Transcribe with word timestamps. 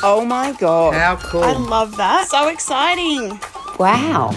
Oh 0.00 0.24
my 0.24 0.52
god. 0.52 0.94
How 0.94 1.16
cool. 1.16 1.42
I 1.42 1.52
love 1.52 1.96
that. 1.96 2.28
So 2.28 2.48
exciting. 2.48 3.40
Wow. 3.78 4.30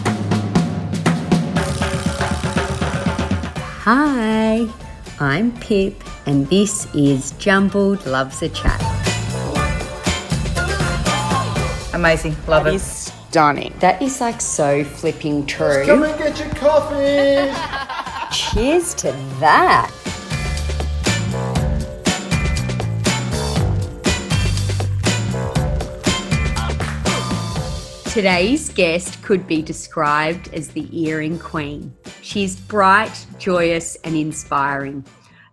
Hi, 3.84 4.68
I'm 5.20 5.52
Pip, 5.60 6.04
and 6.26 6.48
this 6.48 6.88
is 6.96 7.32
Jumbled 7.34 8.06
Loves 8.08 8.42
a 8.42 8.50
Chat. 8.50 8.80
Amazing. 11.94 12.36
Love 12.48 12.64
That 12.66 12.74
it. 12.74 12.76
is 12.76 12.84
stunning. 12.84 13.74
That 13.80 14.02
is 14.02 14.20
like 14.22 14.42
so 14.42 14.84
flipping 14.84 15.46
true. 15.46 15.84
Come 15.86 16.04
and 16.04 16.18
get 16.18 16.40
your 16.40 16.50
coffee. 16.50 17.52
Cheers 18.36 18.94
to 18.96 19.12
that. 19.40 19.92
Today's 28.12 28.68
guest 28.68 29.24
could 29.24 29.48
be 29.48 29.62
described 29.62 30.54
as 30.54 30.68
the 30.68 30.86
earring 30.92 31.40
queen. 31.40 31.96
She's 32.22 32.60
bright, 32.60 33.26
joyous, 33.40 33.96
and 34.04 34.18
inspiring. 34.18 35.06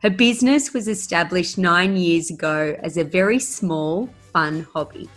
Her 0.03 0.11
business 0.11 0.75
was 0.75 0.89
established 0.89 1.57
nine 1.57 1.97
years 1.97 2.31
ago 2.31 2.77
as 2.83 2.97
a 2.97 3.05
very 3.05 3.39
small, 3.39 4.09
fun 4.33 4.67
hobby. 4.75 5.09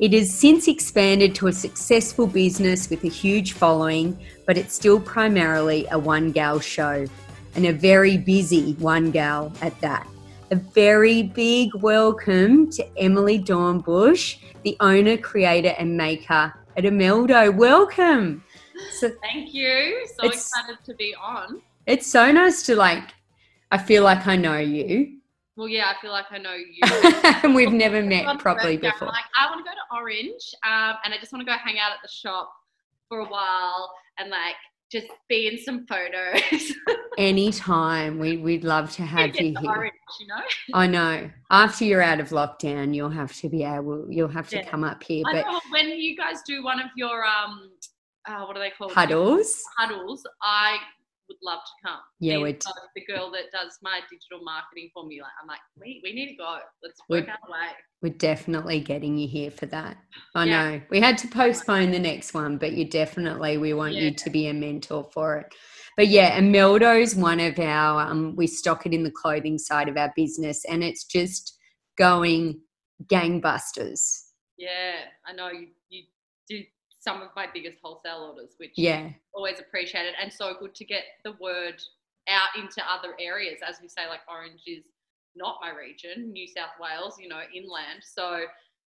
It 0.00 0.12
has 0.12 0.30
since 0.30 0.68
expanded 0.68 1.34
to 1.36 1.46
a 1.46 1.52
successful 1.54 2.26
business 2.26 2.90
with 2.90 3.04
a 3.04 3.08
huge 3.08 3.54
following, 3.54 4.18
but 4.46 4.58
it's 4.58 4.74
still 4.74 5.00
primarily 5.00 5.86
a 5.90 5.98
one 5.98 6.30
gal 6.30 6.60
show 6.60 7.06
and 7.54 7.64
a 7.64 7.72
very 7.72 8.18
busy 8.18 8.74
one 8.74 9.10
gal 9.12 9.50
at 9.62 9.80
that. 9.80 10.06
A 10.50 10.56
very 10.56 11.22
big 11.22 11.74
welcome 11.76 12.70
to 12.72 12.98
Emily 12.98 13.38
Dornbush, 13.38 14.36
the 14.62 14.76
owner, 14.80 15.16
creator, 15.16 15.74
and 15.78 15.96
maker 15.96 16.52
at 16.76 16.84
Emeldo. 16.84 17.54
Welcome. 17.54 18.44
So 18.92 19.10
Thank 19.22 19.52
you. 19.54 20.06
So 20.18 20.28
excited 20.28 20.78
to 20.84 20.94
be 20.94 21.14
on. 21.14 21.60
it's 21.86 22.06
so 22.06 22.30
nice 22.32 22.62
to 22.64 22.76
like, 22.76 23.14
I 23.70 23.78
feel 23.78 24.02
like 24.02 24.26
I 24.26 24.36
know 24.36 24.58
you, 24.58 25.18
Well, 25.56 25.68
yeah, 25.68 25.92
I 25.96 26.00
feel 26.00 26.10
like 26.10 26.26
I 26.30 26.38
know 26.38 26.54
you. 26.54 26.80
and 27.42 27.54
we've 27.54 27.72
never 27.72 28.02
met 28.02 28.38
properly 28.38 28.74
I'm 28.74 28.80
before. 28.80 29.08
Like, 29.08 29.24
I 29.38 29.46
want 29.46 29.64
to 29.64 29.70
go 29.70 29.74
to 29.74 30.00
Orange, 30.00 30.54
um, 30.64 30.96
and 31.04 31.12
I 31.12 31.18
just 31.20 31.32
want 31.32 31.46
to 31.46 31.50
go 31.50 31.56
hang 31.62 31.78
out 31.78 31.92
at 31.92 31.98
the 32.02 32.08
shop 32.08 32.52
for 33.08 33.20
a 33.20 33.26
while 33.26 33.92
and 34.18 34.30
like 34.30 34.56
just 34.90 35.06
be 35.28 35.46
in 35.46 35.58
some 35.58 35.86
photos. 35.86 36.72
Anytime, 37.18 38.18
we, 38.18 38.38
we'd 38.38 38.64
love 38.64 38.90
to 38.92 39.02
have 39.02 39.36
you 39.36 39.54
here. 39.60 39.70
Orange, 39.70 39.92
you 40.20 40.26
know. 40.26 40.40
I 40.74 40.86
know. 40.86 41.30
After 41.50 41.84
you're 41.84 42.02
out 42.02 42.20
of 42.20 42.30
lockdown, 42.30 42.94
you'll 42.94 43.10
have 43.10 43.32
to 43.36 43.48
be 43.48 43.62
able. 43.62 44.06
You'll 44.10 44.28
have 44.28 44.48
to 44.50 44.56
Yeah. 44.56 44.68
come 44.68 44.84
up 44.84 45.02
here. 45.02 45.22
But 45.24 45.46
know 45.46 45.60
when 45.70 45.88
you 45.88 46.16
guys 46.16 46.42
do 46.46 46.64
one 46.64 46.80
of 46.80 46.90
your 46.96 47.24
um, 47.24 47.70
uh, 48.26 48.44
what 48.44 48.56
are 48.56 48.60
they 48.60 48.70
called? 48.70 48.92
huddles, 48.92 49.62
Huddles. 49.78 50.26
I 50.42 50.78
would 51.30 51.38
love 51.42 51.60
to 51.60 51.88
come. 51.88 52.00
Yeah, 52.18 52.38
we'd- 52.38 52.58
uh, 52.66 52.72
the 52.96 53.04
girl 53.06 53.30
that 53.30 53.52
does 53.52 53.78
my 53.82 54.00
digital 54.10 54.44
marketing 54.44 54.90
for 54.92 55.06
me. 55.06 55.20
Like, 55.22 55.30
I'm 55.40 55.46
like, 55.46 55.60
we, 55.80 56.00
we 56.02 56.12
need 56.12 56.30
to 56.32 56.36
go. 56.36 56.58
Let's 56.82 57.00
work 57.08 57.28
out 57.28 57.38
a 57.48 57.50
way. 57.50 57.68
we're 58.02 58.12
definitely 58.14 58.80
getting 58.80 59.16
you 59.16 59.28
here 59.28 59.50
for 59.50 59.66
that. 59.66 59.96
I 60.34 60.44
Yeah. 60.44 60.70
know. 60.70 60.80
We 60.90 61.00
had 61.00 61.16
to 61.18 61.28
postpone 61.28 61.92
the 61.92 61.98
next 62.00 62.34
one, 62.34 62.58
but 62.58 62.72
you 62.72 62.84
definitely. 62.84 63.58
We 63.58 63.72
want 63.74 63.94
you 63.94 64.10
to 64.12 64.30
be 64.30 64.48
a 64.48 64.54
mentor 64.54 65.08
for 65.12 65.36
it. 65.38 65.54
But 65.96 66.08
yeah, 66.08 66.38
Emeldo's 66.40 67.14
one 67.14 67.38
of 67.40 67.58
our. 67.58 68.02
Um, 68.02 68.34
we 68.36 68.46
stock 68.46 68.86
it 68.86 68.92
in 68.94 69.04
the 69.04 69.10
clothing 69.10 69.58
side 69.58 69.88
of 69.88 69.96
our 69.96 70.12
business, 70.16 70.64
and 70.64 70.82
it's 70.82 71.04
just 71.04 71.56
going 71.96 72.60
gangbusters. 73.06 74.22
Yeah, 74.56 74.94
I 75.26 75.32
know 75.32 75.48
you, 75.50 75.68
you 75.90 76.04
do 76.48 76.62
some 77.00 77.22
of 77.22 77.28
my 77.34 77.46
biggest 77.52 77.78
wholesale 77.82 78.30
orders, 78.30 78.54
which 78.58 78.72
Yeah, 78.76 79.10
always 79.32 79.58
appreciated 79.58 80.14
and 80.20 80.32
so 80.32 80.54
good 80.58 80.74
to 80.76 80.84
get 80.84 81.04
the 81.24 81.32
word 81.40 81.82
out 82.28 82.50
into 82.56 82.82
other 82.88 83.14
areas. 83.18 83.60
As 83.66 83.76
we 83.82 83.88
say, 83.88 84.06
like 84.08 84.20
Orange 84.28 84.62
is 84.66 84.84
not 85.34 85.56
my 85.60 85.70
region, 85.70 86.32
New 86.32 86.46
South 86.46 86.76
Wales, 86.80 87.16
you 87.18 87.28
know, 87.28 87.40
inland. 87.54 88.02
So 88.02 88.44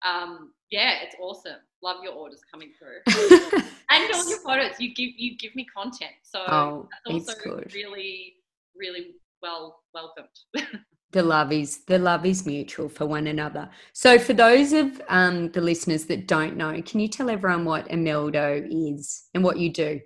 um, 0.06 0.54
yeah, 0.72 1.00
it's 1.04 1.16
awesome. 1.20 1.60
Love 1.84 1.98
your 2.04 2.14
orders 2.14 2.42
coming 2.52 2.72
through. 2.78 3.02
and 3.90 4.14
all 4.14 4.30
your 4.30 4.40
photos. 4.40 4.80
You 4.80 4.94
give 4.94 5.10
you 5.18 5.38
give 5.38 5.56
me 5.56 5.66
content. 5.66 6.12
So 6.24 6.44
Oh, 6.48 6.90
that's 7.06 7.30
it's 7.30 7.30
also 7.30 7.62
really, 7.74 8.36
really 8.76 9.16
well 9.42 9.82
welcomed. 9.94 10.28
the 11.12 11.24
love 11.24 11.52
is 11.52 11.80
the 11.86 12.00
love 12.00 12.26
is 12.26 12.46
mutual 12.46 12.90
for 12.90 13.06
one 13.06 13.28
another. 13.28 13.70
So, 13.94 14.20
for 14.20 14.34
those 14.34 14.74
of 14.74 15.02
um, 15.10 15.52
the 15.52 15.62
listeners 15.62 16.06
that 16.06 16.28
don't 16.28 16.58
know, 16.58 16.82
can 16.82 17.00
you 17.00 17.08
tell 17.08 17.30
everyone 17.30 17.66
what 17.66 17.88
Emeldo 17.90 18.68
is 18.70 19.26
and 19.34 19.44
what 19.44 19.58
you 19.58 19.72
do? 19.72 20.02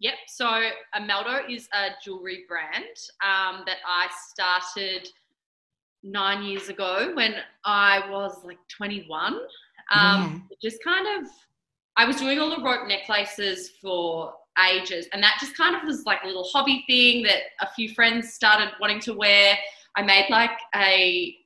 Yep. 0.00 0.14
So 0.26 0.44
Emeldo 0.94 1.48
is 1.50 1.66
a 1.72 1.90
jewelry 2.04 2.44
brand 2.46 2.84
um, 3.22 3.64
that 3.64 3.78
I 3.86 4.08
started 4.28 5.08
nine 6.02 6.42
years 6.42 6.68
ago 6.68 7.12
when 7.14 7.36
I 7.64 8.02
was 8.10 8.44
like 8.44 8.58
21. 8.68 9.38
Um, 9.94 10.48
Just 10.60 10.84
kind 10.84 11.06
of, 11.22 11.30
I 11.96 12.04
was 12.04 12.16
doing 12.16 12.38
all 12.38 12.50
the 12.54 12.62
rope 12.62 12.86
necklaces 12.86 13.70
for 13.80 14.34
ages, 14.70 15.06
and 15.12 15.22
that 15.22 15.38
just 15.40 15.56
kind 15.56 15.74
of 15.74 15.82
was 15.84 16.04
like 16.04 16.22
a 16.22 16.26
little 16.26 16.44
hobby 16.44 16.84
thing 16.86 17.22
that 17.22 17.38
a 17.60 17.68
few 17.74 17.88
friends 17.94 18.34
started 18.34 18.72
wanting 18.80 19.00
to 19.00 19.14
wear. 19.14 19.56
I 19.96 20.02
made 20.02 20.26
like 20.30 20.58
a 20.74 21.36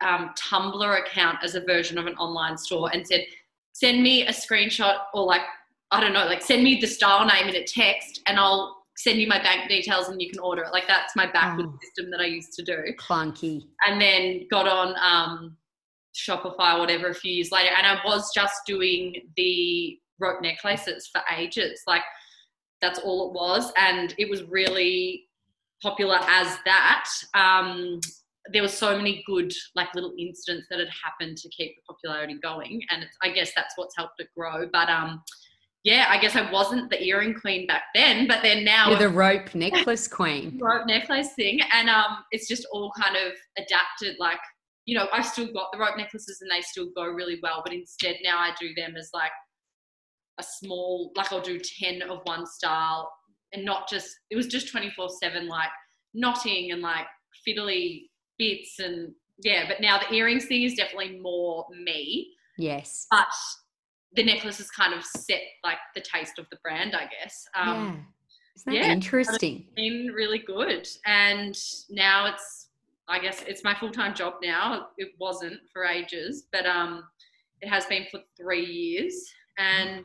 um, 0.00 0.32
Tumblr 0.38 1.00
account 1.00 1.38
as 1.42 1.54
a 1.54 1.60
version 1.60 1.98
of 1.98 2.06
an 2.06 2.14
online 2.14 2.56
store 2.56 2.90
and 2.92 3.06
said, 3.06 3.24
send 3.72 4.02
me 4.02 4.26
a 4.26 4.32
screenshot 4.32 4.96
or 5.14 5.24
like 5.24 5.42
I 5.90 6.00
don't 6.00 6.12
know, 6.12 6.26
like 6.26 6.42
send 6.42 6.62
me 6.64 6.78
the 6.80 6.86
style 6.86 7.24
name 7.26 7.48
in 7.48 7.54
a 7.56 7.64
text 7.64 8.20
and 8.26 8.38
I'll 8.38 8.76
send 8.98 9.18
you 9.20 9.26
my 9.26 9.40
bank 9.42 9.68
details 9.70 10.08
and 10.08 10.20
you 10.20 10.28
can 10.28 10.38
order 10.40 10.62
it. 10.62 10.72
Like 10.72 10.86
that's 10.86 11.16
my 11.16 11.26
backward 11.30 11.66
Oh. 11.68 11.78
system 11.82 12.10
that 12.10 12.20
I 12.20 12.26
used 12.26 12.52
to 12.54 12.62
do. 12.62 12.76
Clunky. 12.98 13.62
And 13.86 14.00
then 14.00 14.46
got 14.50 14.68
on 14.68 14.94
um, 15.00 15.56
Shopify 16.14 16.74
or 16.74 16.80
whatever 16.80 17.08
a 17.08 17.14
few 17.14 17.32
years 17.32 17.50
later. 17.52 17.70
And 17.76 17.86
I 17.86 18.00
was 18.04 18.30
just 18.34 18.54
doing 18.66 19.14
the 19.36 19.98
rope 20.20 20.42
necklaces 20.42 21.08
for 21.10 21.22
ages. 21.34 21.80
Like 21.86 22.02
that's 22.82 22.98
all 22.98 23.28
it 23.28 23.34
was. 23.34 23.72
And 23.78 24.14
it 24.18 24.28
was 24.28 24.42
really 24.44 25.27
popular 25.82 26.18
as 26.22 26.56
that. 26.64 27.08
Um, 27.34 28.00
there 28.52 28.62
were 28.62 28.68
so 28.68 28.96
many 28.96 29.22
good 29.26 29.52
like 29.74 29.94
little 29.94 30.14
incidents 30.18 30.66
that 30.70 30.78
had 30.78 30.88
happened 31.04 31.36
to 31.36 31.48
keep 31.50 31.76
the 31.76 31.82
popularity 31.92 32.38
going. 32.42 32.80
And 32.90 33.02
it's, 33.02 33.16
I 33.22 33.30
guess 33.30 33.52
that's 33.54 33.74
what's 33.76 33.96
helped 33.96 34.14
it 34.20 34.28
grow. 34.36 34.66
But 34.72 34.88
um, 34.88 35.22
yeah, 35.84 36.06
I 36.08 36.18
guess 36.18 36.34
I 36.34 36.50
wasn't 36.50 36.90
the 36.90 37.02
earring 37.02 37.34
queen 37.34 37.66
back 37.66 37.84
then, 37.94 38.26
but 38.26 38.42
then 38.42 38.64
now 38.64 38.90
You're 38.90 38.98
the 38.98 39.08
rope 39.08 39.54
necklace 39.54 40.08
queen. 40.08 40.58
rope 40.62 40.86
necklace 40.86 41.32
thing, 41.34 41.60
and 41.72 41.88
um, 41.88 42.24
it's 42.32 42.48
just 42.48 42.66
all 42.72 42.92
kind 43.00 43.16
of 43.16 43.32
adapted. 43.56 44.16
Like, 44.18 44.40
you 44.86 44.98
know, 44.98 45.06
I've 45.12 45.24
still 45.24 45.52
got 45.52 45.70
the 45.72 45.78
rope 45.78 45.96
necklaces, 45.96 46.40
and 46.40 46.50
they 46.50 46.62
still 46.62 46.88
go 46.96 47.04
really 47.04 47.38
well. 47.42 47.62
But 47.64 47.72
instead, 47.74 48.16
now 48.24 48.38
I 48.38 48.52
do 48.60 48.74
them 48.74 48.96
as 48.96 49.10
like 49.14 49.30
a 50.38 50.42
small, 50.42 51.12
like 51.14 51.32
I'll 51.32 51.40
do 51.40 51.60
ten 51.60 52.02
of 52.02 52.20
one 52.24 52.44
style, 52.44 53.10
and 53.52 53.64
not 53.64 53.88
just. 53.88 54.08
It 54.30 54.36
was 54.36 54.46
just 54.46 54.70
twenty 54.70 54.90
four 54.90 55.08
seven, 55.08 55.48
like 55.48 55.70
knotting 56.14 56.72
and 56.72 56.82
like 56.82 57.06
fiddly 57.46 58.08
bits, 58.38 58.78
and 58.78 59.12
yeah. 59.38 59.64
But 59.68 59.80
now 59.80 59.98
the 59.98 60.14
earrings 60.14 60.46
thing 60.46 60.62
is 60.62 60.74
definitely 60.74 61.18
more 61.20 61.66
me, 61.70 62.32
Yes. 62.56 63.06
but 63.10 63.26
the 64.14 64.24
necklace 64.24 64.58
has 64.58 64.70
kind 64.70 64.94
of 64.94 65.04
set 65.04 65.40
like 65.64 65.78
the 65.94 66.00
taste 66.00 66.38
of 66.38 66.46
the 66.50 66.56
brand, 66.62 66.94
I 66.94 67.08
guess. 67.20 67.44
Um, 67.54 67.66
yeah. 67.68 67.94
Isn't 68.56 68.72
that 68.72 68.74
yeah. 68.74 68.92
interesting? 68.92 69.66
been 69.76 70.08
really 70.14 70.40
good 70.40 70.88
and 71.06 71.56
now 71.90 72.26
it's 72.26 72.70
i 73.06 73.16
guess 73.18 73.42
it's 73.46 73.62
my 73.62 73.72
full-time 73.72 74.14
job 74.14 74.34
now 74.42 74.88
it 74.98 75.10
wasn't 75.20 75.60
for 75.72 75.84
ages 75.84 76.46
but 76.50 76.66
um 76.66 77.04
it 77.60 77.68
has 77.68 77.86
been 77.86 78.04
for 78.10 78.18
three 78.36 78.64
years 78.64 79.32
and 79.58 80.04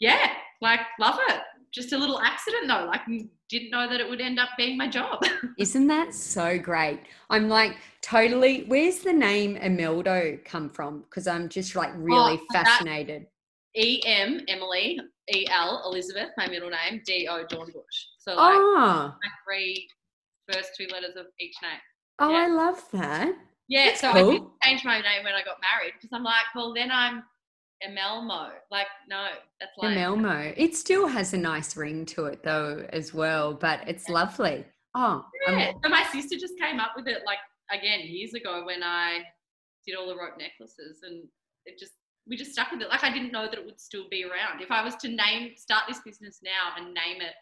yeah 0.00 0.30
like 0.62 0.80
love 0.98 1.18
it 1.28 1.42
just 1.78 1.92
a 1.92 1.98
little 1.98 2.20
accident 2.20 2.64
though 2.68 2.84
like 2.86 3.02
didn't 3.48 3.70
know 3.70 3.88
that 3.88 4.00
it 4.00 4.08
would 4.10 4.20
end 4.20 4.38
up 4.38 4.50
being 4.56 4.76
my 4.76 4.88
job 4.88 5.22
Isn't 5.58 5.86
that 5.88 6.14
so 6.14 6.58
great? 6.58 7.00
I'm 7.30 7.48
like 7.48 7.76
totally. 8.02 8.64
Where's 8.72 8.98
the 9.00 9.12
name 9.12 9.56
Emeldo 9.56 10.44
come 10.44 10.68
from? 10.70 11.00
Because 11.08 11.26
I'm 11.26 11.48
just 11.48 11.74
like 11.74 11.92
oh, 11.94 11.98
really 12.10 12.38
Oh, 12.40 12.46
fascinated. 12.52 13.26
e-m 13.76 14.40
emily 14.48 14.98
e-l 15.34 15.82
elizabeth 15.86 16.30
my 16.36 16.46
middle 16.48 16.70
name 16.70 16.94
d-o 17.06 17.44
dornbush 17.52 17.98
so 18.18 18.30
like 18.34 18.56
oh, 18.56 19.14
my 19.24 19.30
three 19.46 19.88
first 20.50 20.70
two 20.76 20.86
letters 20.92 21.16
of 21.16 21.26
each 21.44 21.56
name 21.62 21.80
oh, 22.20 22.30
yeah. 22.30 22.38
I 22.38 22.46
love 22.48 22.82
that. 22.92 23.32
Yeah, 23.68 23.86
That's 23.88 24.00
so 24.00 24.10
I 24.10 24.22
did 24.32 24.42
change 24.64 24.84
my 24.84 24.98
name 25.08 25.22
when 25.24 25.34
I 25.34 25.42
got 25.50 25.58
married 25.68 25.92
because 25.96 26.10
I'm 26.16 26.24
like, 26.24 26.48
well, 26.56 26.72
then 26.74 26.90
I'm 26.90 27.22
Emelmo. 27.86 28.50
Like, 28.70 28.86
no, 29.08 29.26
that's 29.60 29.72
like 29.78 29.96
Emelmo. 29.96 30.54
It 30.56 30.76
still 30.76 31.06
has 31.06 31.32
a 31.34 31.38
nice 31.38 31.76
ring 31.76 32.06
to 32.06 32.26
it 32.26 32.42
though, 32.42 32.86
as 32.92 33.14
well. 33.14 33.54
But 33.54 33.86
it's 33.88 34.08
lovely. 34.08 34.64
Oh, 34.94 35.24
Yeah. 35.48 35.72
So 35.82 35.88
my 35.88 36.04
sister 36.12 36.36
just 36.36 36.58
came 36.58 36.80
up 36.80 36.92
with 36.96 37.06
it 37.06 37.22
like 37.24 37.38
again 37.70 38.00
years 38.04 38.34
ago 38.34 38.64
when 38.64 38.82
I 38.82 39.20
did 39.86 39.96
all 39.96 40.08
the 40.08 40.16
rope 40.16 40.38
necklaces, 40.38 41.00
and 41.02 41.24
it 41.66 41.78
just 41.78 41.92
we 42.26 42.36
just 42.36 42.52
stuck 42.52 42.70
with 42.72 42.82
it. 42.82 42.88
Like 42.88 43.04
I 43.04 43.12
didn't 43.12 43.32
know 43.32 43.44
that 43.44 43.58
it 43.58 43.64
would 43.64 43.80
still 43.80 44.08
be 44.10 44.24
around. 44.24 44.60
If 44.60 44.70
I 44.70 44.82
was 44.82 44.96
to 44.96 45.08
name 45.08 45.52
start 45.56 45.84
this 45.88 46.00
business 46.04 46.40
now 46.42 46.76
and 46.76 46.94
name 46.94 47.20
it 47.20 47.34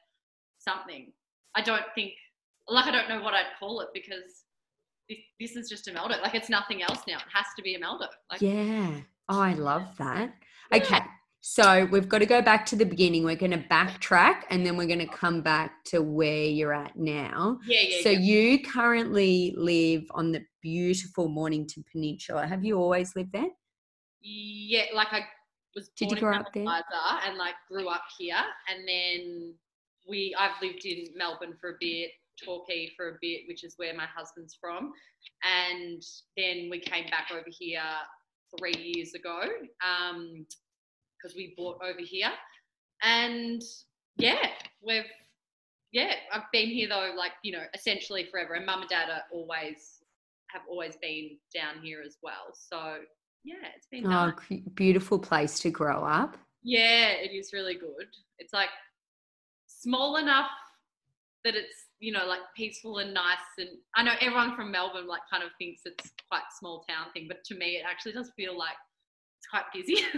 something, 0.58 1.12
I 1.54 1.62
don't 1.62 1.84
think 1.94 2.12
like 2.68 2.86
I 2.86 2.90
don't 2.90 3.08
know 3.08 3.22
what 3.22 3.34
I'd 3.34 3.46
call 3.58 3.80
it 3.80 3.88
because 3.94 4.44
this, 5.08 5.18
this 5.40 5.56
is 5.56 5.68
just 5.68 5.86
Emeldo. 5.86 6.20
Like 6.20 6.34
it's 6.34 6.50
nothing 6.50 6.82
else 6.82 7.00
now. 7.08 7.16
It 7.16 7.32
has 7.32 7.46
to 7.56 7.62
be 7.62 7.76
Emeldo. 7.76 8.08
Like 8.30 8.40
yeah. 8.40 9.00
Oh, 9.28 9.40
I 9.40 9.54
love 9.54 9.86
that. 9.98 10.34
Okay. 10.72 11.00
So 11.40 11.84
we've 11.92 12.08
got 12.08 12.18
to 12.18 12.26
go 12.26 12.42
back 12.42 12.66
to 12.66 12.76
the 12.76 12.84
beginning. 12.84 13.22
We're 13.22 13.36
going 13.36 13.52
to 13.52 13.58
backtrack 13.58 14.42
and 14.50 14.66
then 14.66 14.76
we're 14.76 14.88
going 14.88 14.98
to 14.98 15.06
come 15.06 15.42
back 15.42 15.84
to 15.86 16.02
where 16.02 16.44
you're 16.44 16.72
at 16.72 16.96
now. 16.96 17.60
yeah, 17.66 17.82
yeah. 17.82 18.02
So 18.02 18.10
yeah. 18.10 18.18
you 18.18 18.64
currently 18.64 19.54
live 19.56 20.06
on 20.10 20.32
the 20.32 20.44
beautiful 20.60 21.28
Mornington 21.28 21.84
Peninsula. 21.90 22.46
Have 22.46 22.64
you 22.64 22.76
always 22.78 23.14
lived 23.14 23.32
there? 23.32 23.50
yeah, 24.26 24.82
like 24.94 25.12
I 25.12 25.20
was 25.74 25.90
Did 25.96 26.10
you 26.10 26.16
grow 26.16 26.32
in 26.32 26.40
up 26.40 26.52
there? 26.52 26.64
And 26.64 27.38
like 27.38 27.54
grew 27.70 27.88
up 27.88 28.04
here, 28.18 28.42
and 28.68 28.86
then 28.88 29.54
we 30.08 30.34
I've 30.38 30.60
lived 30.62 30.84
in 30.84 31.06
Melbourne 31.16 31.54
for 31.60 31.70
a 31.70 31.76
bit, 31.80 32.10
Torquay 32.44 32.90
for 32.96 33.10
a 33.10 33.18
bit, 33.20 33.42
which 33.48 33.62
is 33.62 33.74
where 33.76 33.94
my 33.94 34.06
husband's 34.06 34.56
from, 34.60 34.92
and 35.44 36.02
then 36.36 36.68
we 36.70 36.80
came 36.80 37.08
back 37.10 37.28
over 37.32 37.46
here 37.46 37.82
three 38.58 38.74
years 38.94 39.14
ago 39.14 39.40
um, 39.84 40.46
because 41.16 41.36
we 41.36 41.54
bought 41.56 41.78
over 41.82 42.00
here, 42.00 42.30
and 43.02 43.62
yeah, 44.16 44.48
we've 44.86 45.04
yeah 45.92 46.12
I've 46.32 46.50
been 46.52 46.68
here 46.68 46.88
though 46.88 47.12
like 47.16 47.32
you 47.42 47.52
know 47.52 47.64
essentially 47.74 48.26
forever, 48.30 48.54
and 48.54 48.66
mum 48.66 48.80
and 48.82 48.90
dad 48.90 49.08
are 49.10 49.22
always 49.32 50.02
have 50.48 50.62
always 50.70 50.96
been 50.96 51.36
down 51.54 51.82
here 51.82 52.02
as 52.04 52.16
well, 52.22 52.52
so. 52.54 52.98
Yeah, 53.44 53.68
it's 53.76 53.86
been 53.86 54.04
Oh, 54.06 54.32
nice. 54.50 54.60
beautiful 54.74 55.20
place 55.20 55.60
to 55.60 55.70
grow 55.70 56.02
up. 56.02 56.36
Yeah, 56.64 57.10
it 57.10 57.30
is 57.30 57.52
really 57.52 57.74
good. 57.74 58.08
It's 58.40 58.52
like 58.52 58.70
small 59.68 60.16
enough 60.16 60.48
that 61.44 61.54
it's 61.54 61.85
you 62.00 62.12
know 62.12 62.26
like 62.26 62.40
peaceful 62.56 62.98
and 62.98 63.12
nice. 63.14 63.38
And 63.58 63.68
I 63.94 64.02
know 64.02 64.12
everyone 64.20 64.54
from 64.56 64.70
Melbourne 64.70 65.06
like 65.06 65.22
kind 65.30 65.42
of 65.42 65.50
thinks 65.58 65.82
it's 65.84 66.10
quite 66.30 66.42
small 66.58 66.84
town 66.88 67.06
thing, 67.12 67.26
but 67.28 67.42
to 67.44 67.54
me 67.56 67.76
it 67.76 67.84
actually 67.88 68.12
does 68.12 68.30
feel 68.36 68.56
like 68.58 68.76
it's 69.38 69.46
quite 69.48 69.64
busy. 69.74 70.02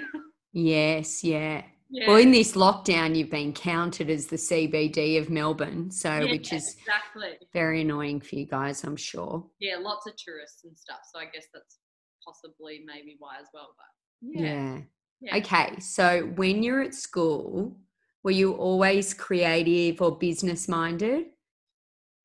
Yes, 0.52 1.22
yeah. 1.22 1.62
yeah. 1.90 2.08
Well, 2.08 2.16
in 2.16 2.30
this 2.30 2.52
lockdown, 2.52 3.14
you've 3.14 3.30
been 3.30 3.52
counted 3.52 4.08
as 4.08 4.26
the 4.26 4.36
CBD 4.36 5.20
of 5.20 5.28
Melbourne, 5.28 5.90
so 5.90 6.08
yeah, 6.20 6.30
which 6.30 6.54
is 6.54 6.74
exactly 6.80 7.32
very 7.52 7.82
annoying 7.82 8.20
for 8.22 8.34
you 8.34 8.46
guys, 8.46 8.82
I'm 8.82 8.96
sure. 8.96 9.44
yeah, 9.60 9.76
lots 9.78 10.06
of 10.06 10.14
tourists 10.16 10.64
and 10.64 10.76
stuff. 10.76 11.00
So 11.12 11.20
I 11.20 11.26
guess 11.26 11.44
that's 11.52 11.78
possibly 12.24 12.82
maybe 12.86 13.16
why 13.18 13.36
as 13.40 13.46
well. 13.52 13.74
But 13.76 14.40
yeah, 14.40 14.46
Yeah. 14.46 14.78
yeah. 15.20 15.36
Okay, 15.36 15.78
so 15.80 16.22
when 16.36 16.62
you're 16.62 16.80
at 16.80 16.94
school, 16.94 17.76
were 18.24 18.30
you 18.30 18.52
always 18.54 19.12
creative 19.12 20.00
or 20.00 20.16
business 20.18 20.66
minded? 20.66 21.26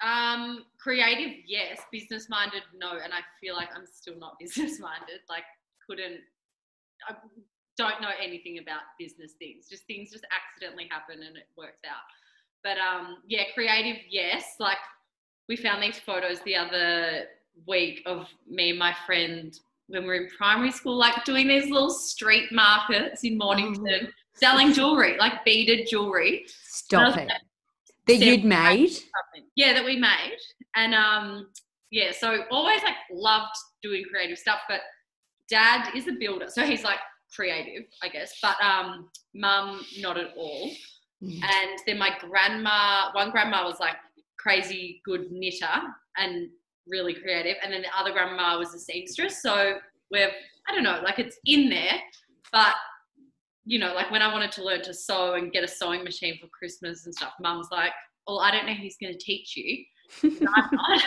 Um, 0.03 0.65
creative, 0.79 1.33
yes. 1.47 1.81
Business 1.91 2.29
minded, 2.29 2.63
no. 2.75 2.91
And 3.03 3.13
I 3.13 3.19
feel 3.39 3.55
like 3.55 3.69
I'm 3.75 3.85
still 3.85 4.17
not 4.19 4.37
business 4.39 4.79
minded. 4.79 5.21
Like, 5.29 5.45
couldn't, 5.87 6.19
I 7.07 7.15
don't 7.77 8.01
know 8.01 8.11
anything 8.21 8.59
about 8.59 8.81
business 8.99 9.33
things. 9.39 9.67
Just 9.69 9.85
things 9.85 10.11
just 10.11 10.25
accidentally 10.31 10.87
happen 10.89 11.23
and 11.25 11.37
it 11.37 11.47
works 11.57 11.81
out. 11.89 12.03
But 12.63 12.77
um, 12.77 13.17
yeah, 13.27 13.43
creative, 13.53 14.01
yes. 14.09 14.55
Like, 14.59 14.77
we 15.49 15.55
found 15.55 15.81
these 15.81 15.99
photos 15.99 16.39
the 16.41 16.55
other 16.55 17.25
week 17.67 18.01
of 18.05 18.27
me 18.49 18.71
and 18.71 18.79
my 18.79 18.95
friend 19.05 19.57
when 19.87 20.03
we 20.03 20.07
were 20.07 20.15
in 20.15 20.29
primary 20.35 20.71
school, 20.71 20.97
like 20.97 21.25
doing 21.25 21.47
these 21.47 21.69
little 21.69 21.89
street 21.89 22.51
markets 22.51 23.23
in 23.23 23.37
Mornington, 23.37 24.11
selling 24.33 24.73
jewelry, 24.73 25.17
like 25.17 25.43
beaded 25.45 25.87
jewelry 25.89 26.45
Stop 26.63 27.17
it. 27.17 27.31
That 28.07 28.17
you'd 28.17 28.43
made? 28.43 28.91
Yeah, 29.55 29.73
that 29.73 29.85
we 29.85 29.97
made. 29.97 30.37
And 30.75 30.93
um, 30.93 31.47
yeah, 31.91 32.11
so 32.11 32.43
always 32.51 32.81
like 32.83 32.95
loved 33.11 33.55
doing 33.81 34.03
creative 34.09 34.37
stuff, 34.37 34.59
but 34.67 34.81
dad 35.49 35.89
is 35.95 36.07
a 36.07 36.13
builder, 36.13 36.47
so 36.49 36.65
he's 36.65 36.83
like 36.83 36.99
creative, 37.35 37.83
I 38.01 38.09
guess. 38.09 38.33
But 38.41 38.55
um, 38.61 39.09
mum 39.33 39.85
not 39.99 40.17
at 40.17 40.33
all. 40.35 40.71
Mm. 41.23 41.41
And 41.43 41.79
then 41.85 41.97
my 41.97 42.11
grandma, 42.19 43.11
one 43.13 43.31
grandma 43.31 43.65
was 43.65 43.79
like 43.79 43.95
crazy 44.39 45.01
good 45.05 45.31
knitter 45.31 45.67
and 46.17 46.49
really 46.87 47.13
creative, 47.13 47.55
and 47.63 47.71
then 47.71 47.83
the 47.83 47.97
other 47.97 48.11
grandma 48.11 48.57
was 48.57 48.73
a 48.73 48.79
seamstress. 48.79 49.41
So 49.41 49.77
we're 50.11 50.31
I 50.67 50.73
don't 50.73 50.83
know, 50.83 51.01
like 51.03 51.19
it's 51.19 51.37
in 51.45 51.69
there, 51.69 51.99
but 52.51 52.73
you 53.65 53.79
know, 53.79 53.93
like 53.93 54.11
when 54.11 54.21
I 54.21 54.31
wanted 54.31 54.51
to 54.53 54.63
learn 54.63 54.81
to 54.83 54.93
sew 54.93 55.33
and 55.35 55.51
get 55.51 55.63
a 55.63 55.67
sewing 55.67 56.03
machine 56.03 56.37
for 56.39 56.47
Christmas 56.47 57.05
and 57.05 57.13
stuff, 57.15 57.33
mum's 57.39 57.69
like, 57.71 57.93
Well, 58.27 58.39
I 58.39 58.51
don't 58.51 58.65
know 58.65 58.73
who's 58.73 58.97
gonna 59.01 59.17
teach 59.17 59.55
you. 59.55 59.83
And 60.21 60.49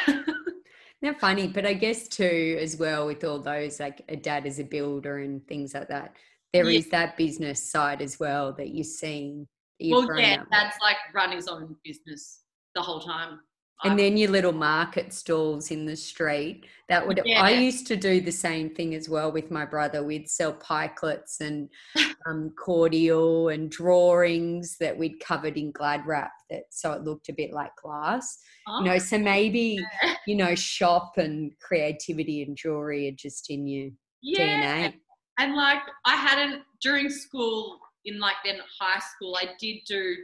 They're 1.02 1.14
funny, 1.14 1.46
but 1.46 1.66
I 1.66 1.74
guess 1.74 2.08
too, 2.08 2.56
as 2.60 2.76
well, 2.78 3.06
with 3.06 3.22
all 3.22 3.38
those, 3.38 3.78
like 3.78 4.02
a 4.08 4.16
dad 4.16 4.46
is 4.46 4.58
a 4.58 4.64
builder 4.64 5.18
and 5.18 5.46
things 5.46 5.74
like 5.74 5.88
that, 5.88 6.16
there 6.54 6.68
is 6.70 6.86
Yeah. 6.86 6.90
that 7.06 7.16
business 7.18 7.70
side 7.70 8.00
as 8.00 8.18
well 8.18 8.52
that 8.54 8.70
you're 8.70 8.84
seeing. 8.84 9.46
that 9.78 9.90
well, 9.90 10.18
yeah, 10.18 10.40
with. 10.40 10.50
dad's 10.50 10.76
like 10.80 10.96
run 11.14 11.32
his 11.32 11.48
own 11.48 11.76
business 11.84 12.40
the 12.74 12.80
whole 12.80 13.00
time. 13.00 13.40
And 13.84 13.98
then 13.98 14.16
your 14.16 14.30
little 14.30 14.52
market 14.52 15.12
stalls 15.12 15.70
in 15.70 15.84
the 15.84 15.96
street 15.96 16.64
that 16.88 17.06
would 17.06 17.20
i 17.36 17.50
used 17.50 17.86
to 17.86 17.96
do 17.96 18.20
the 18.20 18.32
same 18.32 18.70
thing 18.70 18.94
as 18.94 19.08
well 19.08 19.30
with 19.30 19.50
my 19.50 19.64
brother 19.64 20.02
we'd 20.02 20.28
sell 20.28 20.52
pikelets 20.52 21.40
and 21.40 21.68
um, 22.26 22.50
cordial 22.58 23.48
and 23.48 23.70
drawings 23.70 24.76
that 24.78 24.96
we'd 24.96 25.20
covered 25.20 25.56
in 25.56 25.70
glad 25.72 26.06
wrap 26.06 26.32
that 26.50 26.64
so 26.70 26.92
it 26.92 27.02
looked 27.02 27.28
a 27.28 27.32
bit 27.32 27.52
like 27.52 27.74
glass 27.82 28.38
Oh, 28.68 28.80
you 28.80 28.90
know 28.90 28.98
so 28.98 29.16
maybe 29.16 29.78
yeah. 30.02 30.14
you 30.26 30.34
know 30.34 30.54
shop 30.56 31.12
and 31.18 31.52
creativity 31.60 32.42
and 32.42 32.56
jewelry 32.56 33.08
are 33.08 33.14
just 33.14 33.48
in 33.48 33.66
you 33.68 33.92
yeah. 34.22 34.88
dna 34.88 34.94
And 35.38 35.54
like 35.54 35.82
I 36.04 36.16
hadn't 36.16 36.62
during 36.82 37.08
school 37.08 37.78
in 38.06 38.18
like 38.18 38.34
then 38.44 38.58
high 38.80 38.98
school 38.98 39.36
I 39.36 39.50
did 39.60 39.76
do 39.86 40.16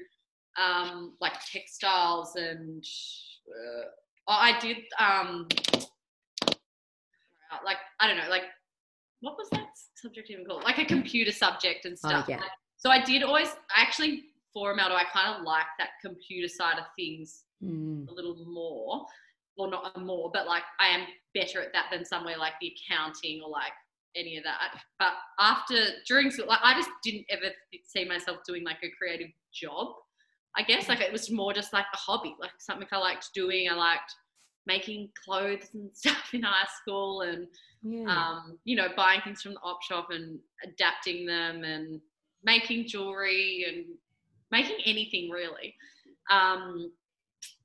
um 0.61 1.17
like 1.21 1.35
textiles 1.53 2.35
and 2.35 2.85
uh, 3.53 3.85
I 4.29 4.59
did 4.61 4.79
um 4.99 5.47
like 7.65 7.77
I 8.01 8.07
don't 8.09 8.17
know 8.17 8.29
like 8.31 8.43
what 9.21 9.35
was 9.37 9.49
that 9.53 9.67
subject 9.95 10.31
even 10.31 10.45
called 10.45 10.65
like 10.65 10.79
a 10.79 10.85
computer 10.85 11.31
subject 11.33 11.85
and 11.85 11.97
Oh, 12.05 12.09
stuff. 12.09 12.27
yeah. 12.29 12.37
Like, 12.39 12.51
so 12.77 12.91
I 12.91 13.03
did 13.05 13.23
always 13.23 13.49
actually 13.75 14.25
for 14.53 14.75
Meldo 14.75 14.95
I 14.95 15.05
kind 15.13 15.37
of 15.37 15.43
like 15.45 15.67
that 15.79 15.91
computer 16.05 16.49
side 16.49 16.79
of 16.79 16.85
things 16.97 17.45
Mm. 17.63 18.09
a 18.09 18.13
little 18.13 18.35
more. 18.47 19.07
Well, 19.57 19.71
not 19.71 19.97
more, 20.03 20.33
but 20.35 20.49
like 20.49 20.65
I 20.81 20.89
am 20.89 21.07
better 21.33 21.61
at 21.63 21.73
that 21.75 21.87
than 21.93 22.05
somewhere 22.05 22.37
like 22.37 22.55
the 22.61 22.73
accounting 22.75 23.41
or 23.41 23.51
like 23.51 23.71
any 24.17 24.37
of 24.37 24.43
that. 24.43 24.81
But 24.99 25.13
after 25.39 25.77
during 26.09 26.33
school, 26.33 26.47
like 26.49 26.59
I 26.65 26.75
just 26.75 26.91
didn't 27.05 27.27
ever 27.31 27.53
see 27.87 28.05
myself 28.05 28.39
doing 28.45 28.65
like 28.65 28.79
a 28.83 28.91
creative 28.99 29.29
job. 29.55 29.95
I 30.57 30.63
guess 30.63 30.89
like 30.89 31.01
it 31.01 31.13
was 31.13 31.31
more 31.31 31.53
just 31.53 31.73
like 31.73 31.87
a 31.93 31.97
hobby, 31.97 32.35
like 32.41 32.53
something 32.59 32.87
I 32.93 32.99
liked 32.99 33.31
doing. 33.35 33.69
I 33.71 33.75
liked 33.75 34.15
making 34.67 35.11
clothes 35.25 35.69
and 35.75 35.91
stuff 35.97 36.31
in 36.33 36.43
high 36.43 36.69
school, 36.81 37.23
and 37.23 37.47
yeah 37.83 38.05
um, 38.07 38.59
you 38.65 38.77
know, 38.77 38.89
buying 38.97 39.21
things 39.23 39.43
from 39.43 39.55
the 39.55 39.61
op 39.61 39.83
shop 39.83 40.09
and 40.11 40.39
adapting 40.65 41.27
them 41.27 41.65
and 41.65 42.01
making 42.45 42.87
jewelry 42.87 43.65
and 43.69 43.87
making 44.51 44.79
anything 44.85 45.31
really. 45.31 45.75
Um, 46.31 46.93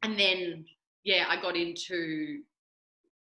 and 0.04 0.18
then, 0.20 0.66
yeah, 1.04 1.26
I 1.30 1.42
got 1.42 1.56
into, 1.56 2.40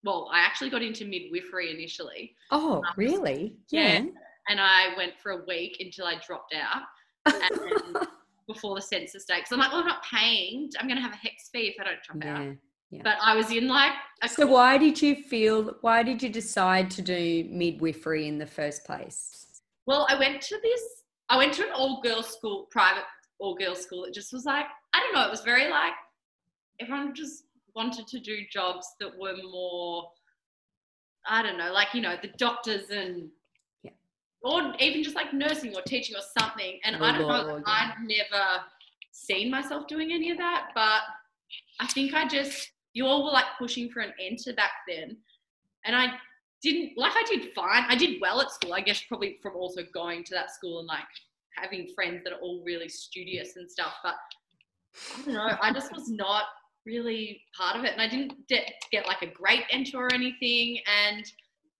well, 0.05 0.31
I 0.33 0.41
actually 0.41 0.71
got 0.71 0.83
into 0.83 1.05
midwifery 1.05 1.75
initially 1.75 2.35
oh 2.51 2.83
really 2.97 3.57
yeah. 3.71 3.99
yeah, 3.99 4.05
and 4.49 4.61
I 4.61 4.97
went 4.97 5.13
for 5.23 5.33
a 5.33 5.45
week 5.47 5.77
until 5.81 6.07
I 6.07 6.21
dropped 6.27 6.55
out. 6.55 6.83
And 7.35 8.07
before 8.47 8.75
the 8.75 8.83
census 8.83 9.25
date, 9.25 9.39
because 9.39 9.53
I'm 9.53 9.59
like, 9.59 9.73
well, 9.73 9.81
I'm 9.81 9.87
not 9.87 10.05
paying. 10.05 10.71
I'm 10.79 10.87
going 10.87 10.97
to 10.97 11.03
have 11.03 11.13
a 11.13 11.17
HECS 11.17 11.51
fee 11.53 11.75
if 11.75 11.77
I 11.81 11.85
don't 11.85 12.03
drop 12.03 12.37
out. 12.37 12.57
yeah. 12.91 13.01
But 13.03 13.17
I 13.21 13.35
was 13.35 13.51
in 13.51 13.67
like 13.69 13.93
a 14.23 14.29
So 14.29 14.47
why 14.47 14.79
did 14.79 15.01
you 15.03 15.17
feel 15.25 15.77
why 15.81 16.03
did 16.03 16.23
you 16.23 16.29
decide 16.29 16.91
to 16.93 17.03
do 17.03 17.47
midwifery 17.51 18.29
in 18.29 18.39
the 18.39 18.47
first 18.47 18.85
place? 18.85 19.61
Well, 19.87 20.07
I 20.09 20.19
went 20.19 20.41
to 20.43 20.59
this. 20.63 20.83
I 21.29 21.37
went 21.37 21.53
to 21.55 21.65
an 21.65 21.73
all-girls 21.75 22.29
school, 22.33 22.67
private 22.71 23.05
all-girls 23.41 23.83
school. 23.83 24.05
It 24.05 24.15
just 24.15 24.33
was 24.33 24.45
like 24.45 24.67
I 24.95 25.01
don't 25.01 25.15
know. 25.15 25.27
It 25.27 25.31
was 25.31 25.43
very 25.43 25.69
like 25.69 25.93
everyone 26.81 27.15
just 27.15 27.45
wanted 27.75 28.07
to 28.07 28.21
do 28.21 28.39
jobs 28.53 28.87
that 29.01 29.11
were 29.19 29.37
more. 29.43 30.09
I 31.29 31.43
don't 31.43 31.59
know, 31.59 31.73
like 31.73 31.89
you 31.95 32.01
know, 32.01 32.17
the 32.23 32.31
doctors 32.39 32.91
and. 32.91 33.29
Or 34.47 34.73
even 34.79 35.03
just 35.03 35.17
like 35.17 35.33
nursing 35.35 35.75
or 35.75 35.83
teaching 35.83 36.15
or 36.15 36.23
something. 36.39 36.79
And 36.85 36.97
Or 36.97 37.05
I 37.05 37.19
don't 37.19 37.29
know. 37.29 37.63
I'd 37.67 37.95
never 38.01 38.45
seen 39.11 39.51
myself 39.51 39.89
doing 39.89 40.13
any 40.13 40.31
of 40.31 40.39
that. 40.39 40.69
But 40.73 41.01
I 41.81 41.87
think 41.89 42.15
I 42.15 42.29
just, 42.29 42.71
you 42.93 43.07
all 43.07 43.25
were 43.25 43.33
like 43.33 43.47
pushing 43.59 43.91
for 43.91 44.01
an 44.01 44.13
enter 44.21 44.53
back 44.53 44.71
then. 44.87 45.17
And 45.85 45.97
I 45.97 46.13
didn't 46.63 46.97
like 46.97 47.13
I 47.17 47.25
did 47.29 47.53
fine. 47.55 47.85
I 47.89 47.97
did 47.97 48.21
well 48.21 48.41
at 48.41 48.53
school. 48.53 48.73
I 48.73 48.83
guess 48.83 49.03
probably 49.09 49.39
from 49.43 49.57
also 49.57 49.83
going 49.93 50.23
to 50.25 50.35
that 50.35 50.53
school 50.53 50.79
and 50.79 50.87
like 50.87 51.03
having 51.57 51.89
friends 51.95 52.23
that 52.23 52.33
are 52.33 52.41
all 52.41 52.63
really 52.65 52.89
studious 52.89 53.57
and 53.57 53.69
stuff. 53.69 53.95
But 54.05 54.15
I 55.19 55.25
don't 55.25 55.35
know. 55.35 55.59
I 55.61 55.73
just 55.73 55.93
was 55.93 56.09
not 56.09 56.45
really 56.85 57.41
part 57.57 57.77
of 57.77 57.85
it, 57.85 57.93
and 57.93 58.01
I 58.01 58.09
didn't 58.09 58.47
get, 58.49 58.73
get 58.93 59.07
like 59.07 59.23
a 59.23 59.27
great 59.27 59.65
enter 59.71 59.99
or 59.99 60.15
anything. 60.15 60.79
And 60.87 61.25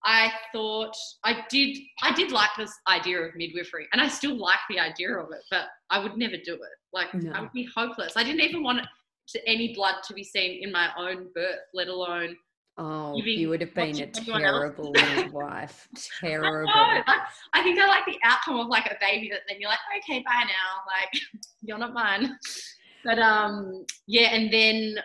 I 0.03 0.31
thought 0.53 0.95
I 1.23 1.43
did. 1.49 1.77
I 2.01 2.13
did 2.13 2.31
like 2.31 2.51
this 2.57 2.71
idea 2.87 3.19
of 3.21 3.35
midwifery, 3.35 3.87
and 3.91 4.01
I 4.01 4.07
still 4.07 4.37
like 4.37 4.59
the 4.69 4.79
idea 4.79 5.17
of 5.17 5.31
it. 5.31 5.41
But 5.51 5.65
I 5.89 5.99
would 5.99 6.17
never 6.17 6.37
do 6.37 6.53
it. 6.53 6.77
Like 6.93 7.13
No. 7.13 7.31
I 7.31 7.41
would 7.41 7.53
be 7.53 7.67
hopeless. 7.75 8.13
I 8.15 8.23
didn't 8.23 8.41
even 8.41 8.63
want 8.63 8.81
to, 9.29 9.47
any 9.49 9.73
blood 9.73 9.95
to 10.07 10.13
be 10.13 10.23
seen 10.23 10.63
in 10.63 10.71
my 10.71 10.89
own 10.97 11.27
birth, 11.35 11.59
let 11.73 11.87
alone 11.87 12.37
Oh, 12.79 13.17
you 13.17 13.49
would 13.49 13.61
have 13.61 13.73
been 13.73 13.85
a 13.85 14.05
watching 14.05 14.11
anyone 14.17 14.43
else. 14.43 14.51
terrible 14.75 14.91
midwife. 14.93 15.87
Terrible. 16.21 16.69
I. 16.71 17.25
I 17.53 17.63
think 17.63 17.79
I 17.79 17.87
like 17.87 18.05
the 18.05 18.19
outcome 18.23 18.59
of 18.59 18.67
like 18.67 18.85
a 18.85 18.95
baby 19.01 19.29
that 19.31 19.41
then 19.49 19.59
you're 19.59 19.69
like, 19.71 19.79
okay, 19.97 20.19
bye 20.19 20.43
now. 20.43 20.83
Like, 20.85 21.21
you're 21.63 21.79
not 21.79 21.93
mine. 21.95 22.37
But 23.03 23.17
um, 23.17 23.83
yeah, 24.05 24.27
and 24.29 24.53
then 24.53 24.97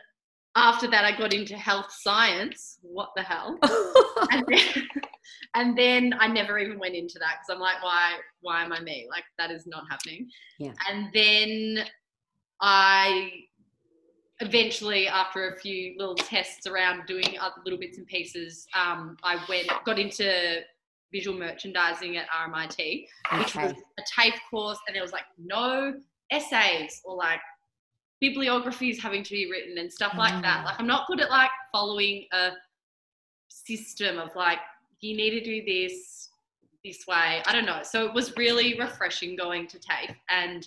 after 0.55 0.87
that, 0.89 1.05
I 1.05 1.17
got 1.17 1.33
into 1.33 1.57
health 1.57 1.91
science. 1.91 2.79
What 2.83 3.11
the 3.17 3.23
hell? 3.23 3.59
and, 4.31 4.45
then, 4.49 4.89
and 5.55 5.79
then 5.79 6.15
I 6.19 6.29
never 6.29 6.59
even 6.59 6.79
went 6.79 6.95
into 6.95 7.19
that 7.21 7.39
because 7.41 7.55
I'm 7.55 7.61
like, 7.61 7.83
why? 7.83 8.17
Why 8.41 8.63
am 8.65 8.73
I 8.73 8.81
me? 8.81 9.07
Like, 9.11 9.25
that 9.39 9.51
is 9.51 9.67
not 9.67 9.85
happening. 9.91 10.29
Yeah. 10.59 10.73
And 10.91 11.09
then 11.15 11.87
I 12.61 13.31
eventually, 14.41 15.09
after 15.09 15.51
a 15.51 15.59
few 15.59 15.95
little 15.97 16.15
tests 16.15 16.67
around 16.67 17.07
doing 17.07 17.39
other 17.41 17.57
little 17.65 17.79
bits 17.79 17.97
and 17.97 18.07
pieces, 18.07 18.67
um, 18.75 19.17
I 19.23 19.39
went 19.49 19.69
got 19.85 19.99
into 19.99 20.61
visual 21.13 21.39
merchandising 21.39 22.17
at 22.17 22.27
RMIT, 22.29 23.07
which 23.39 23.55
was 23.55 23.73
okay. 23.73 23.81
a 23.99 24.03
TAFE 24.21 24.41
course, 24.51 24.79
and 24.87 24.95
there 24.95 25.03
was 25.03 25.13
like 25.13 25.25
no 25.39 25.95
essays 26.31 27.01
or 27.05 27.17
like 27.17 27.41
bibliographies 28.23 29.03
having 29.03 29.25
to 29.25 29.31
be 29.33 29.51
written 29.51 29.77
and 29.79 29.93
stuff 29.93 30.15
like 30.17 30.41
that. 30.43 30.61
Mm. 30.61 30.65
Like 30.65 30.77
I'm 30.79 30.87
not 30.87 31.09
good 31.09 31.21
at 31.21 31.29
like 31.29 31.51
following 31.73 32.25
a 32.33 32.51
system 33.49 34.19
of 34.19 34.35
like 34.37 34.61
you 35.01 35.17
need 35.17 35.31
to 35.31 35.43
do 35.45 35.63
this 35.67 36.29
this 36.85 37.05
way. 37.09 37.43
I 37.45 37.53
don't 37.53 37.67
know. 37.67 37.81
So 37.83 38.07
it 38.07 38.15
was 38.15 38.33
really 38.37 38.79
refreshing 38.79 39.35
going 39.37 39.67
to 39.69 39.79
TAFE 39.79 40.15
and 40.31 40.67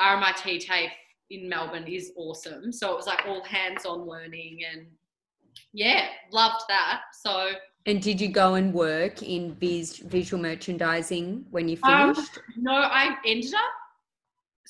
RMIT 0.00 0.60
TAFE 0.66 0.90
in 1.30 1.48
Melbourne 1.48 1.86
is 1.86 2.12
awesome. 2.16 2.72
So 2.72 2.90
it 2.92 2.96
was 2.96 3.06
like 3.06 3.22
all 3.26 3.44
hands-on 3.44 4.06
learning 4.06 4.60
and 4.70 4.86
yeah, 5.72 6.08
loved 6.32 6.64
that. 6.68 7.02
So 7.22 7.50
And 7.86 8.02
did 8.02 8.20
you 8.20 8.28
go 8.28 8.54
and 8.54 8.74
work 8.74 9.22
in 9.22 9.54
vis- 9.54 9.98
visual 9.98 10.42
merchandising 10.42 11.46
when 11.50 11.68
you 11.68 11.78
Um, 11.84 12.14
finished? 12.14 12.38
No, 12.56 12.72
I 12.72 13.16
ended 13.24 13.54
up. 13.54 13.70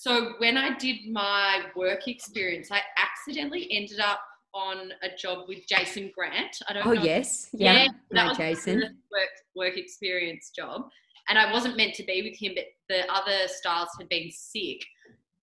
So 0.03 0.33
when 0.39 0.57
I 0.57 0.77
did 0.79 1.13
my 1.13 1.67
work 1.77 2.09
experience, 2.09 2.73
I 2.73 2.81
accidentally 2.99 3.69
ended 3.71 4.01
up 4.01 4.19
on 4.53 4.91
a 5.01 5.17
job 5.17 5.47
with 5.47 5.65
Jason 5.69 6.11
Grant. 6.13 6.59
I 6.69 6.73
don't 6.73 6.85
know. 6.85 6.91
oh, 6.91 6.95
know. 6.95 7.03
yes. 7.05 7.51
Yeah. 7.53 7.87
that 7.87 7.95
no, 8.11 8.27
was 8.31 8.37
Jason. 8.37 8.81
work 9.13 9.29
work 9.55 9.79
experience 9.79 10.51
job, 10.51 10.89
and 11.29 11.39
I 11.39 11.53
wasn't 11.53 11.77
meant 11.77 11.95
to 11.95 12.03
be 12.03 12.21
with 12.21 12.37
him, 12.37 12.55
but 12.57 12.65
the 12.89 13.09
other 13.13 13.47
stylists 13.47 13.95
had 13.97 14.09
been 14.09 14.29
sick, 14.33 14.85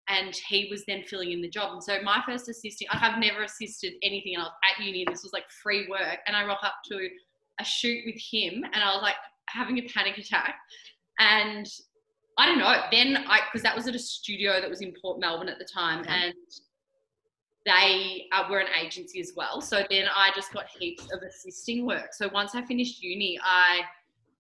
and 0.10 0.36
he 0.50 0.68
was 0.70 0.84
then 0.86 1.04
filling 1.04 1.32
in 1.32 1.42
the 1.42 1.50
job. 1.50 1.72
And 1.72 1.82
so 1.82 2.02
my 2.02 2.22
first 2.26 2.50
assisting, 2.50 2.90
I 2.92 2.98
have 2.98 3.18
never 3.18 3.44
assisted 3.44 3.94
anything 4.04 4.36
else 4.36 4.52
at 4.70 4.84
uni. 4.84 5.06
This 5.10 5.24
was 5.24 5.32
like 5.32 5.50
free 5.64 5.88
work, 5.90 6.20
and 6.28 6.36
I 6.36 6.46
rock 6.46 6.60
up 6.64 6.76
to 6.92 7.08
a 7.62 7.64
shoot 7.64 8.04
with 8.06 8.22
him, 8.30 8.66
and 8.74 8.84
I 8.84 8.94
was 8.94 9.04
like 9.04 9.16
having 9.48 9.78
a 9.78 9.84
panic 9.84 10.18
attack, 10.18 10.56
and 11.18 11.66
I 12.40 12.46
don't 12.46 12.58
know. 12.58 12.74
Then 12.90 13.18
I 13.28 13.42
because 13.52 13.64
that 13.64 13.76
was 13.76 13.86
at 13.88 13.96
a 13.96 14.00
studio 14.00 14.62
that 14.62 14.70
was 14.70 14.82
in 14.82 14.94
Port 15.02 15.20
Melbourne 15.20 15.50
at 15.50 15.60
the 15.60 15.66
time, 15.66 16.00
Okay. 16.00 16.10
and 16.10 16.34
they 17.66 18.28
uh, 18.32 18.46
were 18.50 18.60
an 18.60 18.68
agency 18.82 19.20
as 19.20 19.34
well. 19.36 19.60
So 19.62 19.84
then 19.90 20.06
I 20.16 20.32
just 20.36 20.54
got 20.54 20.66
heaps 20.80 21.04
of 21.12 21.22
assisting 21.22 21.86
work. 21.86 22.14
So 22.14 22.30
once 22.34 22.56
I 22.56 22.62
finished 22.64 23.02
uni, 23.04 23.38
I 23.44 23.82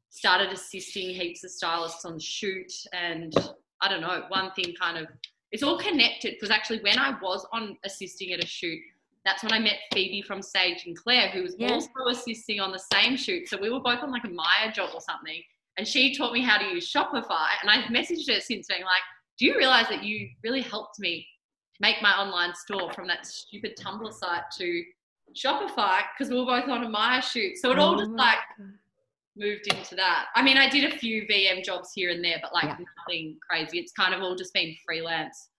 started 0.10 0.50
assisting 0.52 1.10
heaps 1.10 1.44
of 1.44 1.52
stylists 1.52 2.06
on 2.06 2.18
shoot, 2.20 2.72
and 2.94 3.34
I 3.82 3.90
don't 3.90 4.02
know. 4.02 4.24
One 4.30 4.52
thing 4.54 4.74
kind 4.82 4.98
of 4.98 5.08
it's 5.52 5.62
all 5.64 5.78
connected 5.78 6.36
because 6.36 6.52
actually 6.52 6.80
when 6.80 6.98
I 6.98 7.18
was 7.22 7.46
on 7.52 7.78
assisting 7.84 8.32
at 8.32 8.44
a 8.44 8.48
shoot. 8.48 8.80
That's 9.26 9.44
when 9.44 9.52
I 9.52 9.60
met 9.60 9.76
Phoebe 9.94 10.22
from 10.22 10.42
Sage 10.42 10.84
and 10.86 10.96
Clare, 10.98 11.28
who 11.30 11.42
was 11.44 11.54
Yeah. 11.60 11.74
also 11.74 11.90
assisting 12.10 12.62
on 12.62 12.72
the 12.72 12.80
same 12.94 13.18
shoot. 13.18 13.50
So 13.50 13.58
we 13.62 13.70
were 13.70 13.82
both 13.82 14.02
on 14.02 14.12
like 14.12 14.24
a 14.24 14.30
Maya 14.30 14.72
job 14.74 14.92
or 14.94 15.02
something 15.02 15.44
and 15.80 15.88
she 15.88 16.14
taught 16.14 16.34
me 16.34 16.42
how 16.42 16.58
to 16.58 16.66
use 16.66 16.92
Shopify. 16.92 17.48
And 17.62 17.72
I've 17.72 17.86
messaged 17.86 18.30
her 18.30 18.42
since 18.42 18.68
being 18.68 18.84
like, 18.84 19.02
Do 19.40 19.46
you 19.46 19.58
realize 19.58 19.88
that 19.88 20.04
you 20.04 20.28
really 20.44 20.62
helped 20.62 21.00
me 21.00 21.26
make 21.80 22.02
my 22.02 22.12
online 22.12 22.54
store 22.54 22.92
from 22.92 23.08
that 23.08 23.26
stupid 23.26 23.78
Tumblr 23.80 24.12
site 24.12 24.44
to 24.58 24.84
Shopify? 25.34 26.02
Because 26.18 26.30
we 26.30 26.38
were 26.38 26.46
both 26.46 26.68
on 26.68 26.84
a 26.84 26.90
Maya 26.90 27.22
shoot. 27.22 27.58
So 27.60 27.72
it 27.72 27.80
all 27.80 27.98
just 27.98 28.12
Oh, 28.12 28.16
like 28.16 28.40
moved 29.38 29.68
into 29.68 29.96
that. 29.96 30.26
I 30.36 30.44
mean, 30.44 30.58
I 30.58 30.68
did 30.68 30.94
a 30.94 30.98
few 30.98 31.26
VM 31.28 31.64
jobs 31.64 31.94
here 31.96 32.10
and 32.10 32.22
there, 32.22 32.40
but 32.42 32.54
like 32.54 32.66
Yeah. 32.66 32.86
nothing 33.08 33.38
crazy. 33.50 33.80
It's 33.80 33.94
kind 33.94 34.14
of 34.14 34.22
all 34.22 34.36
just 34.36 34.54
been 34.54 34.76
freelance 34.86 35.50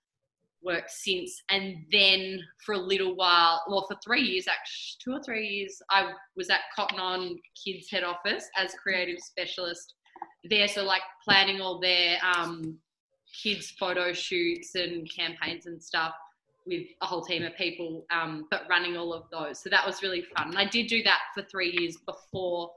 work 0.62 0.84
since. 0.88 1.42
And 1.48 1.86
then 1.90 2.42
for 2.66 2.74
a 2.74 2.78
little 2.78 3.16
while, 3.16 3.64
well, 3.70 3.86
for 3.88 3.96
three 4.04 4.20
years, 4.20 4.46
actually, 4.46 4.98
two 5.02 5.12
or 5.18 5.22
three 5.22 5.48
years, 5.48 5.80
I 5.88 6.12
was 6.36 6.50
at 6.50 6.60
Cotton 6.76 7.00
On 7.00 7.38
Kids 7.64 7.90
head 7.90 8.04
office 8.04 8.46
as 8.54 8.74
creative 8.74 9.16
mm-hmm. 9.16 9.40
specialist 9.40 9.94
there. 10.44 10.68
So, 10.68 10.84
like, 10.84 11.02
planning 11.24 11.60
all 11.60 11.78
their 11.80 12.18
um, 12.24 12.78
kids' 13.42 13.70
photo 13.70 14.12
shoots 14.12 14.74
and 14.74 15.10
campaigns 15.10 15.66
and 15.66 15.82
stuff 15.82 16.14
with 16.66 16.86
a 17.00 17.06
whole 17.06 17.22
team 17.22 17.42
of 17.42 17.56
people, 17.56 18.04
um, 18.10 18.46
but 18.50 18.62
running 18.68 18.96
all 18.96 19.12
of 19.12 19.24
those. 19.30 19.60
So, 19.60 19.70
that 19.70 19.86
was 19.86 20.02
really 20.02 20.24
fun. 20.36 20.48
And 20.48 20.58
I 20.58 20.66
did 20.66 20.86
do 20.86 21.02
that 21.04 21.20
for 21.34 21.42
three 21.42 21.72
years 21.78 21.96
before 22.06 22.70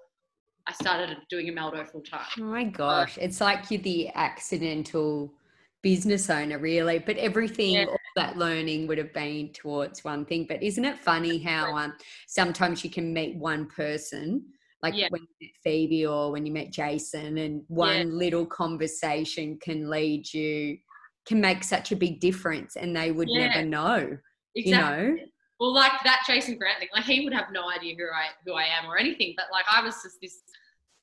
I 0.65 0.71
started 0.73 1.17
doing 1.29 1.47
Emeldo 1.47 1.89
full 1.89 2.01
time. 2.01 2.25
Oh 2.39 2.43
my 2.43 2.63
gosh. 2.63 3.17
It's 3.17 3.41
like 3.41 3.69
you're 3.69 3.81
the 3.81 4.09
accidental 4.15 5.33
business 5.81 6.29
owner, 6.29 6.57
really. 6.57 6.99
But 6.99 7.17
everything, 7.17 7.73
Yeah. 7.73 7.85
all 7.85 7.97
that 8.15 8.37
learning 8.37 8.87
would 8.87 8.97
have 8.97 9.11
been 9.13 9.51
towards 9.51 10.03
one 10.05 10.25
thing. 10.25 10.45
But 10.47 10.63
isn't 10.63 10.85
it 10.85 10.97
funny 10.99 11.39
how 11.39 11.75
um, 11.75 11.93
sometimes 12.27 12.83
you 12.83 12.89
can 12.89 13.13
meet 13.13 13.35
one 13.35 13.65
person, 13.65 14.45
like 14.83 14.93
Yeah. 14.95 15.07
when 15.09 15.21
you 15.21 15.27
met 15.47 15.51
Phoebe 15.63 16.05
or 16.05 16.31
when 16.31 16.45
you 16.45 16.51
met 16.51 16.71
Jason, 16.71 17.37
and 17.37 17.63
one 17.69 18.17
little 18.19 18.45
conversation 18.45 19.57
can 19.59 19.89
lead 19.89 20.31
you, 20.33 20.77
can 21.25 21.39
make 21.39 21.63
such 21.63 21.91
a 21.93 21.95
big 21.95 22.19
difference, 22.19 22.75
and 22.75 22.95
they 22.95 23.11
would 23.11 23.29
Yeah. 23.31 23.47
never 23.47 23.65
know, 23.65 24.17
Exactly. 24.55 24.61
you 24.65 24.71
know? 25.15 25.17
Well, 25.59 25.73
like 25.73 25.93
that 26.03 26.23
Jason 26.27 26.57
Grant 26.57 26.79
thing, 26.79 26.89
like 26.93 27.05
he 27.05 27.23
would 27.23 27.33
have 27.33 27.51
no 27.53 27.69
idea 27.71 27.95
who 27.95 28.03
I 28.13 28.27
who 28.45 28.53
I 28.53 28.63
am 28.65 28.85
or 28.85 28.97
anything. 28.97 29.33
But 29.37 29.45
like 29.51 29.65
I 29.71 29.81
was 29.81 29.95
just 30.03 30.17
this 30.21 30.41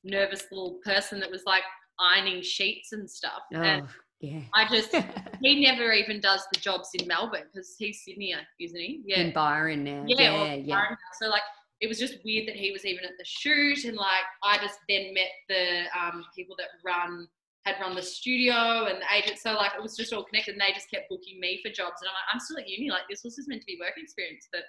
nervous 0.03 0.43
little 0.51 0.79
person 0.85 1.19
that 1.21 1.31
was 1.31 1.43
like 1.45 1.63
ironing 1.99 2.43
sheets 2.43 2.91
and 2.91 3.09
stuff. 3.09 3.41
Oh, 3.55 3.61
and 3.61 3.83
Oh, 3.83 3.87
yeah. 4.19 4.41
I 4.53 4.67
just 4.69 4.91
he 5.41 5.61
never 5.65 5.91
even 5.93 6.19
does 6.21 6.45
the 6.53 6.59
jobs 6.59 6.89
in 6.93 7.07
Melbourne 7.07 7.47
because 7.51 7.75
he's 7.79 8.03
Sydney, 8.03 8.35
isn't 8.59 8.79
he? 8.79 9.01
Yeah. 9.05 9.21
In 9.21 9.33
Byron 9.33 9.83
now. 9.83 10.03
yeah, 10.07 10.21
Yeah, 10.45 10.53
yeah. 10.53 10.75
Byron 10.75 10.97
So 11.19 11.27
like 11.29 11.41
it 11.81 11.87
was 11.87 11.99
just 11.99 12.23
weird 12.23 12.47
that 12.47 12.55
he 12.55 12.71
was 12.71 12.85
even 12.85 13.03
at 13.03 13.17
the 13.17 13.25
shoot 13.25 13.85
and 13.85 13.97
like 13.97 14.23
I 14.43 14.57
just 14.57 14.79
then 14.87 15.13
met 15.13 15.31
the 15.49 15.83
um, 15.99 16.23
people 16.35 16.55
that 16.59 16.67
run 16.85 17.27
had 17.65 17.75
run 17.79 17.95
the 17.95 18.01
studio 18.01 18.85
and 18.85 19.01
the 19.01 19.15
agent. 19.15 19.37
So 19.37 19.53
like 19.53 19.71
it 19.75 19.81
was 19.81 19.95
just 19.95 20.13
all 20.13 20.23
connected 20.23 20.53
and 20.53 20.61
they 20.61 20.73
just 20.73 20.89
kept 20.89 21.09
booking 21.09 21.39
me 21.39 21.59
for 21.63 21.71
jobs. 21.71 22.01
And 22.01 22.09
I'm 22.09 22.13
like, 22.13 22.33
I'm 22.33 22.39
still 22.39 22.57
at 22.57 22.67
uni, 22.67 22.89
like 22.89 23.03
this 23.09 23.23
was 23.23 23.35
just 23.35 23.49
meant 23.49 23.61
to 23.61 23.67
be 23.67 23.77
work 23.79 23.93
experience, 23.97 24.47
but 24.51 24.63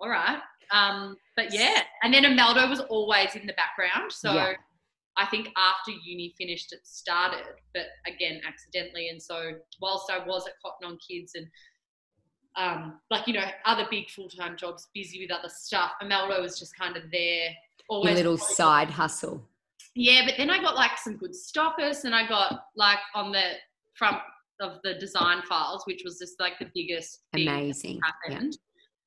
all 0.00 0.08
right. 0.08 0.40
Um, 0.72 1.16
but 1.36 1.52
yeah. 1.52 1.82
And 2.02 2.12
then 2.12 2.24
Emeldo 2.24 2.68
was 2.68 2.80
always 2.80 3.34
in 3.34 3.46
the 3.46 3.54
background. 3.54 4.12
So 4.12 4.32
Yeah. 4.32 4.54
I 5.16 5.26
think 5.26 5.48
after 5.56 5.90
uni 5.90 6.34
finished 6.38 6.72
it 6.72 6.80
started, 6.84 7.44
but 7.74 7.86
again 8.06 8.40
accidentally. 8.46 9.08
And 9.08 9.20
so 9.20 9.52
whilst 9.80 10.10
I 10.10 10.24
was 10.24 10.46
at 10.46 10.54
Cotton 10.64 10.92
On 10.92 10.98
Kids 10.98 11.32
and 11.34 11.46
um, 12.58 12.98
like 13.10 13.26
you 13.26 13.34
know 13.34 13.44
other 13.64 13.86
big 13.90 14.10
full 14.10 14.28
time 14.28 14.56
jobs, 14.56 14.88
busy 14.94 15.20
with 15.20 15.30
other 15.30 15.48
stuff, 15.48 15.92
Emeldo 16.02 16.42
was 16.42 16.58
just 16.58 16.76
kind 16.76 16.96
of 16.96 17.04
there. 17.12 17.44
Your 17.50 17.54
Always 17.88 18.16
little 18.16 18.36
side 18.36 18.90
hustle. 18.90 19.42
yeah, 19.94 20.22
but 20.26 20.34
then 20.36 20.50
I 20.50 20.60
got 20.60 20.74
like 20.74 20.98
some 20.98 21.16
good 21.16 21.34
stockers 21.34 22.04
and 22.04 22.14
I 22.14 22.28
got 22.28 22.64
like 22.76 22.98
on 23.14 23.32
the 23.32 23.52
front 23.94 24.18
of 24.60 24.78
the 24.84 24.94
Design 24.94 25.40
Files, 25.48 25.84
which 25.86 26.02
was 26.04 26.18
just 26.18 26.38
like 26.38 26.58
the 26.58 26.68
biggest 26.74 27.20
thing 27.32 27.46
that 27.46 27.52
Amazing. 27.54 28.00
Yeah. 28.28 28.34
happened. 28.34 28.58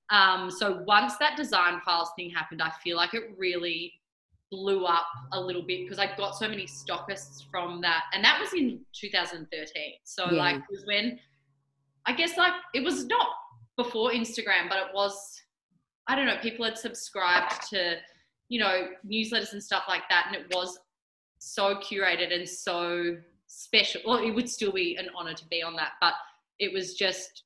Um, 0.09 0.49
so 0.49 0.83
once 0.87 1.17
that 1.17 1.37
Design 1.37 1.79
Files 1.85 2.09
thing 2.17 2.29
happened, 2.31 2.61
I 2.61 2.71
feel 2.83 2.97
like 2.97 3.13
it 3.13 3.23
really 3.37 3.93
blew 4.51 4.85
up 4.85 5.05
a 5.33 5.39
little 5.39 5.61
bit 5.61 5.83
because 5.83 5.99
I 5.99 6.09
got 6.17 6.35
so 6.35 6.47
many 6.47 6.65
stockists 6.65 7.43
from 7.51 7.81
that, 7.81 8.03
and 8.13 8.23
that 8.25 8.39
was 8.41 8.51
in 8.53 8.79
2013. 8.93 9.93
So 10.03 10.25
Yeah. 10.31 10.37
like 10.39 10.55
it 10.55 10.63
was 10.71 10.85
when 10.87 11.19
I 12.07 12.13
guess 12.13 12.35
like 12.35 12.53
it 12.73 12.83
was 12.83 13.05
not 13.05 13.27
before 13.77 14.11
Instagram, 14.11 14.69
but 14.69 14.77
it 14.77 14.93
was 14.93 15.41
I 16.07 16.15
don't 16.15 16.25
know. 16.25 16.37
People 16.41 16.65
had 16.65 16.77
subscribed 16.77 17.69
to 17.69 17.97
you 18.51 18.59
know, 18.59 18.87
newsletters 19.09 19.53
and 19.53 19.63
stuff 19.63 19.85
like 19.87 20.03
that. 20.09 20.25
And 20.27 20.35
it 20.35 20.53
was 20.53 20.77
so 21.39 21.75
curated 21.75 22.33
and 22.37 22.47
so 22.47 23.15
special. 23.47 24.01
Well, 24.05 24.17
it 24.17 24.31
would 24.31 24.49
still 24.49 24.73
be 24.73 24.97
an 24.97 25.07
honor 25.15 25.33
to 25.33 25.45
be 25.47 25.63
on 25.63 25.73
that, 25.77 25.93
but 26.01 26.13
it 26.59 26.73
was 26.73 26.95
just, 26.95 27.43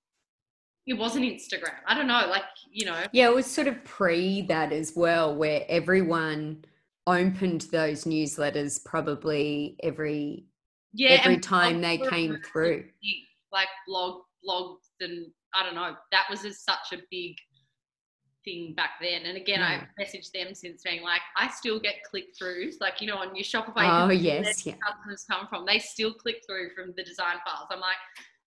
it 0.88 0.96
wasn't 0.96 1.26
Instagram. 1.26 1.76
I 1.88 1.94
don't 1.94 2.08
know, 2.08 2.26
like, 2.28 2.44
you 2.72 2.88
know. 2.88 3.04
Yeah, 3.12 3.28
it 3.28 3.36
was 3.36 3.46
sort 3.46 3.68
of 3.68 3.84
pre 3.84 4.42
that 4.48 4.74
as 4.74 4.94
well, 4.96 5.36
where 5.36 5.64
everyone 5.70 6.66
opened 7.06 7.68
those 7.72 8.06
newsletters 8.06 8.84
probably 8.84 9.78
every 9.84 10.46
yeah, 10.92 11.20
every 11.22 11.38
time 11.38 11.82
they 11.82 12.00
came 12.00 12.40
through. 12.52 12.86
Like 13.52 13.68
blog, 13.88 14.22
blogs 14.44 14.78
and 15.02 15.28
I 15.56 15.64
don't 15.64 15.76
know, 15.76 15.96
that 16.12 16.26
was 16.30 16.42
just 16.42 16.66
such 16.66 16.94
a 16.94 16.98
big 17.10 17.36
thing 18.44 18.74
back 18.76 18.92
then. 19.02 19.24
And 19.24 19.38
again, 19.38 19.60
Yeah. 19.60 19.86
I 19.98 20.04
mm. 20.04 20.06
messaged 20.06 20.32
them 20.32 20.54
since 20.54 20.84
being 20.84 21.04
like, 21.04 21.22
I 21.36 21.50
still 21.50 21.80
get 21.80 22.04
click 22.04 22.36
throughs, 22.40 22.76
like 22.80 23.02
you 23.02 23.08
know, 23.08 23.18
on 23.18 23.36
your 23.36 23.44
Shopify. 23.44 23.90
Oh, 23.90 24.10
you 24.10 24.10
can 24.10 24.10
see 24.10 24.10
where 24.10 24.44
yes, 24.44 24.66
yeah. 24.66 24.76
Customers 24.86 25.26
come 25.30 25.48
from. 25.48 25.66
They 25.66 25.80
still 25.80 26.14
click 26.14 26.38
through 26.48 26.70
from 26.76 26.94
the 26.96 27.04
Design 27.04 27.38
Files. 27.46 27.68
I'm 27.72 27.80
like, 27.80 27.98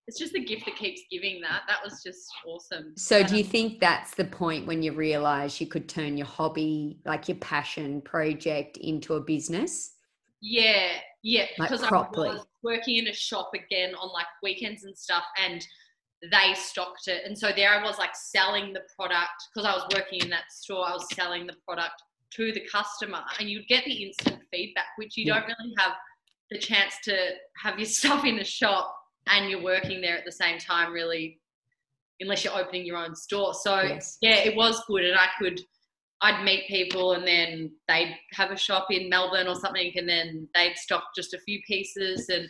it's 0.06 0.18
just 0.18 0.32
the 0.32 0.42
gift 0.42 0.64
that 0.64 0.76
keeps 0.76 1.02
giving. 1.10 1.40
That 1.42 1.62
that 1.68 1.80
was 1.84 2.02
just 2.02 2.26
awesome. 2.46 2.94
So, 2.96 3.22
do 3.22 3.36
you 3.36 3.44
think 3.44 3.78
that's 3.78 4.14
the 4.14 4.24
point 4.24 4.66
when 4.66 4.82
you 4.82 4.92
realize 4.92 5.60
you 5.60 5.66
could 5.66 5.88
turn 5.88 6.16
your 6.16 6.26
hobby, 6.26 7.00
like 7.04 7.28
your 7.28 7.36
passion 7.36 8.00
project, 8.00 8.78
into 8.78 9.14
a 9.14 9.20
business? 9.20 9.92
Yeah, 10.40 10.92
yeah, 11.22 11.46
Like 11.58 11.68
because 11.68 11.82
I 11.82 11.88
properly. 11.88 12.28
was 12.30 12.46
working 12.62 12.96
in 12.96 13.08
a 13.08 13.12
shop 13.12 13.50
again 13.54 13.94
on 13.96 14.12
like 14.12 14.26
weekends 14.42 14.84
and 14.84 14.96
stuff, 14.96 15.24
and 15.36 15.66
they 16.22 16.54
stocked 16.54 17.06
it, 17.08 17.24
and 17.24 17.36
so 17.38 17.50
there 17.54 17.70
I 17.70 17.82
was 17.82 17.98
like 17.98 18.14
selling 18.14 18.72
the 18.72 18.82
product 18.96 19.30
because 19.54 19.66
I 19.68 19.74
was 19.74 19.86
working 19.94 20.20
in 20.20 20.30
that 20.30 20.50
store. 20.50 20.86
I 20.88 20.92
was 20.92 21.06
selling 21.14 21.46
the 21.46 21.54
product 21.66 22.02
to 22.36 22.52
the 22.52 22.60
customer, 22.70 23.22
and 23.38 23.48
you'd 23.48 23.68
get 23.68 23.84
the 23.84 23.92
instant 24.04 24.42
feedback, 24.50 24.86
which 24.96 25.16
you 25.16 25.24
Yeah. 25.26 25.40
don't 25.40 25.46
really 25.48 25.74
have 25.78 25.92
the 26.50 26.58
chance 26.58 26.94
to 27.04 27.30
have 27.62 27.78
your 27.78 27.86
stuff 28.00 28.24
in 28.24 28.38
a 28.38 28.44
shop 28.44 28.94
and 29.28 29.50
you're 29.50 29.62
working 29.62 30.00
there 30.00 30.16
at 30.16 30.24
the 30.24 30.32
same 30.32 30.58
time, 30.58 30.92
really, 30.92 31.40
unless 32.20 32.42
you're 32.44 32.56
opening 32.56 32.84
your 32.84 32.96
own 32.96 33.14
store. 33.14 33.52
So 33.54 33.80
Yes. 33.82 34.18
yeah, 34.20 34.36
it 34.36 34.56
was 34.56 34.82
good, 34.86 35.04
and 35.04 35.18
I 35.18 35.28
could. 35.38 35.60
I'd 36.20 36.42
meet 36.42 36.66
people 36.66 37.12
and 37.12 37.24
then 37.24 37.70
they'd 37.86 38.16
have 38.32 38.50
a 38.50 38.56
shop 38.56 38.88
in 38.90 39.08
Melbourne 39.08 39.46
or 39.46 39.54
something 39.54 39.92
and 39.94 40.08
then 40.08 40.48
they'd 40.52 40.76
stock 40.76 41.04
just 41.14 41.32
a 41.32 41.38
few 41.38 41.60
pieces 41.64 42.28
and 42.28 42.48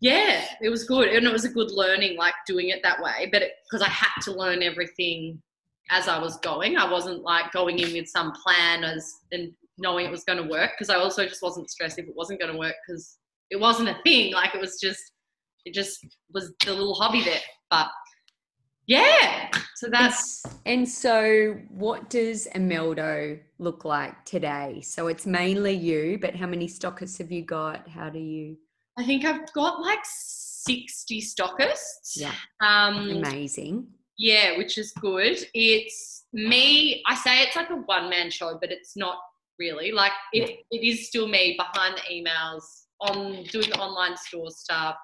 yeah, 0.00 0.44
it 0.60 0.68
was 0.68 0.84
good 0.84 1.08
and 1.08 1.26
it 1.26 1.32
was 1.32 1.44
a 1.44 1.48
good 1.48 1.70
learning 1.70 2.16
like 2.16 2.34
doing 2.46 2.68
it 2.68 2.82
that 2.82 3.02
way 3.02 3.28
but 3.32 3.42
because 3.64 3.82
I 3.86 3.90
had 3.90 4.20
to 4.22 4.32
learn 4.32 4.62
everything 4.62 5.40
as 5.90 6.08
I 6.08 6.18
was 6.18 6.36
going. 6.38 6.76
I 6.76 6.90
wasn't 6.90 7.22
like 7.22 7.52
going 7.52 7.78
in 7.78 7.92
with 7.92 8.08
some 8.08 8.32
plan 8.32 8.84
as 8.84 9.20
and 9.32 9.52
knowing 9.78 10.06
it 10.06 10.10
was 10.10 10.24
going 10.24 10.42
to 10.42 10.48
work 10.48 10.72
because 10.76 10.90
I 10.90 10.96
also 10.96 11.26
just 11.26 11.42
wasn't 11.42 11.70
stressed 11.70 11.98
if 11.98 12.06
it 12.06 12.16
wasn't 12.16 12.40
going 12.40 12.52
to 12.52 12.58
work 12.58 12.74
because 12.86 13.18
it 13.50 13.60
wasn't 13.60 13.90
a 13.90 13.98
thing 14.04 14.32
like 14.32 14.54
it 14.54 14.60
was 14.60 14.78
just 14.80 15.12
it 15.64 15.74
just 15.74 16.04
was 16.32 16.52
the 16.64 16.72
little 16.72 16.94
hobby 16.94 17.22
there 17.22 17.40
but 17.70 17.88
yeah 18.86 19.50
so 19.76 19.88
that's 19.90 20.42
And 20.64 20.88
so, 20.88 21.60
what 21.68 22.08
does 22.08 22.48
Emeldo 22.54 23.38
look 23.58 23.84
like 23.84 24.24
today? 24.24 24.80
So, 24.82 25.08
it's 25.08 25.26
mainly 25.26 25.74
you, 25.74 26.18
but 26.20 26.34
how 26.34 26.46
many 26.46 26.66
stockers 26.66 27.18
have 27.18 27.30
you 27.30 27.42
got? 27.42 27.86
How 27.86 28.08
do 28.08 28.18
you? 28.18 28.56
I 28.98 29.04
think 29.04 29.24
I've 29.24 29.52
got 29.52 29.80
like 29.80 29.98
60 30.04 31.20
stockists. 31.20 32.16
Yeah, 32.16 32.32
Um, 32.60 33.10
amazing. 33.10 33.88
yeah, 34.18 34.56
which 34.56 34.78
is 34.78 34.92
good. 35.00 35.38
It's 35.54 36.24
me, 36.32 37.02
I 37.06 37.14
say 37.14 37.42
it's 37.42 37.56
like 37.56 37.70
a 37.70 37.76
one 37.76 38.08
man 38.08 38.30
show, 38.30 38.58
but 38.60 38.70
it's 38.72 38.96
not 38.96 39.18
really. 39.58 39.92
Like 39.92 40.12
it, 40.32 40.60
it 40.70 40.82
is 40.86 41.06
still 41.08 41.28
me 41.28 41.56
behind 41.58 41.96
the 41.96 42.14
emails, 42.14 42.62
on 43.00 43.44
doing 43.44 43.68
the 43.68 43.78
online 43.78 44.16
store 44.16 44.50
stuff, 44.50 44.96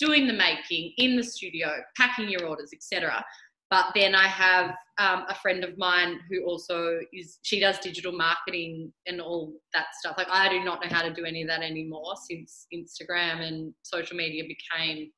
doing 0.00 0.26
the 0.26 0.32
making 0.32 0.92
in 0.98 1.16
the 1.16 1.22
studio, 1.22 1.68
packing 1.96 2.28
your 2.28 2.46
orders, 2.46 2.72
etc. 2.72 3.24
But 3.70 3.86
then 3.94 4.14
I 4.14 4.26
have 4.26 4.74
um, 4.98 5.24
a 5.28 5.34
friend 5.34 5.62
of 5.62 5.76
mine 5.76 6.20
who 6.30 6.44
also 6.44 7.00
is 7.12 7.38
she 7.42 7.60
does 7.60 7.78
digital 7.78 8.12
marketing 8.12 8.92
and 9.06 9.20
all 9.20 9.54
that 9.74 9.88
stuff. 9.98 10.14
Like 10.16 10.30
I 10.30 10.48
do 10.48 10.64
not 10.64 10.82
know 10.82 10.88
how 10.90 11.02
to 11.02 11.12
do 11.12 11.24
any 11.24 11.42
of 11.42 11.48
that 11.48 11.62
anymore 11.62 12.14
since 12.28 12.66
Instagram 12.74 13.40
and 13.46 13.74
social 13.82 14.16
media 14.16 14.44
became 14.44 15.10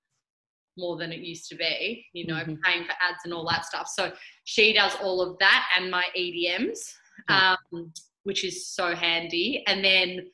more 0.76 0.96
than 0.96 1.12
it 1.12 1.20
used 1.20 1.48
to 1.50 1.56
be, 1.56 2.06
you 2.12 2.26
know, 2.26 2.42
Mhm. 2.42 2.60
paying 2.62 2.84
for 2.84 2.92
ads 3.00 3.24
and 3.24 3.32
all 3.34 3.48
that 3.48 3.64
stuff. 3.66 3.86
So 3.88 4.12
she 4.44 4.72
does 4.72 4.94
all 4.96 5.20
of 5.20 5.38
that 5.38 5.70
and 5.76 5.90
my 5.90 6.06
EDMs, 6.16 6.94
um, 7.28 7.92
which 8.24 8.44
is 8.44 8.66
so 8.68 8.94
handy. 8.94 9.64
And 9.66 9.84
then 9.84 10.30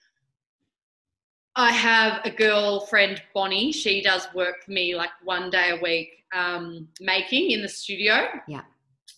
I 1.57 1.73
have 1.73 2.21
a 2.25 2.31
girlfriend, 2.31 3.23
Bonnie. 3.35 3.73
She 3.73 4.03
does 4.03 4.29
work 4.35 4.63
for 4.65 4.71
me 4.73 4.95
like 4.95 5.11
one 5.25 5.49
day 5.49 5.71
a 5.71 5.83
week 5.83 6.11
um, 6.35 6.87
making 7.01 7.51
in 7.51 7.63
the 7.63 7.69
studio. 7.69 8.27
Yeah. 8.47 8.61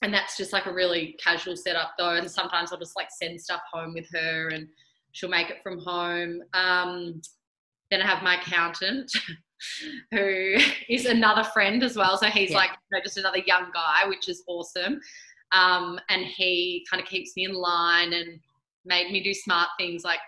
And 0.02 0.14
that's 0.14 0.36
just 0.36 0.52
like 0.52 0.66
a 0.66 0.72
really 0.72 1.16
casual 1.22 1.56
setup 1.56 1.94
though. 1.98 2.10
And 2.10 2.30
sometimes 2.30 2.72
I'll 2.72 2.78
just 2.78 2.94
like 2.94 3.08
send 3.10 3.40
stuff 3.40 3.62
home 3.72 3.92
with 3.94 4.06
her 4.12 4.50
and 4.50 4.68
she'll 5.10 5.28
make 5.28 5.50
it 5.50 5.56
from 5.64 5.80
home. 5.80 6.40
Um, 6.54 7.20
then 7.90 8.00
I 8.02 8.06
have 8.06 8.22
my 8.22 8.40
accountant 8.40 9.10
who 10.12 10.54
is 10.88 11.06
another 11.06 11.42
friend 11.42 11.82
as 11.82 11.96
well. 11.96 12.16
So 12.16 12.26
he's 12.26 12.50
Yeah. 12.50 12.58
like 12.58 12.70
you 12.70 12.98
know, 12.98 13.02
just 13.02 13.16
another 13.16 13.38
young 13.38 13.72
guy, 13.74 14.06
which 14.06 14.28
is 14.28 14.44
awesome. 14.46 15.00
Um, 15.50 15.98
and 16.08 16.22
he 16.24 16.86
kind 16.88 17.02
of 17.02 17.08
keeps 17.08 17.34
me 17.34 17.46
in 17.46 17.54
line 17.54 18.12
and 18.12 18.38
made 18.84 19.10
me 19.10 19.20
do 19.22 19.34
smart 19.34 19.70
things 19.76 20.04
like, 20.04 20.20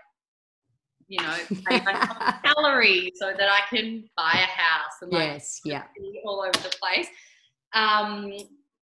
you 1.11 1.21
know, 1.21 1.37
pay 1.69 1.81
my 1.85 2.35
salary 2.47 3.13
so 3.17 3.33
that 3.37 3.49
I 3.51 3.61
can 3.69 4.05
buy 4.17 4.33
a 4.35 4.61
house 4.63 4.95
and 5.03 5.13
like 5.13 5.33
yes, 5.33 5.61
yeah, 5.65 5.83
be 5.99 6.23
all 6.25 6.41
over 6.41 6.53
the 6.53 6.75
place. 6.81 7.09
Um, 7.75 8.33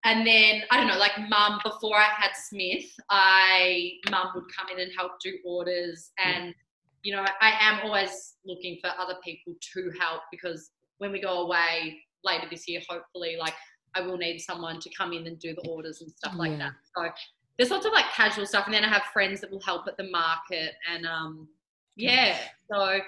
and 0.03 0.27
then 0.27 0.61
I 0.69 0.77
don't 0.77 0.87
know, 0.87 0.97
like 0.97 1.13
mum. 1.29 1.59
Before 1.63 1.95
I 1.95 2.09
had 2.17 2.31
Smith, 2.35 2.85
I 3.09 3.93
mum 4.11 4.27
would 4.35 4.43
come 4.55 4.67
in 4.73 4.81
and 4.83 4.91
help 4.95 5.13
do 5.23 5.37
orders, 5.45 6.11
and 6.23 6.53
you 7.01 7.15
know, 7.15 7.25
I 7.41 7.53
am 7.61 7.79
always 7.83 8.35
looking 8.45 8.77
for 8.81 8.91
other 8.99 9.15
people 9.23 9.53
to 9.73 9.91
help 9.97 10.23
because 10.29 10.71
when 10.97 11.13
we 11.13 11.21
go 11.21 11.43
away 11.43 11.97
later 12.25 12.47
this 12.49 12.67
year, 12.67 12.81
hopefully, 12.89 13.37
like 13.39 13.53
I 13.95 14.01
will 14.01 14.17
need 14.17 14.39
someone 14.39 14.81
to 14.81 14.89
come 14.97 15.13
in 15.13 15.25
and 15.27 15.39
do 15.39 15.55
the 15.55 15.69
orders 15.69 16.01
and 16.01 16.11
stuff 16.11 16.33
like 16.35 16.51
Yeah. 16.51 16.57
that. 16.57 16.73
So 16.95 17.09
there's 17.57 17.71
lots 17.71 17.85
of 17.85 17.93
like 17.93 18.05
casual 18.11 18.45
stuff, 18.45 18.65
and 18.65 18.73
then 18.73 18.83
I 18.83 18.89
have 18.89 19.03
friends 19.13 19.39
that 19.41 19.49
will 19.49 19.61
help 19.61 19.87
at 19.87 19.95
the 19.95 20.09
market, 20.09 20.73
and 20.91 21.05
um, 21.05 21.47
yeah, 21.97 22.37
so 22.71 22.99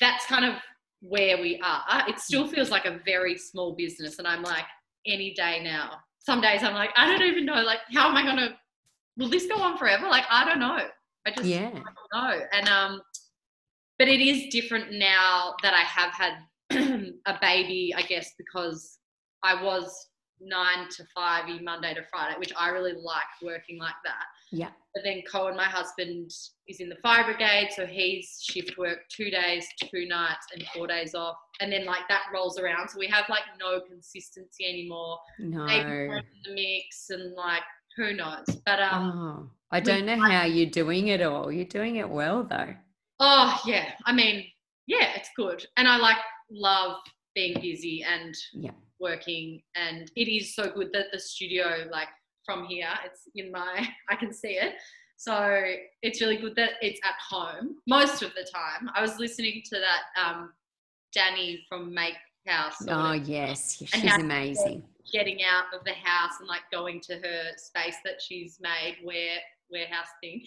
that's 0.00 0.26
kind 0.26 0.44
of 0.44 0.54
where 1.00 1.38
we 1.38 1.60
are. 1.64 2.08
It 2.08 2.18
still 2.20 2.46
feels 2.46 2.70
like 2.70 2.84
a 2.84 3.00
very 3.04 3.36
small 3.36 3.74
business, 3.74 4.18
and 4.18 4.28
I'm 4.28 4.42
like, 4.42 4.64
any 5.06 5.34
day 5.34 5.60
now. 5.62 5.94
Some 6.18 6.40
days 6.40 6.62
I'm 6.62 6.74
like, 6.74 6.90
I 6.96 7.06
don't 7.06 7.26
even 7.28 7.44
know, 7.44 7.62
like, 7.62 7.80
how 7.92 8.08
am 8.08 8.16
I 8.16 8.22
gonna? 8.22 8.56
Will 9.16 9.28
this 9.28 9.46
go 9.46 9.56
on 9.56 9.76
forever? 9.76 10.08
Like, 10.08 10.24
I 10.30 10.44
don't 10.44 10.60
know. 10.60 10.78
I 11.26 11.30
just 11.30 11.44
yeah, 11.44 11.68
I 11.68 11.72
don't 11.72 11.84
know. 12.14 12.46
And 12.52 12.68
um, 12.68 13.02
but 13.98 14.08
it 14.08 14.20
is 14.20 14.52
different 14.52 14.92
now 14.92 15.54
that 15.62 15.74
I 15.74 15.82
have 15.82 16.12
had 16.12 16.34
a 17.26 17.38
baby, 17.40 17.94
I 17.96 18.02
guess, 18.02 18.32
because 18.38 18.98
I 19.42 19.62
was 19.62 20.08
nine 20.44 20.88
to 20.90 21.04
five 21.14 21.44
Monday 21.62 21.94
to 21.94 22.02
Friday, 22.10 22.38
which 22.38 22.52
I 22.58 22.68
really 22.68 22.92
like 22.92 23.22
working 23.42 23.78
like 23.78 23.94
that. 24.04 24.24
yeah, 24.50 24.70
But 24.94 25.04
then 25.04 25.22
Cohen, 25.30 25.56
my 25.56 25.64
husband, 25.64 26.30
is 26.68 26.80
in 26.80 26.88
the 26.88 26.96
fire 26.96 27.24
brigade, 27.24 27.70
so 27.74 27.86
he's 27.86 28.38
shift 28.42 28.76
work 28.78 28.98
two 29.08 29.30
days, 29.30 29.66
two 29.90 30.06
nights, 30.06 30.46
and 30.52 30.64
four 30.74 30.86
days 30.86 31.14
off. 31.14 31.36
And 31.60 31.72
then 31.72 31.84
like 31.84 32.08
that 32.08 32.22
rolls 32.34 32.58
around, 32.58 32.88
so 32.90 32.98
we 32.98 33.06
have 33.08 33.24
like 33.28 33.42
no 33.60 33.80
consistency 33.80 34.64
anymore. 34.68 35.18
no. 35.38 35.64
Maybe 35.64 35.90
in 35.90 36.22
the 36.44 36.54
mix, 36.54 37.10
and 37.10 37.34
like 37.34 37.62
who 37.96 38.14
knows? 38.14 38.46
But 38.66 38.80
um, 38.80 39.12
Oh, 39.46 39.50
I 39.70 39.80
don't 39.80 40.06
know 40.06 40.18
how 40.20 40.44
you're 40.44 40.70
doing 40.70 41.08
it 41.08 41.22
all. 41.22 41.52
You're 41.52 41.64
doing 41.66 41.96
it 41.96 42.08
well, 42.08 42.42
though. 42.44 42.74
oh 43.20 43.60
yeah, 43.66 43.92
I 44.06 44.12
mean, 44.12 44.44
yeah, 44.86 45.10
it's 45.14 45.30
good, 45.36 45.64
and 45.76 45.86
I 45.86 45.96
like 45.98 46.16
love 46.50 46.96
being 47.34 47.54
busy 47.60 48.02
and 48.02 48.34
Yeah. 48.52 48.72
Working, 49.02 49.60
and 49.74 50.10
it 50.16 50.28
is 50.28 50.54
so 50.54 50.70
good 50.70 50.90
that 50.92 51.06
the 51.12 51.18
studio 51.18 51.86
like 51.90 52.08
from 52.44 52.64
here, 52.64 52.88
it's 53.04 53.28
in 53.34 53.50
my, 53.50 53.88
I 54.10 54.16
can 54.16 54.32
see 54.32 54.52
it. 54.52 54.74
So 55.16 55.62
it's 56.02 56.20
really 56.20 56.36
good 56.36 56.56
that 56.56 56.72
it's 56.80 57.00
at 57.04 57.14
home 57.30 57.76
most 57.86 58.22
of 58.22 58.30
the 58.34 58.46
time. 58.52 58.90
I 58.94 59.02
was 59.02 59.18
listening 59.18 59.62
to 59.66 59.78
that 59.78 60.20
um, 60.20 60.52
Danny 61.12 61.64
from 61.68 61.94
Make 61.94 62.16
House. 62.46 62.74
Oh, 62.88 62.96
whatever, 62.96 63.30
yes, 63.30 63.76
she's 63.76 64.12
amazing. 64.14 64.82
getting 65.12 65.38
out 65.44 65.66
of 65.78 65.84
the 65.84 65.92
house 65.92 66.32
and 66.40 66.48
like 66.48 66.62
going 66.72 67.00
to 67.02 67.14
her 67.14 67.42
space 67.56 67.96
that 68.04 68.20
she's 68.20 68.58
made, 68.60 68.96
where 69.04 69.36
warehouse 69.70 70.08
thing. 70.20 70.42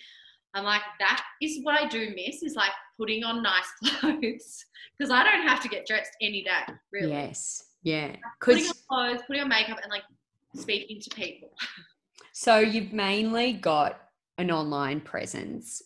I'm 0.53 0.63
like, 0.63 0.81
that 0.99 1.23
is 1.41 1.59
what 1.63 1.81
I 1.81 1.87
do 1.87 2.13
miss 2.15 2.43
is 2.43 2.55
like 2.55 2.71
putting 2.97 3.23
on 3.23 3.43
nice 3.43 3.71
clothes 3.99 4.65
because 4.97 5.11
I 5.11 5.23
don't 5.23 5.47
have 5.47 5.61
to 5.61 5.69
get 5.69 5.85
dressed 5.85 6.11
any 6.21 6.43
day, 6.43 6.73
really. 6.91 7.11
Yes, 7.11 7.63
yeah. 7.85 8.15
Putting 8.41 8.65
on 8.65 8.73
clothes, 8.89 9.21
putting 9.27 9.43
on 9.43 9.49
makeup, 9.49 9.77
and 9.81 9.91
like 9.91 10.03
speaking 10.55 10.99
to 10.99 11.09
people. 11.11 11.49
so 12.33 12.57
you've 12.57 12.91
mainly 12.91 13.53
got 13.53 14.01
an 14.39 14.49
online 14.51 14.99
presence. 14.99 15.83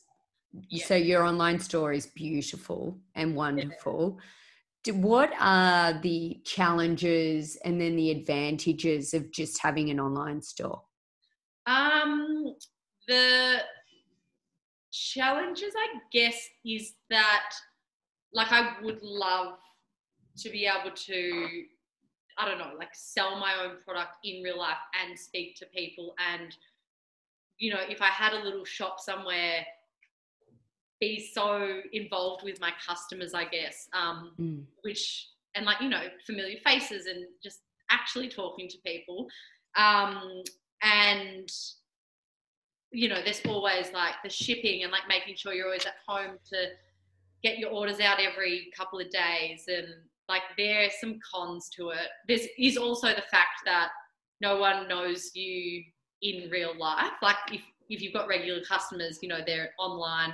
Yeah. 0.69 0.85
So 0.85 0.95
your 0.95 1.23
online 1.23 1.59
store 1.59 1.91
is 1.91 2.07
beautiful 2.07 2.97
and 3.15 3.35
wonderful. 3.35 4.17
Do- 4.83 4.95
What 4.95 5.31
are 5.39 5.99
the 6.01 6.39
challenges 6.45 7.57
and 7.65 7.79
then 7.79 7.97
the 7.97 8.11
advantages 8.11 9.13
of 9.13 9.31
just 9.31 9.61
having 9.61 9.89
an 9.89 9.99
online 9.99 10.41
store? 10.41 10.81
Um, 11.67 12.55
the 13.07 13.57
challenges, 14.91 15.73
I 15.77 15.99
guess, 16.13 16.47
is 16.65 16.93
that 17.09 17.51
like 18.33 18.53
I 18.53 18.77
would 18.81 19.01
love 19.03 19.57
to 20.37 20.49
be 20.49 20.65
able 20.65 20.95
to, 20.95 21.63
I 22.39 22.45
don't 22.47 22.57
know, 22.57 22.71
like 22.77 22.93
sell 22.93 23.37
my 23.39 23.53
own 23.63 23.77
product 23.85 24.15
in 24.23 24.41
real 24.41 24.57
life 24.57 24.77
and 25.03 25.17
speak 25.19 25.55
to 25.57 25.65
people. 25.67 26.15
And, 26.33 26.55
you 27.57 27.71
know, 27.73 27.81
if 27.87 28.01
I 28.01 28.07
had 28.07 28.33
a 28.33 28.41
little 28.43 28.63
shop 28.65 28.99
somewhere, 28.99 29.65
be 31.01 31.29
so 31.33 31.81
involved 31.93 32.43
with 32.43 32.59
my 32.59 32.71
customers, 32.85 33.33
I 33.33 33.45
guess, 33.45 33.87
um, 33.93 34.33
Mm. 34.39 34.65
which, 34.81 35.27
and 35.55 35.65
like, 35.65 35.81
you 35.81 35.89
know, 35.89 36.09
familiar 36.25 36.57
faces 36.65 37.05
and 37.05 37.25
just 37.43 37.59
actually 37.89 38.29
talking 38.29 38.69
to 38.69 38.77
people. 38.85 39.27
Um, 39.75 40.43
and 40.81 41.49
you 42.91 43.07
know, 43.07 43.21
there's 43.23 43.41
always 43.45 43.91
like 43.93 44.15
the 44.23 44.29
shipping 44.29 44.81
and 44.83 44.91
like 44.91 45.07
making 45.07 45.35
sure 45.35 45.53
you're 45.53 45.67
always 45.67 45.85
at 45.85 45.93
home 46.07 46.39
to 46.51 46.57
get 47.43 47.59
your 47.59 47.69
orders 47.69 47.99
out 47.99 48.19
every 48.19 48.71
couple 48.75 48.99
of 48.99 49.09
days. 49.11 49.65
And 49.67 49.85
like 50.29 50.43
there's 50.57 50.93
some 51.01 51.19
cons 51.29 51.69
to 51.75 51.89
it. 51.89 52.07
There's 52.27 52.47
is 52.57 52.77
also 52.77 53.07
the 53.07 53.23
fact 53.29 53.61
that 53.65 53.89
no 54.41 54.57
one 54.57 54.87
knows 54.87 55.31
you 55.33 55.83
in 56.21 56.49
real 56.49 56.77
life. 56.77 57.13
Like 57.21 57.35
if, 57.51 57.61
if 57.89 58.01
you've 58.01 58.13
got 58.13 58.27
regular 58.27 58.61
customers, 58.63 59.19
you 59.21 59.27
know, 59.27 59.39
they're 59.45 59.71
online. 59.79 60.33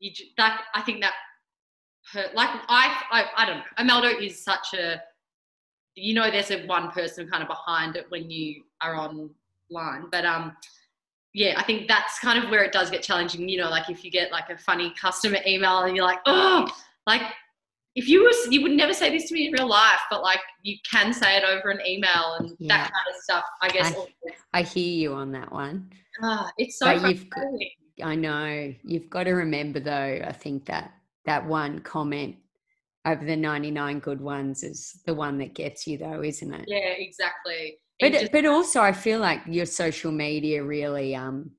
You 0.00 0.10
that 0.38 0.62
I 0.74 0.82
think 0.82 1.02
that 1.02 1.12
hurt. 2.12 2.34
Like 2.34 2.50
I, 2.68 3.02
I, 3.10 3.24
I 3.36 3.46
don't 3.46 3.58
know. 3.58 3.64
Emeldo 3.78 4.20
is 4.20 4.42
such 4.42 4.74
a, 4.74 5.00
you 5.94 6.14
know, 6.14 6.30
there's 6.30 6.50
a 6.50 6.66
one 6.66 6.90
person 6.90 7.28
kind 7.28 7.42
of 7.42 7.48
behind 7.48 7.96
it 7.96 8.06
when 8.08 8.30
you 8.30 8.62
are 8.80 8.96
online, 8.96 10.06
but 10.10 10.24
um, 10.24 10.56
yeah, 11.32 11.54
I 11.56 11.62
think 11.62 11.88
that's 11.88 12.18
kind 12.18 12.42
of 12.42 12.50
where 12.50 12.64
it 12.64 12.72
does 12.72 12.90
get 12.90 13.02
challenging. 13.02 13.48
You 13.48 13.58
know, 13.58 13.70
like 13.70 13.90
if 13.90 14.04
you 14.04 14.10
get 14.10 14.32
like 14.32 14.48
a 14.50 14.56
funny 14.56 14.94
customer 15.00 15.38
email 15.46 15.80
and 15.80 15.94
you're 15.96 16.04
like, 16.04 16.20
oh, 16.26 16.68
like 17.06 17.22
if 17.96 18.08
you 18.08 18.22
were 18.22 18.32
you 18.52 18.62
would 18.62 18.72
never 18.72 18.92
say 18.92 19.10
this 19.10 19.26
to 19.28 19.34
me 19.34 19.46
in 19.46 19.52
real 19.52 19.66
life, 19.68 20.00
but 20.10 20.22
like 20.22 20.40
you 20.62 20.76
can 20.90 21.12
say 21.12 21.36
it 21.36 21.44
over 21.44 21.70
an 21.70 21.80
email 21.86 22.34
and 22.38 22.50
Yeah. 22.58 22.76
that 22.76 22.92
kind 22.92 23.06
of 23.16 23.22
stuff. 23.22 23.44
I 23.62 23.68
guess 23.68 23.94
I- 23.96 24.60
I 24.60 24.62
hear 24.62 24.92
you 25.02 25.14
on 25.14 25.32
that 25.32 25.50
one. 25.50 25.90
ah, 26.22 26.50
it's 26.58 26.78
so 26.78 26.86
But 26.86 27.08
you've 27.10 27.28
got- 27.30 27.44
I 28.02 28.14
know. 28.14 28.74
You've 28.84 29.08
got 29.10 29.24
to 29.24 29.32
remember 29.32 29.80
though, 29.80 30.22
I 30.24 30.32
think 30.32 30.66
that 30.66 30.92
that 31.24 31.46
one 31.46 31.80
comment 31.80 32.36
over 33.06 33.24
the 33.24 33.36
99 33.36 33.98
good 34.00 34.20
ones 34.20 34.62
is 34.62 35.00
the 35.06 35.14
one 35.14 35.38
that 35.38 35.54
gets 35.54 35.86
you 35.86 35.96
though, 35.96 36.22
isn't 36.22 36.52
it? 36.52 36.64
Yeah, 36.68 36.90
exactly. 37.08 37.78
But 37.98 38.12
just- 38.12 38.32
but 38.32 38.44
also 38.44 38.82
I 38.82 38.92
feel 38.92 39.20
like 39.20 39.40
your 39.46 39.64
social 39.66 40.12
media 40.12 40.62
really 40.62 41.14
um 41.16 41.52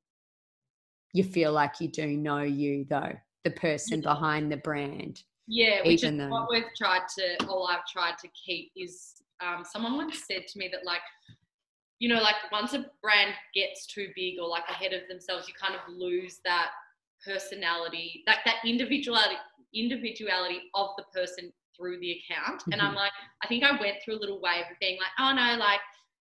you 1.13 1.23
feel 1.23 1.51
like 1.51 1.81
you 1.81 1.87
do 1.87 2.05
know 2.15 2.41
you 2.43 2.85
though, 2.85 3.13
the 3.43 3.49
person 3.51 4.01
Yeah. 4.01 4.13
behind 4.13 4.51
the 4.51 4.57
brand. 4.57 5.23
Yeah, 5.47 5.79
which 5.85 6.03
even 6.03 6.19
is 6.19 6.25
though- 6.25 6.29
what 6.29 6.49
we've 6.49 6.73
tried 6.77 7.03
to, 7.17 7.45
all 7.47 7.67
I've 7.67 7.85
tried 7.87 8.17
to 8.19 8.27
keep 8.29 8.71
is 8.75 9.13
um, 9.39 9.63
someone 9.63 9.95
once 9.95 10.23
said 10.29 10.47
to 10.47 10.59
me 10.59 10.69
that, 10.71 10.85
like, 10.85 11.01
you 11.99 12.09
know, 12.09 12.21
like 12.21 12.35
once 12.51 12.73
a 12.73 12.85
brand 13.01 13.33
gets 13.55 13.87
too 13.87 14.09
big 14.15 14.35
or 14.39 14.47
like 14.47 14.67
ahead 14.69 14.93
of 14.93 15.01
themselves, 15.09 15.47
you 15.47 15.53
kind 15.59 15.73
of 15.73 15.81
lose 15.91 16.39
that 16.45 16.69
personality, 17.25 18.23
like 18.27 18.39
that 18.45 18.57
individuality, 18.65 19.35
individuality 19.73 20.61
of 20.75 20.89
the 20.97 21.03
person 21.13 21.51
through 21.75 21.99
the 21.99 22.19
account. 22.19 22.63
And 22.71 22.81
I'm 22.81 22.95
like, 22.95 23.11
I 23.43 23.47
think 23.47 23.63
I 23.63 23.79
went 23.79 23.97
through 24.03 24.17
a 24.17 24.21
little 24.21 24.41
wave 24.41 24.65
of 24.71 24.79
being 24.79 24.97
like, 24.97 25.11
oh 25.19 25.33
no, 25.33 25.57
like, 25.57 25.79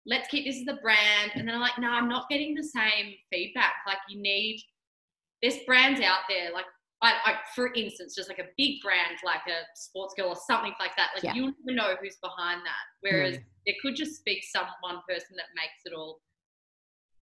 let's 0.06 0.28
keep 0.28 0.46
this 0.46 0.58
as 0.58 0.66
the 0.66 0.80
brand. 0.82 1.32
And 1.36 1.48
then 1.48 1.56
I'm 1.56 1.62
like, 1.62 1.80
no, 1.80 1.90
I'm 1.90 2.10
not 2.10 2.30
getting 2.30 2.54
the 2.54 2.64
same 2.64 3.16
feedback. 3.32 3.74
Like, 3.88 3.98
you 4.10 4.22
need, 4.22 4.62
there's 5.42 5.58
brands 5.66 6.02
out 6.02 6.22
there, 6.30 6.52
like, 6.54 6.66
I, 7.02 7.14
I, 7.26 7.34
for 7.54 7.74
instance, 7.74 8.16
just 8.16 8.30
like 8.30 8.40
a 8.40 8.50
big 8.58 8.82
brand 8.82 9.18
like 9.24 9.42
a 9.48 9.64
Sportsgirl 9.78 10.30
or 10.30 10.36
something 10.48 10.74
like 10.80 10.96
that, 10.98 11.10
like 11.14 11.24
Yeah. 11.24 11.34
you'll 11.34 11.54
never 11.66 11.76
know 11.76 11.96
who's 12.02 12.18
behind 12.22 12.62
that. 12.66 12.86
Whereas 13.02 13.38
it 13.66 13.76
could 13.82 13.96
just 13.96 14.24
be 14.26 14.42
some 14.42 14.66
one 14.82 15.02
person 15.08 15.36
that 15.36 15.46
makes 15.56 15.86
it 15.86 15.94
all. 15.94 16.22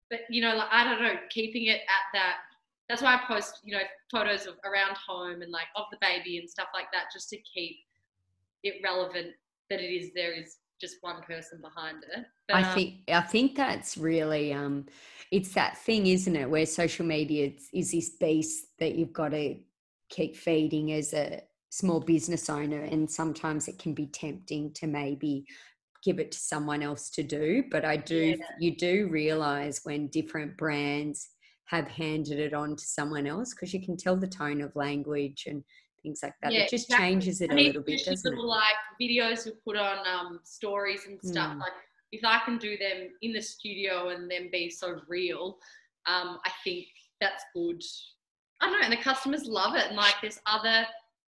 But 0.08 0.20
you 0.30 0.40
know, 0.40 0.54
like 0.54 0.68
I 0.70 0.84
don't 0.84 1.02
know, 1.02 1.16
keeping 1.30 1.66
it 1.66 1.80
at 1.80 2.06
that. 2.14 2.36
That's 2.88 3.02
why 3.02 3.16
I 3.16 3.20
post, 3.26 3.60
you 3.64 3.76
know, 3.76 3.82
photos 4.12 4.46
of 4.46 4.54
around 4.64 4.96
home 5.04 5.42
and 5.42 5.50
like 5.50 5.66
of 5.74 5.86
the 5.90 5.98
baby 6.00 6.38
and 6.38 6.48
stuff 6.48 6.68
like 6.72 6.86
that, 6.92 7.06
just 7.12 7.28
to 7.30 7.36
keep 7.38 7.76
it 8.62 8.74
relevant. 8.84 9.34
That 9.68 9.80
it 9.80 9.92
is 9.92 10.12
there 10.14 10.32
is 10.32 10.58
just 10.80 10.96
one 11.00 11.22
person 11.22 11.60
behind 11.60 12.04
it. 12.16 12.24
But, 12.48 12.56
I 12.58 12.62
um, 12.62 12.74
think 12.74 12.94
I 13.08 13.20
think 13.22 13.56
that's 13.56 13.96
really 13.96 14.52
um 14.52 14.86
it's 15.32 15.52
that 15.54 15.76
thing, 15.78 16.06
isn't 16.06 16.36
it, 16.36 16.48
where 16.48 16.66
social 16.66 17.04
media 17.04 17.46
is, 17.48 17.68
is 17.72 17.90
this 17.92 18.10
beast 18.10 18.66
that 18.78 18.94
you've 18.94 19.12
got 19.12 19.30
to 19.30 19.56
keep 20.08 20.36
feeding 20.36 20.92
as 20.92 21.12
a 21.14 21.42
small 21.70 22.00
business 22.00 22.48
owner, 22.48 22.82
and 22.82 23.10
sometimes 23.10 23.66
it 23.68 23.78
can 23.78 23.92
be 23.92 24.06
tempting 24.06 24.72
to 24.74 24.86
maybe 24.86 25.44
give 26.04 26.20
it 26.20 26.30
to 26.30 26.38
someone 26.38 26.82
else 26.82 27.10
to 27.10 27.24
do. 27.24 27.64
But 27.70 27.84
I 27.84 27.96
do, 27.96 28.36
Yeah. 28.38 28.46
you 28.60 28.76
do 28.76 29.08
realize 29.08 29.80
when 29.82 30.06
different 30.08 30.56
brands 30.56 31.30
have 31.64 31.88
handed 31.88 32.38
it 32.38 32.54
on 32.54 32.76
to 32.76 32.84
someone 32.84 33.26
else 33.26 33.52
because 33.52 33.74
you 33.74 33.84
can 33.84 33.96
tell 33.96 34.16
the 34.16 34.28
tone 34.28 34.60
of 34.60 34.76
language 34.76 35.46
and 35.48 35.64
things 36.06 36.20
like 36.22 36.34
that. 36.42 36.52
Yeah, 36.52 36.60
it 36.60 36.70
just 36.70 36.86
exactly. 36.86 37.08
changes 37.08 37.40
it 37.40 37.50
and 37.50 37.58
a 37.58 37.62
little 37.62 37.82
bit, 37.82 38.04
doesn't 38.04 38.32
it? 38.32 38.36
little 38.36 38.48
like 38.48 38.80
videos 39.00 39.44
we 39.44 39.52
put 39.64 39.76
on 39.76 39.98
um, 40.06 40.40
stories 40.44 41.02
and 41.06 41.18
stuff. 41.22 41.54
Mm. 41.54 41.60
Like 41.60 41.72
if 42.12 42.24
I 42.24 42.38
can 42.44 42.58
do 42.58 42.78
them 42.78 43.08
in 43.22 43.32
the 43.32 43.42
studio 43.42 44.10
and 44.10 44.30
then 44.30 44.48
be 44.52 44.70
so 44.70 45.00
real, 45.08 45.58
um, 46.06 46.38
I 46.44 46.50
think 46.62 46.86
that's 47.20 47.44
good. 47.54 47.82
I 48.60 48.66
don't 48.70 48.78
know, 48.78 48.84
and 48.84 48.92
the 48.92 49.02
customers 49.02 49.44
love 49.46 49.74
it. 49.74 49.88
And 49.88 49.96
like 49.96 50.14
there's 50.22 50.38
other 50.46 50.86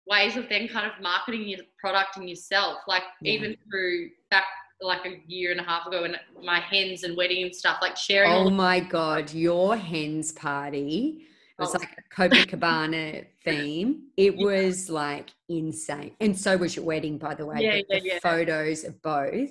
ways 0.05 0.35
of 0.35 0.49
them 0.49 0.67
kind 0.67 0.85
of 0.85 1.01
marketing 1.01 1.47
your 1.47 1.59
product 1.79 2.17
and 2.17 2.29
yourself. 2.29 2.79
Like 2.87 3.03
Yeah. 3.21 3.33
even 3.33 3.57
through 3.69 4.09
back 4.29 4.45
like 4.79 5.05
a 5.05 5.23
year 5.25 5.51
and 5.51 5.59
a 5.59 5.63
half 5.63 5.87
ago, 5.87 6.03
and 6.03 6.19
my 6.43 6.59
hens 6.59 7.03
and 7.03 7.15
wedding 7.15 7.43
and 7.43 7.55
stuff, 7.55 7.79
like 7.81 7.95
sharing. 7.95 8.31
Oh 8.31 8.49
my 8.49 8.81
god, 8.81 9.33
your 9.33 9.77
hens 9.77 10.33
party. 10.33 11.23
It 11.57 11.61
was 11.61 11.75
Oh. 11.75 11.79
like 11.79 11.97
a 11.97 12.03
Copacabana 12.13 13.25
theme. 13.43 14.11
It 14.15 14.35
Yeah. 14.35 14.45
was 14.45 14.89
like 14.89 15.31
insane. 15.49 16.15
And 16.19 16.37
so 16.37 16.55
was 16.55 16.75
your 16.75 16.85
wedding, 16.85 17.17
by 17.17 17.33
the 17.33 17.45
way. 17.47 17.57
Yeah, 17.59 17.75
yeah, 17.75 17.81
the 17.89 18.01
yeah. 18.05 18.19
photos 18.19 18.83
of 18.83 19.01
both. 19.01 19.49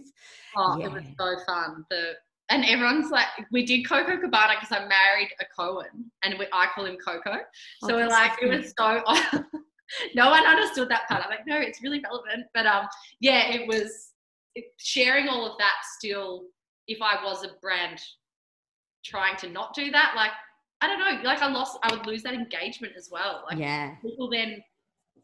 Oh, 0.54 0.80
it 0.80 0.90
was 0.92 1.04
so 1.18 1.36
fun. 1.44 1.84
The 1.90 2.16
and 2.48 2.64
everyone's 2.64 3.10
like, 3.10 3.26
we 3.50 3.66
did 3.66 3.82
Coco 3.88 4.16
Cabana 4.20 4.54
because 4.60 4.70
I 4.70 4.86
married 4.86 5.30
a 5.40 5.44
Cohen, 5.46 6.12
and 6.22 6.38
we, 6.38 6.46
I 6.52 6.68
call 6.72 6.86
him 6.86 6.96
Coco. 7.04 7.32
Oh, 7.32 7.88
So 7.88 7.96
we're 7.96 8.06
like, 8.08 8.40
it 8.40 8.46
was 8.46 8.72
so. 8.78 9.02
no 10.14 10.30
one 10.30 10.46
understood 10.46 10.88
that 10.90 11.08
part. 11.08 11.24
I'm 11.24 11.30
like, 11.30 11.44
no, 11.44 11.56
it's 11.56 11.82
really 11.82 12.00
relevant. 12.04 12.46
But 12.54 12.66
um, 12.66 12.86
yeah, 13.18 13.48
it 13.48 13.66
was 13.66 14.12
it, 14.54 14.66
sharing 14.78 15.26
all 15.28 15.44
of 15.44 15.58
that. 15.58 15.74
Still, 15.98 16.44
if 16.86 17.02
I 17.02 17.22
was 17.24 17.42
a 17.44 17.50
brand 17.60 18.00
trying 19.04 19.36
to 19.38 19.48
not 19.50 19.74
do 19.74 19.90
that, 19.90 20.12
like 20.14 20.30
I 20.80 20.88
don't 20.88 20.98
know, 20.98 21.22
like 21.28 21.40
I 21.40 21.50
lost, 21.50 21.78
I 21.82 21.94
would 21.94 22.06
lose 22.06 22.22
that 22.24 22.34
engagement 22.34 22.94
as 22.96 23.08
well. 23.10 23.44
Like 23.48 23.58
yeah. 23.58 23.94
people 24.02 24.28
then 24.30 24.62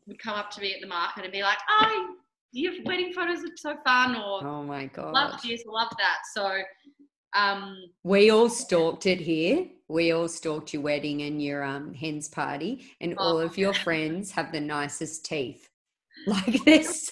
would 0.07 0.19
come 0.19 0.35
up 0.35 0.51
to 0.53 0.61
me 0.61 0.75
at 0.75 0.81
the 0.81 0.87
market 0.87 1.25
and 1.25 1.33
be 1.33 1.43
like, 1.43 1.59
oh, 1.69 2.15
your 2.53 2.73
wedding 2.85 3.13
photos 3.13 3.41
are 3.41 3.57
so 3.57 3.77
fun, 3.85 4.17
or 4.17 4.47
Oh 4.47 4.63
my 4.63 4.87
god. 4.87 5.13
love 5.13 5.43
this, 5.43 5.63
love 5.67 5.91
that. 5.99 6.19
So, 6.35 6.63
um, 7.35 7.77
We 8.03 8.31
all 8.31 8.49
stalked 8.49 9.07
it 9.07 9.21
here. 9.21 9.67
We 9.89 10.13
all 10.13 10.29
stalked 10.29 10.73
your 10.73 10.83
wedding 10.83 11.23
and 11.23 11.43
your 11.43 11.63
um 11.63 11.95
hens 11.95 12.29
party, 12.29 12.93
and 13.01 13.17
all 13.19 13.39
Oh, 13.39 13.47
of 13.47 13.59
your 13.59 13.75
friends 13.75 14.31
have 14.33 14.53
the 14.53 14.61
nicest 14.61 15.25
teeth. 15.25 15.69
Like 16.27 16.63
this. 16.65 17.11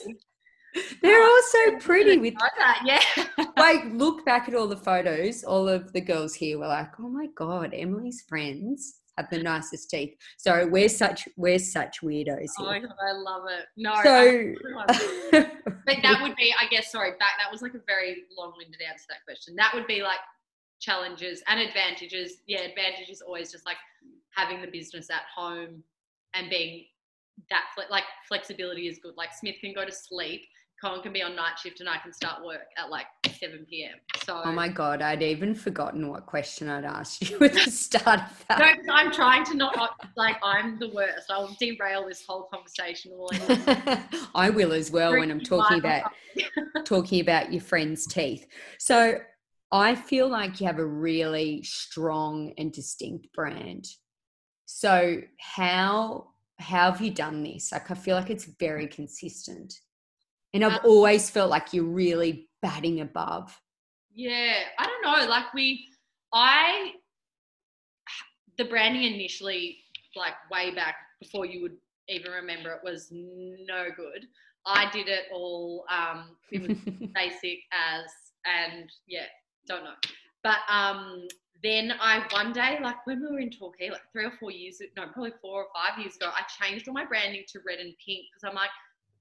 They're 1.02 1.22
all 1.22 1.28
oh, 1.28 1.68
so 1.70 1.78
pretty 1.78 2.18
with 2.18 2.34
like 2.34 2.52
that, 2.58 2.82
yeah. 2.84 3.46
like 3.56 3.84
look 3.92 4.24
back 4.24 4.48
at 4.48 4.54
all 4.54 4.68
the 4.68 4.76
photos 4.76 5.42
all 5.44 5.68
of 5.68 5.92
the 5.92 6.00
girls 6.00 6.34
here 6.34 6.58
were 6.58 6.68
like 6.68 6.92
oh 7.00 7.08
my 7.08 7.26
god 7.34 7.72
emily's 7.74 8.22
friends 8.28 9.00
have 9.16 9.28
the 9.30 9.42
nicest 9.42 9.90
teeth 9.90 10.14
so 10.38 10.66
we're 10.68 10.88
such 10.88 11.28
we're 11.36 11.58
such 11.58 12.00
weirdos 12.02 12.48
oh 12.58 12.64
my 12.64 12.78
here 12.78 12.88
god, 12.88 12.94
I 13.02 13.12
love 13.12 13.44
it. 13.48 13.66
No, 13.76 13.94
so 14.02 14.54
but 15.30 15.96
that 16.02 16.18
would 16.22 16.36
be, 16.36 16.54
I 16.58 16.66
guess, 16.66 16.90
sorry, 16.90 17.12
back. 17.12 17.32
That 17.38 17.50
was 17.50 17.62
like 17.62 17.74
a 17.74 17.80
very 17.86 18.24
long-winded 18.36 18.80
answer 18.80 19.02
to 19.02 19.08
that 19.10 19.24
question. 19.24 19.54
That 19.56 19.72
would 19.74 19.86
be 19.86 20.02
like 20.02 20.18
challenges 20.80 21.42
and 21.48 21.60
advantages. 21.60 22.38
Yeah, 22.46 22.60
advantages 22.60 23.20
always 23.20 23.52
just 23.52 23.66
like 23.66 23.76
having 24.30 24.60
the 24.60 24.68
business 24.68 25.10
at 25.10 25.22
home 25.34 25.82
and 26.34 26.50
being 26.50 26.86
that 27.48 27.64
like 27.90 28.04
flexibility 28.28 28.86
is 28.86 28.98
good. 28.98 29.16
Like 29.16 29.30
Smith 29.32 29.56
can 29.60 29.72
go 29.74 29.84
to 29.84 29.92
sleep 29.92 30.42
Cohen 30.82 31.02
can 31.02 31.12
be 31.12 31.22
on 31.22 31.36
night 31.36 31.58
shift 31.58 31.80
and 31.80 31.88
I 31.88 31.98
can 31.98 32.12
start 32.12 32.44
work 32.44 32.68
at 32.78 32.88
like 32.90 33.06
7 33.38 33.66
p.m. 33.68 33.98
So 34.24 34.40
Oh 34.44 34.52
my 34.52 34.68
god, 34.68 35.02
I'd 35.02 35.22
even 35.22 35.54
forgotten 35.54 36.08
what 36.08 36.26
question 36.26 36.68
I'd 36.68 36.84
asked 36.84 37.28
you 37.28 37.36
at 37.40 37.52
the 37.52 37.70
start 37.70 38.20
of 38.20 38.44
No, 38.58 38.72
I'm 38.94 39.12
trying 39.12 39.44
to 39.46 39.54
not 39.54 39.96
like 40.16 40.36
I'm 40.42 40.78
the 40.78 40.88
worst. 40.88 41.30
I'll 41.30 41.54
derail 41.58 42.06
this 42.08 42.24
whole 42.26 42.44
conversation. 42.44 43.12
All 43.12 43.30
I 44.34 44.50
will 44.50 44.72
as 44.72 44.90
well 44.90 45.12
when 45.12 45.30
I'm 45.30 45.40
talking 45.40 45.78
about 45.78 46.12
talking 46.84 47.20
about 47.20 47.52
your 47.52 47.62
friend's 47.62 48.06
teeth. 48.06 48.46
So 48.78 49.18
I 49.72 49.94
feel 49.94 50.28
like 50.28 50.60
you 50.60 50.66
have 50.66 50.78
a 50.78 50.86
really 50.86 51.62
strong 51.62 52.54
and 52.58 52.72
distinct 52.72 53.32
brand. 53.32 53.86
So 54.66 55.20
how 55.38 56.28
how 56.58 56.92
have 56.92 57.00
you 57.00 57.10
done 57.10 57.42
this? 57.42 57.72
Like 57.72 57.90
I 57.90 57.94
feel 57.94 58.16
like 58.16 58.30
it's 58.30 58.46
very 58.58 58.86
consistent. 58.86 59.74
And 60.52 60.64
I've 60.64 60.80
Um, 60.80 60.80
always 60.84 61.30
felt 61.30 61.50
like 61.50 61.72
you're 61.72 61.84
really 61.84 62.48
batting 62.62 63.00
above. 63.00 63.60
Yeah, 64.12 64.64
I 64.78 64.86
don't 64.86 65.02
know. 65.02 65.26
Like 65.28 65.54
we, 65.54 65.88
I, 66.32 66.94
the 68.58 68.64
branding 68.64 69.04
initially, 69.14 69.78
like 70.16 70.34
way 70.50 70.74
back 70.74 70.96
before 71.20 71.46
you 71.46 71.62
would 71.62 71.76
even 72.08 72.32
remember 72.32 72.72
it, 72.72 72.80
was 72.82 73.08
no 73.12 73.86
good. 73.96 74.26
I 74.66 74.90
did 74.90 75.08
it 75.08 75.26
all. 75.32 75.84
Um, 75.88 76.36
it 76.50 76.62
was 76.62 76.76
basic 77.14 77.60
as, 77.72 78.04
and 78.44 78.90
yeah, 79.06 79.26
don't 79.66 79.84
know. 79.84 79.94
But 80.42 80.58
um, 80.68 81.28
then 81.62 81.92
I 82.00 82.26
one 82.32 82.52
day, 82.52 82.78
like 82.82 83.06
when 83.06 83.20
we 83.20 83.30
were 83.30 83.40
in 83.40 83.50
Torquay, 83.50 83.90
like 83.90 84.02
three 84.12 84.24
or 84.24 84.32
four 84.40 84.50
years, 84.50 84.80
no, 84.96 85.06
probably 85.12 85.32
four 85.40 85.64
or 85.64 85.66
five 85.74 85.98
years 85.98 86.16
ago, 86.16 86.30
I 86.34 86.42
changed 86.62 86.88
all 86.88 86.94
my 86.94 87.04
branding 87.04 87.44
to 87.48 87.60
red 87.66 87.78
and 87.78 87.94
pink 88.04 88.26
because 88.32 88.48
I'm 88.48 88.54
like, 88.54 88.70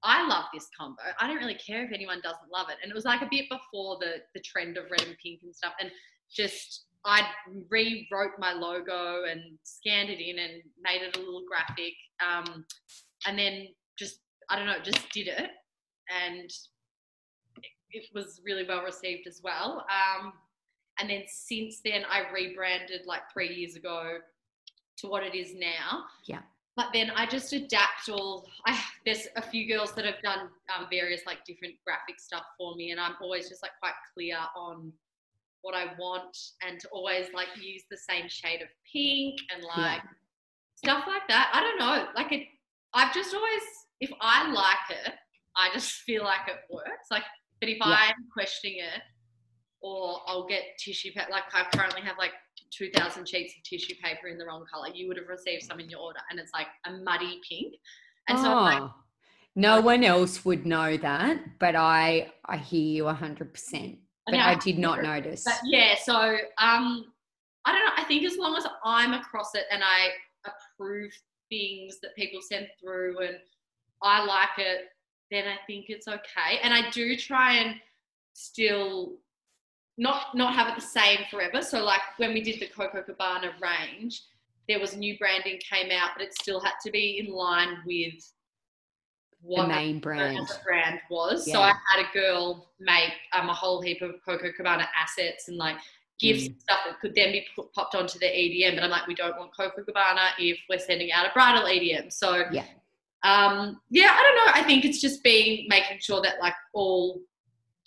I 0.02 0.26
love 0.26 0.44
this 0.52 0.68
combo. 0.78 1.02
I 1.20 1.26
don't 1.26 1.36
really 1.36 1.54
care 1.54 1.84
if 1.84 1.92
anyone 1.92 2.20
doesn't 2.22 2.50
love 2.52 2.68
it. 2.70 2.76
And 2.82 2.90
it 2.90 2.94
was 2.94 3.04
like 3.04 3.22
a 3.22 3.28
bit 3.30 3.46
before 3.50 3.98
the 4.00 4.22
the 4.34 4.40
trend 4.40 4.76
of 4.76 4.90
red 4.90 5.02
and 5.02 5.16
pink 5.22 5.40
and 5.42 5.54
stuff. 5.54 5.74
And 5.80 5.90
just 6.30 6.84
I 7.04 7.22
rewrote 7.70 8.38
my 8.38 8.52
logo 8.52 9.24
and 9.30 9.58
scanned 9.62 10.10
it 10.10 10.20
in 10.20 10.38
and 10.38 10.62
made 10.82 11.02
it 11.02 11.16
a 11.16 11.20
little 11.20 11.44
graphic. 11.48 11.94
Um, 12.24 12.64
and 13.26 13.38
then 13.38 13.68
just 13.98 14.20
I 14.48 14.56
don't 14.56 14.66
know, 14.66 14.80
just 14.82 15.08
did 15.10 15.28
it, 15.28 15.50
and 16.10 16.50
it, 17.62 17.70
it 17.92 18.04
was 18.14 18.40
really 18.44 18.64
well 18.66 18.82
received 18.82 19.26
as 19.26 19.40
well. 19.44 19.86
Um, 19.88 20.32
and 20.98 21.08
then 21.08 21.22
since 21.28 21.80
then, 21.84 22.02
I 22.10 22.30
rebranded 22.32 23.02
like 23.06 23.22
three 23.32 23.54
years 23.54 23.76
ago 23.76 24.18
to 24.98 25.06
what 25.06 25.22
it 25.22 25.34
is 25.34 25.54
now. 25.54 26.04
Yeah. 26.26 26.40
But 26.76 26.88
then 26.92 27.10
I 27.14 27.26
just 27.26 27.52
adapt 27.52 28.08
all. 28.08 28.46
I, 28.66 28.78
there's 29.04 29.26
a 29.36 29.42
few 29.42 29.68
girls 29.68 29.92
that 29.94 30.04
have 30.04 30.20
done 30.22 30.48
um, 30.74 30.86
various 30.90 31.22
like 31.26 31.44
different 31.44 31.74
graphic 31.84 32.18
stuff 32.18 32.44
for 32.56 32.74
me, 32.76 32.90
and 32.90 33.00
I'm 33.00 33.14
always 33.20 33.48
just 33.48 33.62
like 33.62 33.72
quite 33.80 33.94
clear 34.14 34.38
on 34.56 34.92
what 35.62 35.74
I 35.74 35.86
want, 35.98 36.36
and 36.66 36.80
to 36.80 36.88
always 36.88 37.26
like 37.34 37.48
use 37.60 37.82
the 37.90 37.98
same 37.98 38.28
shade 38.28 38.62
of 38.62 38.68
pink 38.90 39.40
and 39.54 39.62
like 39.64 40.00
stuff 40.74 41.04
like 41.06 41.26
that. 41.28 41.50
I 41.52 41.60
don't 41.60 41.78
know. 41.78 42.08
Like 42.14 42.32
it, 42.32 42.46
I've 42.94 43.12
just 43.12 43.34
always, 43.34 43.62
if 44.00 44.10
I 44.20 44.50
like 44.50 44.98
it, 45.04 45.12
I 45.56 45.68
just 45.74 45.92
feel 46.06 46.24
like 46.24 46.48
it 46.48 46.72
works. 46.72 47.08
Like, 47.10 47.24
but 47.60 47.68
if 47.68 47.78
Yeah. 47.78 47.86
I'm 47.86 48.14
questioning 48.32 48.78
it, 48.78 49.02
or 49.82 50.20
I'll 50.26 50.46
get 50.46 50.62
tissue 50.78 51.12
paper. 51.12 51.30
Like 51.30 51.44
I 51.54 51.64
currently 51.76 52.02
have 52.02 52.16
like 52.18 52.32
2,000 52.76 53.28
sheets 53.28 53.54
of 53.56 53.62
tissue 53.62 53.94
paper 54.02 54.28
in 54.28 54.38
the 54.38 54.46
wrong 54.46 54.64
color. 54.72 54.88
You 54.94 55.08
would 55.08 55.16
have 55.16 55.28
received 55.28 55.64
some 55.64 55.80
in 55.80 55.88
your 55.88 56.00
order, 56.00 56.20
and 56.30 56.38
it's 56.38 56.52
like 56.54 56.68
a 56.86 56.92
muddy 56.92 57.40
pink. 57.48 57.74
And 58.28 58.38
so 58.38 58.46
I'm 58.46 58.64
like, 58.64 58.82
Oh, 58.82 58.94
no 59.56 59.80
one 59.80 60.04
else 60.04 60.44
would 60.44 60.66
know 60.66 60.96
that, 60.96 61.58
but 61.58 61.74
I 61.74 62.32
I 62.44 62.56
hear 62.56 62.80
you 62.80 63.06
hundred 63.08 63.52
percent. 63.52 63.98
But 64.26 64.32
now 64.32 64.46
I 64.46 64.50
have 64.50 64.60
did 64.60 64.78
not 64.78 65.02
notice. 65.02 65.44
But 65.44 65.60
yeah, 65.64 65.94
so 66.02 66.14
um, 66.58 67.06
I 67.64 67.72
don't 67.72 67.84
know. 67.84 67.92
I 67.96 68.04
think 68.06 68.24
as 68.24 68.36
long 68.36 68.56
as 68.56 68.66
I'm 68.84 69.12
across 69.12 69.54
it 69.54 69.64
and 69.70 69.82
I 69.82 70.08
approve 70.46 71.12
things 71.48 71.98
that 72.02 72.14
people 72.16 72.40
send 72.40 72.68
through 72.80 73.18
and 73.20 73.36
I 74.02 74.24
like 74.24 74.58
it, 74.58 74.82
then 75.30 75.44
I 75.46 75.56
think 75.66 75.86
it's 75.88 76.08
okay. 76.08 76.58
And 76.62 76.72
I 76.72 76.88
do 76.90 77.16
try 77.16 77.54
and 77.54 77.76
still 78.34 79.18
not 80.00 80.34
not 80.34 80.54
have 80.54 80.66
it 80.68 80.74
the 80.76 80.80
same 81.00 81.20
forever. 81.30 81.60
So 81.62 81.84
like 81.84 82.00
when 82.16 82.32
we 82.32 82.40
did 82.40 82.58
the 82.58 82.66
Coco 82.66 83.02
Cabana 83.02 83.52
range, 83.60 84.22
there 84.66 84.80
was 84.80 84.96
new 84.96 85.16
branding 85.18 85.58
came 85.60 85.90
out, 85.92 86.10
but 86.16 86.24
it 86.26 86.32
still 86.34 86.58
had 86.60 86.72
to 86.84 86.90
be 86.90 87.22
in 87.24 87.32
line 87.32 87.78
with 87.86 88.14
what 89.42 89.62
the 89.62 89.68
main 89.68 90.00
brand. 90.00 90.48
brand 90.64 91.00
was. 91.10 91.50
So 91.50 91.60
I 91.60 91.72
had 91.92 92.04
a 92.04 92.12
girl 92.14 92.70
make 92.80 93.12
um, 93.34 93.50
a 93.50 93.54
whole 93.54 93.80
heap 93.82 94.00
of 94.00 94.12
Coco 94.26 94.50
Cabana 94.56 94.86
assets 94.98 95.48
and 95.48 95.56
like 95.58 95.76
gifts 96.18 96.44
Mm. 96.44 96.46
and 96.52 96.60
stuff 96.62 96.78
that 96.86 97.00
could 97.00 97.14
then 97.14 97.32
be 97.32 97.46
put, 97.54 97.72
popped 97.74 97.94
onto 97.94 98.18
the 98.18 98.26
EDM. 98.26 98.74
But 98.76 98.84
I'm 98.84 98.90
like, 98.90 99.06
we 99.06 99.14
don't 99.14 99.36
want 99.38 99.54
Coco 99.56 99.82
Cabana 99.82 100.30
if 100.38 100.58
we're 100.68 100.78
sending 100.78 101.12
out 101.12 101.26
a 101.26 101.30
bridal 101.32 101.64
EDM. 101.66 102.10
So 102.12 102.44
Yeah. 102.52 102.64
um, 103.22 103.80
yeah, 103.90 104.10
I 104.18 104.22
don't 104.22 104.36
know. 104.46 104.52
I 104.54 104.62
think 104.66 104.84
it's 104.86 105.00
just 105.00 105.22
being 105.22 105.66
making 105.68 105.98
sure 106.00 106.20
that 106.22 106.40
like 106.40 106.54
all 106.74 107.20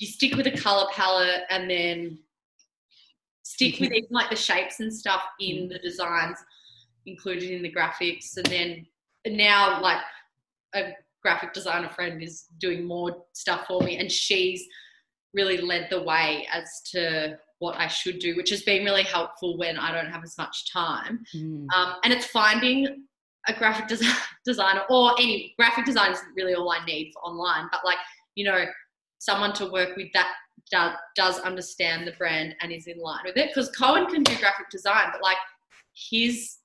you 0.04 0.08
stick 0.08 0.36
with 0.36 0.48
a 0.48 0.52
color 0.52 0.86
palette 0.92 1.44
and 1.50 1.70
then 1.70 2.18
stick 3.44 3.80
with 3.80 3.94
even 3.94 4.10
like 4.12 4.30
the 4.30 4.36
shapes 4.36 4.82
and 4.82 4.94
stuff 4.94 5.22
in 5.40 5.70
the 5.70 5.80
designs 5.80 6.38
included 7.06 7.50
in 7.50 7.64
the 7.64 7.72
graphics. 7.72 8.36
And 8.36 8.46
then 8.48 8.86
now 9.26 9.82
like 9.82 10.02
a 10.76 10.92
graphic 11.22 11.54
designer 11.54 11.88
friend 11.88 12.22
is 12.22 12.48
doing 12.60 12.84
more 12.84 13.24
stuff 13.32 13.66
for 13.66 13.82
me 13.82 13.98
and 13.98 14.12
she's 14.12 14.66
really 15.34 15.62
led 15.62 15.88
the 15.90 16.04
way 16.04 16.46
as 16.52 16.82
to 16.92 17.38
what 17.60 17.78
I 17.78 17.88
should 17.88 18.20
do 18.20 18.36
which 18.36 18.50
has 18.50 18.64
been 18.64 18.84
really 18.84 19.04
helpful 19.04 19.58
when 19.58 19.78
I 19.78 19.94
don't 19.94 20.12
have 20.12 20.24
as 20.24 20.38
much 20.38 20.70
time. 20.70 21.24
Mm. 21.34 21.68
um, 21.74 21.96
and 22.04 22.12
it's 22.12 22.26
finding 22.26 23.06
a 23.48 23.54
graphic 23.54 23.88
des- 23.88 24.06
designer 24.46 24.82
or 24.90 25.14
any 25.18 25.54
graphic 25.58 25.86
design 25.86 26.12
is 26.12 26.20
really 26.36 26.56
all 26.56 26.70
I 26.70 26.84
need 26.84 27.14
for 27.14 27.22
online 27.22 27.70
but 27.72 27.86
like 27.86 28.00
you 28.36 28.44
know 28.44 28.66
someone 29.24 29.54
to 29.54 29.66
work 29.72 29.96
with 29.96 30.10
that 30.14 30.30
does 31.16 31.40
understand 31.40 32.08
the 32.08 32.12
brand 32.14 32.56
and 32.62 32.72
is 32.72 32.88
in 32.88 32.98
line 32.98 33.20
with 33.26 33.38
it 33.38 33.50
because 33.50 33.70
Cohen 33.72 34.06
can 34.08 34.24
do 34.24 34.36
graphic 34.38 34.70
design 34.72 35.08
but 35.12 35.22
like 35.22 35.38
his 36.10 36.58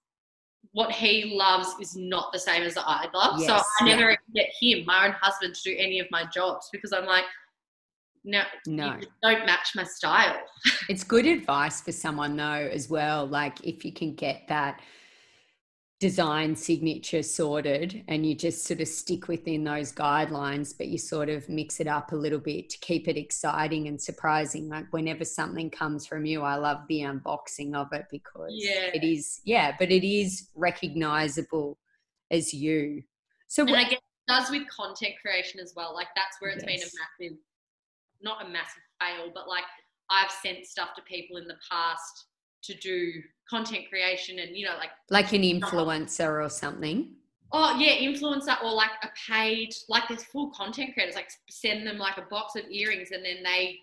what 0.72 0.90
he 0.92 1.34
loves 1.36 1.68
is 1.80 1.96
not 1.96 2.32
the 2.32 2.38
same 2.38 2.62
as 2.62 2.76
I 2.76 3.06
love 3.14 3.40
so 3.40 3.54
Yes, 3.54 3.64
I 3.80 3.86
yeah. 3.86 3.96
never 3.96 4.16
get 4.34 4.48
him 4.60 4.84
my 4.86 5.06
own 5.06 5.12
husband 5.12 5.54
to 5.56 5.62
do 5.70 5.76
any 5.78 5.98
of 6.00 6.06
my 6.10 6.24
jobs 6.32 6.68
because 6.72 6.92
I'm 6.92 7.06
like 7.06 7.24
no, 8.24 8.42
No. 8.66 8.98
don't 9.22 9.46
match 9.46 9.68
my 9.76 9.84
style 9.84 10.36
It's 10.88 11.04
good 11.04 11.26
advice 11.26 11.80
for 11.80 11.92
someone 11.92 12.36
though 12.36 12.68
as 12.78 12.90
well. 12.90 13.26
Like 13.26 13.60
if 13.64 13.84
you 13.84 13.92
can 13.92 14.14
get 14.14 14.42
that 14.48 14.80
design 16.00 16.54
signature 16.54 17.24
sorted 17.24 18.04
and 18.06 18.24
you 18.24 18.32
just 18.32 18.64
sort 18.64 18.80
of 18.80 18.86
stick 18.86 19.26
within 19.26 19.64
those 19.64 19.92
guidelines, 19.92 20.72
but 20.76 20.86
you 20.86 20.96
sort 20.96 21.28
of 21.28 21.48
mix 21.48 21.80
it 21.80 21.88
up 21.88 22.12
a 22.12 22.16
little 22.16 22.38
bit 22.38 22.70
to 22.70 22.78
keep 22.78 23.08
it 23.08 23.16
exciting 23.16 23.88
and 23.88 24.00
surprising. 24.00 24.68
Like 24.68 24.92
whenever 24.92 25.24
something 25.24 25.70
comes 25.70 26.06
from 26.06 26.24
you, 26.24 26.42
I 26.42 26.54
love 26.54 26.82
the 26.88 27.00
unboxing 27.00 27.74
of 27.74 27.92
it 27.92 28.06
because 28.12 28.52
Yeah. 28.54 28.90
it 28.94 29.02
is, 29.02 29.40
yeah, 29.44 29.74
but 29.76 29.90
it 29.90 30.06
is 30.06 30.50
recognizable 30.54 31.78
as 32.30 32.54
you. 32.54 33.02
So 33.48 33.66
and 33.66 33.74
I 33.74 33.82
guess 33.84 33.94
it 33.94 34.32
does 34.32 34.50
with 34.50 34.68
content 34.68 35.14
creation 35.20 35.58
as 35.58 35.72
well. 35.74 35.94
Like 35.94 36.08
that's 36.14 36.36
where 36.38 36.52
it's 36.52 36.64
been 36.64 36.76
a 36.76 36.78
massive, 36.78 37.38
not 38.22 38.46
a 38.46 38.48
massive 38.48 38.82
fail, 39.00 39.32
but 39.34 39.48
like 39.48 39.64
I've 40.10 40.30
sent 40.30 40.64
stuff 40.64 40.90
to 40.94 41.02
people 41.02 41.38
in 41.38 41.48
the 41.48 41.56
past 41.68 42.26
to 42.68 42.74
do 42.90 43.12
content 43.50 43.84
creation 43.90 44.38
and 44.38 44.56
you 44.56 44.64
know 44.66 44.76
like 44.76 44.90
like 45.10 45.32
an 45.32 45.42
influencer 45.42 46.30
or 46.44 46.48
something. 46.50 46.98
oh 47.52 47.70
yeah 47.78 47.94
influencer 48.08 48.54
or 48.62 48.72
like 48.84 48.90
a 49.02 49.08
paid 49.30 49.70
like 49.88 50.04
there's 50.08 50.24
full 50.24 50.50
content 50.50 50.92
creators 50.94 51.14
like 51.14 51.30
send 51.48 51.86
them 51.86 51.98
like 51.98 52.18
a 52.18 52.26
box 52.34 52.56
of 52.56 52.64
earrings 52.70 53.10
and 53.10 53.24
then 53.24 53.38
they 53.42 53.78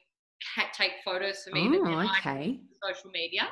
take 0.74 0.92
photos 1.04 1.38
for 1.44 1.52
me 1.56 1.68
Oh, 1.84 2.10
okay. 2.20 2.60
social 2.84 3.10
media. 3.12 3.44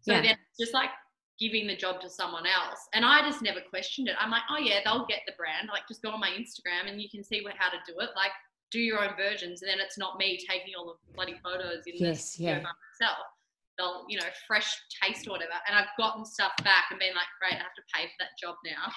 So 0.00 0.12
Yeah. 0.12 0.22
then 0.22 0.36
just 0.58 0.72
like 0.72 0.90
giving 1.38 1.66
the 1.66 1.76
job 1.76 2.00
to 2.00 2.08
someone 2.08 2.46
else. 2.46 2.80
And 2.94 3.04
I 3.04 3.20
just 3.28 3.42
never 3.42 3.60
questioned 3.60 4.08
it. 4.08 4.14
I'm 4.18 4.30
like, 4.30 4.42
oh 4.50 4.56
yeah, 4.58 4.80
they'll 4.84 5.06
get 5.06 5.20
the 5.26 5.34
brand. 5.36 5.68
Like 5.70 5.86
just 5.86 6.00
go 6.02 6.10
on 6.10 6.20
my 6.20 6.30
Instagram 6.30 6.88
and 6.90 7.00
you 7.02 7.08
can 7.10 7.22
see 7.22 7.42
what, 7.42 7.54
how 7.58 7.68
to 7.68 7.76
do 7.86 7.98
it. 8.00 8.10
Like 8.16 8.32
do 8.70 8.80
your 8.80 9.02
own 9.04 9.14
versions. 9.16 9.60
And 9.62 9.68
then 9.70 9.78
it's 9.80 9.98
not 9.98 10.16
me 10.18 10.38
taking 10.48 10.72
all 10.78 10.86
the 10.86 11.12
bloody 11.14 11.36
photos 11.42 11.82
in 11.86 11.94
Yes, 11.96 12.38
yeah. 12.40 12.60
by 12.60 12.70
myself. 13.00 13.26
They'll, 13.78 14.04
you 14.08 14.18
know, 14.18 14.26
fresh 14.46 14.68
taste 15.00 15.26
or 15.26 15.30
whatever. 15.32 15.52
And 15.68 15.78
I've 15.78 15.94
gotten 15.96 16.24
stuff 16.24 16.52
back 16.64 16.86
and 16.90 16.98
been 16.98 17.14
like, 17.14 17.30
great, 17.40 17.54
I 17.54 17.62
have 17.62 17.74
to 17.76 17.82
pay 17.94 18.04
for 18.06 18.18
that 18.20 18.34
job 18.40 18.56
now. 18.66 18.90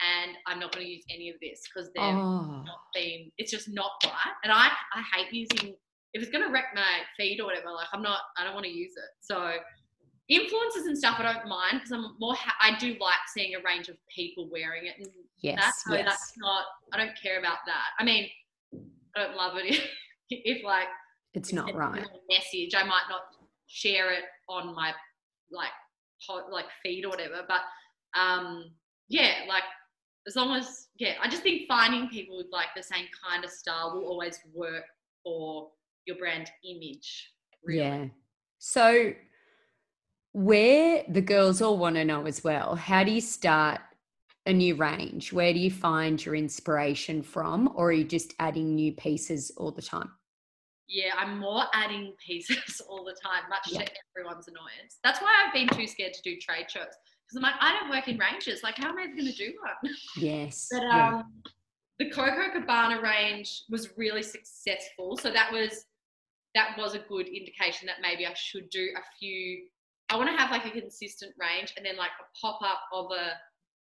And 0.00 0.36
I'm 0.46 0.60
not 0.60 0.72
going 0.72 0.86
to 0.86 0.90
use 0.92 1.02
any 1.12 1.28
of 1.28 1.36
this 1.42 1.60
because 1.66 1.90
they're 1.94 2.04
Oh, 2.04 2.62
not 2.64 2.78
been 2.94 3.32
it's 3.36 3.50
just 3.50 3.68
not 3.68 3.90
right 4.04 4.34
and 4.44 4.52
i 4.52 4.68
i 4.94 5.02
hate 5.12 5.32
using 5.32 5.74
if 6.14 6.22
it's 6.22 6.30
going 6.30 6.44
to 6.46 6.52
wreck 6.52 6.66
my 6.72 7.02
feed 7.16 7.40
or 7.40 7.46
whatever 7.46 7.72
like 7.72 7.88
i'm 7.92 8.00
not 8.00 8.20
i 8.38 8.44
don't 8.44 8.54
want 8.54 8.64
to 8.64 8.70
use 8.70 8.92
it 8.96 9.10
so 9.20 9.54
influencers 10.30 10.86
and 10.86 10.96
stuff 10.96 11.16
i 11.18 11.22
don't 11.32 11.48
mind 11.48 11.72
because 11.74 11.90
i'm 11.90 12.14
more 12.20 12.34
ha- 12.34 12.54
i 12.62 12.78
do 12.78 12.94
like 13.00 13.18
seeing 13.34 13.54
a 13.56 13.58
range 13.64 13.88
of 13.88 13.96
people 14.14 14.48
wearing 14.52 14.86
it 14.86 14.94
and 14.98 15.06
that 15.06 15.12
yes, 15.40 15.82
so 15.84 15.94
yes. 15.94 16.04
that's 16.06 16.32
not 16.36 16.64
i 16.92 16.96
don't 16.96 17.16
care 17.20 17.40
about 17.40 17.58
that 17.66 17.86
i 17.98 18.04
mean 18.04 18.28
I 19.16 19.24
don't 19.24 19.36
love 19.36 19.56
it 19.56 19.64
if, 19.74 19.82
if 20.30 20.64
like 20.64 20.86
It's 21.34 21.52
not 21.52 21.74
right. 21.74 22.02
a 22.02 22.32
message. 22.32 22.74
I 22.76 22.84
might 22.84 23.06
not 23.08 23.22
share 23.68 24.12
it 24.12 24.24
on 24.48 24.74
my 24.74 24.92
like 25.50 25.70
like 26.50 26.64
feed 26.82 27.04
or 27.04 27.10
whatever. 27.10 27.44
But 27.46 27.60
um, 28.18 28.70
yeah, 29.08 29.44
like 29.48 29.62
as 30.26 30.36
long 30.36 30.56
as 30.56 30.88
yeah, 30.98 31.14
I 31.22 31.28
just 31.28 31.42
think 31.42 31.62
finding 31.68 32.08
people 32.08 32.36
with 32.36 32.48
like 32.52 32.68
the 32.76 32.82
same 32.82 33.06
kind 33.24 33.44
of 33.44 33.50
style 33.50 33.92
will 33.94 34.08
always 34.08 34.38
work 34.54 34.84
for 35.22 35.68
your 36.06 36.16
brand 36.16 36.50
image. 36.64 37.32
Really. 37.64 37.80
Yeah. 37.80 38.04
So, 38.58 39.12
where 40.32 41.04
the 41.08 41.20
girls 41.20 41.62
all 41.62 41.78
want 41.78 41.96
to 41.96 42.04
know 42.04 42.26
as 42.26 42.42
well, 42.42 42.74
how 42.74 43.04
do 43.04 43.12
you 43.12 43.20
start 43.20 43.80
a 44.46 44.52
new 44.52 44.74
range? 44.74 45.32
Where 45.32 45.52
do 45.52 45.58
you 45.58 45.70
find 45.70 46.24
your 46.24 46.34
inspiration 46.34 47.22
from, 47.22 47.72
or 47.74 47.88
are 47.88 47.92
you 47.92 48.04
just 48.04 48.34
adding 48.38 48.74
new 48.74 48.92
pieces 48.92 49.52
all 49.56 49.70
the 49.70 49.82
time? 49.82 50.10
Yeah, 50.88 51.12
I'm 51.18 51.38
more 51.38 51.64
adding 51.74 52.14
pieces 52.24 52.80
all 52.88 53.04
the 53.04 53.14
time, 53.22 53.42
much 53.50 53.68
Yeah. 53.70 53.84
to 53.84 53.92
everyone's 54.16 54.48
annoyance. 54.48 54.98
That's 55.04 55.20
why 55.20 55.32
I've 55.46 55.52
been 55.52 55.68
too 55.68 55.86
scared 55.86 56.14
to 56.14 56.22
do 56.22 56.36
trade 56.40 56.70
shows 56.70 56.84
because 57.26 57.36
I'm 57.36 57.42
like, 57.42 57.54
I 57.60 57.78
don't 57.78 57.90
work 57.90 58.08
in 58.08 58.16
ranges. 58.18 58.62
Like, 58.62 58.76
how 58.78 58.88
am 58.88 58.98
I 58.98 59.02
ever 59.02 59.12
going 59.12 59.26
to 59.26 59.32
do 59.32 59.52
one? 59.60 59.92
Yes. 60.16 60.68
But 60.70 60.82
yeah. 60.82 61.08
um, 61.16 61.32
the 61.98 62.08
Coco 62.10 62.50
Cabana 62.52 63.02
range 63.02 63.64
was 63.68 63.90
really 63.98 64.22
successful, 64.22 65.16
so 65.18 65.30
that 65.30 65.52
was 65.52 65.84
that 66.54 66.74
was 66.78 66.94
a 66.94 67.00
good 67.00 67.28
indication 67.28 67.86
that 67.86 67.96
maybe 68.00 68.24
I 68.26 68.32
should 68.34 68.70
do 68.70 68.88
a 68.96 69.00
few. 69.18 69.64
I 70.08 70.16
want 70.16 70.30
to 70.30 70.36
have 70.36 70.50
like 70.50 70.64
a 70.64 70.70
consistent 70.70 71.34
range, 71.38 71.74
and 71.76 71.84
then 71.84 71.96
like 71.98 72.12
a 72.20 72.24
pop 72.40 72.60
up 72.62 72.80
of 72.94 73.10
a 73.10 73.32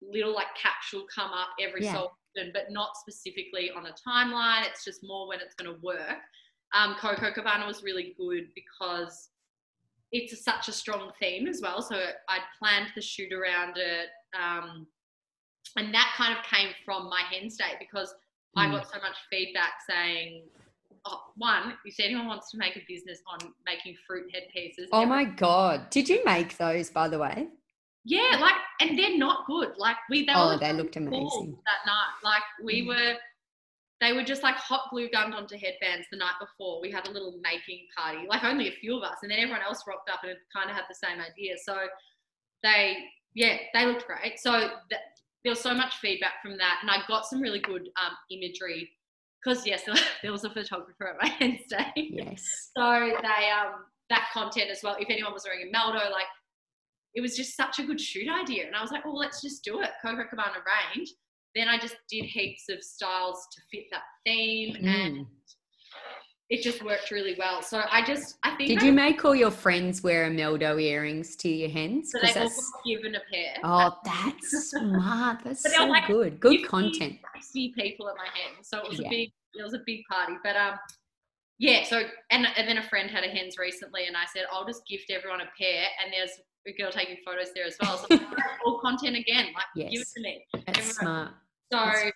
little 0.01 0.33
like 0.35 0.46
capsule 0.61 1.05
come 1.14 1.33
up 1.33 1.48
every 1.61 1.85
Yeah. 1.85 1.92
so 1.92 1.98
often, 2.37 2.51
but 2.55 2.70
not 2.70 2.96
specifically 2.96 3.70
on 3.77 3.85
a 3.87 3.94
timeline. 4.09 4.64
It's 4.66 4.85
just 4.85 5.01
more 5.03 5.29
when 5.29 5.40
it's 5.40 5.55
going 5.55 5.70
to 5.74 5.79
work. 5.83 6.18
Um, 6.74 6.96
Coco 7.00 7.33
Cabana 7.33 7.66
was 7.66 7.83
really 7.83 8.14
good 8.18 8.48
because 8.54 9.31
it's 10.12 10.33
a, 10.33 10.37
such 10.37 10.68
a 10.68 10.72
strong 10.72 11.11
theme 11.20 11.46
as 11.46 11.61
well. 11.62 11.83
So 11.83 11.96
I'd 11.96 12.40
planned 12.59 12.88
the 12.94 13.00
shoot 13.02 13.33
around 13.33 13.76
it. 13.76 14.09
Um, 14.38 14.87
and 15.76 15.92
that 15.94 16.12
kind 16.16 16.37
of 16.37 16.44
came 16.44 16.70
from 16.85 17.09
my 17.11 17.20
hen 17.31 17.50
state 17.50 17.76
because 17.78 18.14
I 18.57 18.66
Mm. 18.66 18.72
got 18.72 18.90
so 18.90 18.98
much 19.00 19.16
feedback 19.31 19.72
saying, 19.88 20.44
oh, 21.04 21.20
one, 21.37 21.74
if 21.85 22.00
anyone 22.00 22.26
wants 22.26 22.50
to 22.52 22.59
make 22.59 22.76
a 22.76 22.83
business 22.88 23.20
on 23.26 23.52
making 23.66 23.96
fruit 24.07 24.31
headpieces, 24.35 24.88
oh 24.92 25.04
my 25.07 25.24
God. 25.24 25.90
Did 25.90 26.09
you 26.09 26.24
make 26.24 26.57
those, 26.57 26.90
by 26.90 27.09
the 27.09 27.18
way? 27.18 27.48
yeah, 28.04 28.38
like, 28.40 28.54
and 28.81 28.98
they're 28.98 29.18
not 29.18 29.44
good. 29.46 29.72
Like 29.76 29.96
we, 30.09 30.24
they 30.24 30.33
Oh, 30.35 30.57
they 30.59 30.72
looked 30.72 30.96
amazing. 30.96 31.59
that 31.66 31.87
night. 31.87 32.14
Like 32.24 32.42
we 32.64 32.83
Mm. 32.83 32.88
were, 32.88 33.14
they 34.00 34.12
were 34.12 34.22
just 34.22 34.42
like 34.42 34.54
hot 34.56 34.90
glue 34.90 35.08
gunned 35.11 35.34
onto 35.34 35.56
headbands 35.56 36.06
the 36.11 36.18
night 36.18 36.34
before. 36.40 36.80
We 36.80 36.90
had 36.90 37.08
a 37.08 37.11
little 37.11 37.38
making 37.42 37.87
party, 37.96 38.26
like 38.28 38.44
only 38.44 38.68
a 38.68 38.72
few 38.72 38.96
of 38.96 39.02
us, 39.02 39.18
and 39.22 39.30
then 39.30 39.38
everyone 39.38 39.62
else 39.62 39.82
rocked 39.87 40.08
up 40.08 40.20
and 40.22 40.37
kind 40.54 40.70
of 40.70 40.76
had 40.76 40.84
the 40.88 40.94
same 40.94 41.20
idea. 41.20 41.56
So 41.64 41.76
they, 42.62 42.96
yeah, 43.34 43.56
they 43.74 43.87
looked 43.87 44.06
great. 44.06 44.38
So 44.38 44.52
th- 44.61 45.02
there 45.42 45.50
was 45.50 45.61
so 45.61 45.74
much 45.74 45.96
feedback 45.96 46.42
from 46.42 46.56
that, 46.58 46.78
and 46.82 46.90
I 46.90 46.98
got 47.08 47.26
some 47.26 47.40
really 47.40 47.61
good 47.61 47.88
um, 47.96 48.12
imagery 48.30 48.90
because 49.42 49.66
yes, 49.66 49.82
there 50.22 50.32
was 50.32 50.44
a 50.44 50.50
photographer 50.50 51.08
at 51.08 51.16
my 51.20 51.34
end 51.40 51.58
stay. 51.66 51.92
Yes. 51.96 52.70
So 52.76 52.82
they 52.82 53.50
um 53.50 53.84
that 54.11 54.28
content 54.32 54.70
as 54.70 54.80
well. 54.82 54.96
If 54.98 55.11
anyone 55.11 55.32
was 55.32 55.44
wearing 55.44 55.70
Emeldo, 55.72 56.11
like 56.11 56.26
it 57.14 57.20
was 57.20 57.37
just 57.37 57.56
such 57.56 57.78
a 57.78 57.84
good 57.84 58.00
shoot 58.00 58.28
idea, 58.28 58.66
and 58.66 58.76
I 58.76 58.82
was 58.82 58.90
like, 58.90 59.02
oh, 59.06 59.12
let's 59.12 59.42
just 59.42 59.64
do 59.64 59.80
it. 59.80 59.90
Coco 60.02 60.24
Cabana 60.28 60.58
range. 60.94 61.12
Then 61.54 61.68
I 61.68 61.78
just 61.78 61.96
did 62.11 62.24
heaps 62.24 62.64
of 62.68 62.82
styles 62.82 63.46
to 63.52 63.61
fit 63.70 63.87
that 63.90 64.02
theme, 64.24 64.76
and 64.76 65.16
Mm. 65.18 65.26
it 66.50 66.62
just 66.62 66.82
worked 66.82 67.11
really 67.11 67.34
well. 67.38 67.62
So 67.62 67.82
I 67.90 68.04
just 68.04 68.37
I 68.42 68.54
think 68.56 68.68
Did 68.68 68.82
I- 68.82 68.87
you 68.87 68.92
make 68.92 69.24
all 69.24 69.34
your 69.34 69.50
friends 69.50 70.02
wear 70.02 70.28
Emeldo 70.30 70.80
earrings 70.80 71.37
to 71.37 71.48
your 71.48 71.70
hens? 71.70 72.12
so 72.12 72.18
they 72.20 72.32
all 72.40 72.50
given 72.87 73.14
a 73.14 73.20
pair. 73.32 73.56
Oh, 73.64 73.98
that's 74.04 74.50
smart. 74.70 75.42
That's 75.44 75.62
so 75.74 75.87
like 75.87 76.06
good. 76.06 76.38
Good 76.40 76.61
50, 76.61 76.64
content. 76.68 77.18
60 77.37 77.72
people 77.76 78.08
at 78.08 78.16
my 78.16 78.26
hen, 78.26 78.62
so 78.62 78.78
it 78.80 78.88
was 78.88 79.00
Yeah. 79.00 79.06
a 79.08 79.11
big 79.11 79.32
it 79.54 79.62
was 79.62 79.74
a 79.74 79.80
big 79.87 80.00
party. 80.11 80.34
But 80.44 80.54
um, 80.56 80.78
yeah. 81.58 81.82
So 81.84 82.02
and 82.30 82.46
and 82.56 82.68
then 82.68 82.78
a 82.78 82.82
friend 82.88 83.11
had 83.11 83.24
a 83.24 83.28
hens 83.28 83.56
recently, 83.58 84.06
and 84.06 84.16
I 84.16 84.24
said 84.32 84.44
I'll 84.52 84.66
just 84.66 84.87
gift 84.87 85.11
everyone 85.11 85.40
a 85.40 85.50
pair, 85.61 85.87
and 86.02 86.12
there's 86.12 86.30
girl 86.76 86.90
taking 86.90 87.16
photos 87.24 87.52
there 87.54 87.64
as 87.66 87.76
well. 87.81 87.98
So 87.98 88.18
all 88.64 88.78
content 88.81 89.16
again, 89.16 89.46
like 89.54 89.66
give 89.76 89.87
it 89.87 89.92
Yes. 89.92 90.12
to 90.14 90.20
me. 90.20 90.46
That's 90.66 90.78
everyone- 90.78 90.92
smart. 90.94 91.35
So 91.72 91.78
That's- 91.78 92.12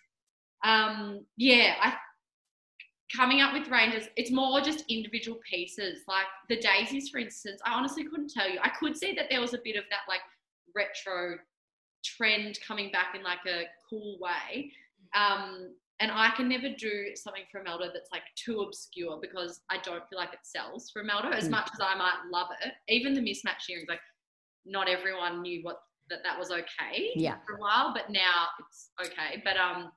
um, 0.65 1.27
yeah, 1.37 1.77
I 1.81 1.99
coming 3.15 3.43
up 3.43 3.53
with 3.53 3.69
ranges. 3.69 4.09
It's 4.17 4.31
more 4.31 4.61
just 4.63 4.85
individual 4.89 5.39
pieces, 5.49 6.03
like 6.09 6.25
the 6.49 6.57
daisies, 6.57 7.11
for 7.11 7.19
instance. 7.19 7.61
I 7.67 7.75
honestly 7.75 8.05
couldn't 8.05 8.31
tell 8.31 8.49
you. 8.49 8.59
I 8.63 8.71
could 8.71 8.97
see 8.97 9.13
that 9.15 9.27
there 9.29 9.41
was 9.41 9.53
a 9.53 9.59
bit 9.63 9.77
of 9.77 9.85
that 9.91 10.01
like 10.09 10.23
retro 10.75 11.37
trend 12.05 12.59
coming 12.67 12.91
back 12.91 13.15
in 13.15 13.23
like 13.23 13.45
a 13.47 13.65
cool 13.91 14.19
way. 14.19 14.73
Um, 15.15 15.75
and 16.01 16.11
I 16.11 16.31
can 16.31 16.49
never 16.49 16.71
do 16.71 17.15
something 17.15 17.43
for 17.53 17.63
Emeldo 17.63 17.93
that's 17.93 18.11
like 18.11 18.23
too 18.35 18.61
obscure 18.63 19.19
because 19.21 19.61
I 19.71 19.77
don't 19.83 20.09
feel 20.09 20.19
like 20.19 20.33
it 20.33 20.41
sells 20.43 20.91
for 20.91 21.05
Emeldo 21.05 21.33
as 21.33 21.49
Mm. 21.49 21.51
much 21.51 21.69
as 21.73 21.81
I 21.81 21.95
might 21.95 22.19
love 22.31 22.49
it. 22.63 22.73
Even 22.89 23.13
the 23.13 23.21
mismatch 23.21 23.69
earrings, 23.69 23.89
like 23.89 24.01
not 24.65 24.89
everyone 24.89 25.43
knew 25.43 25.63
what 25.63 25.79
that 26.11 26.21
that 26.25 26.39
was 26.39 26.51
okay 26.51 27.11
Yeah. 27.15 27.37
for 27.47 27.55
a 27.57 27.61
while, 27.61 27.93
but 27.95 28.11
now 28.11 28.47
it's 28.61 28.91
okay. 29.07 29.41
But 29.45 29.57
um, 29.57 29.93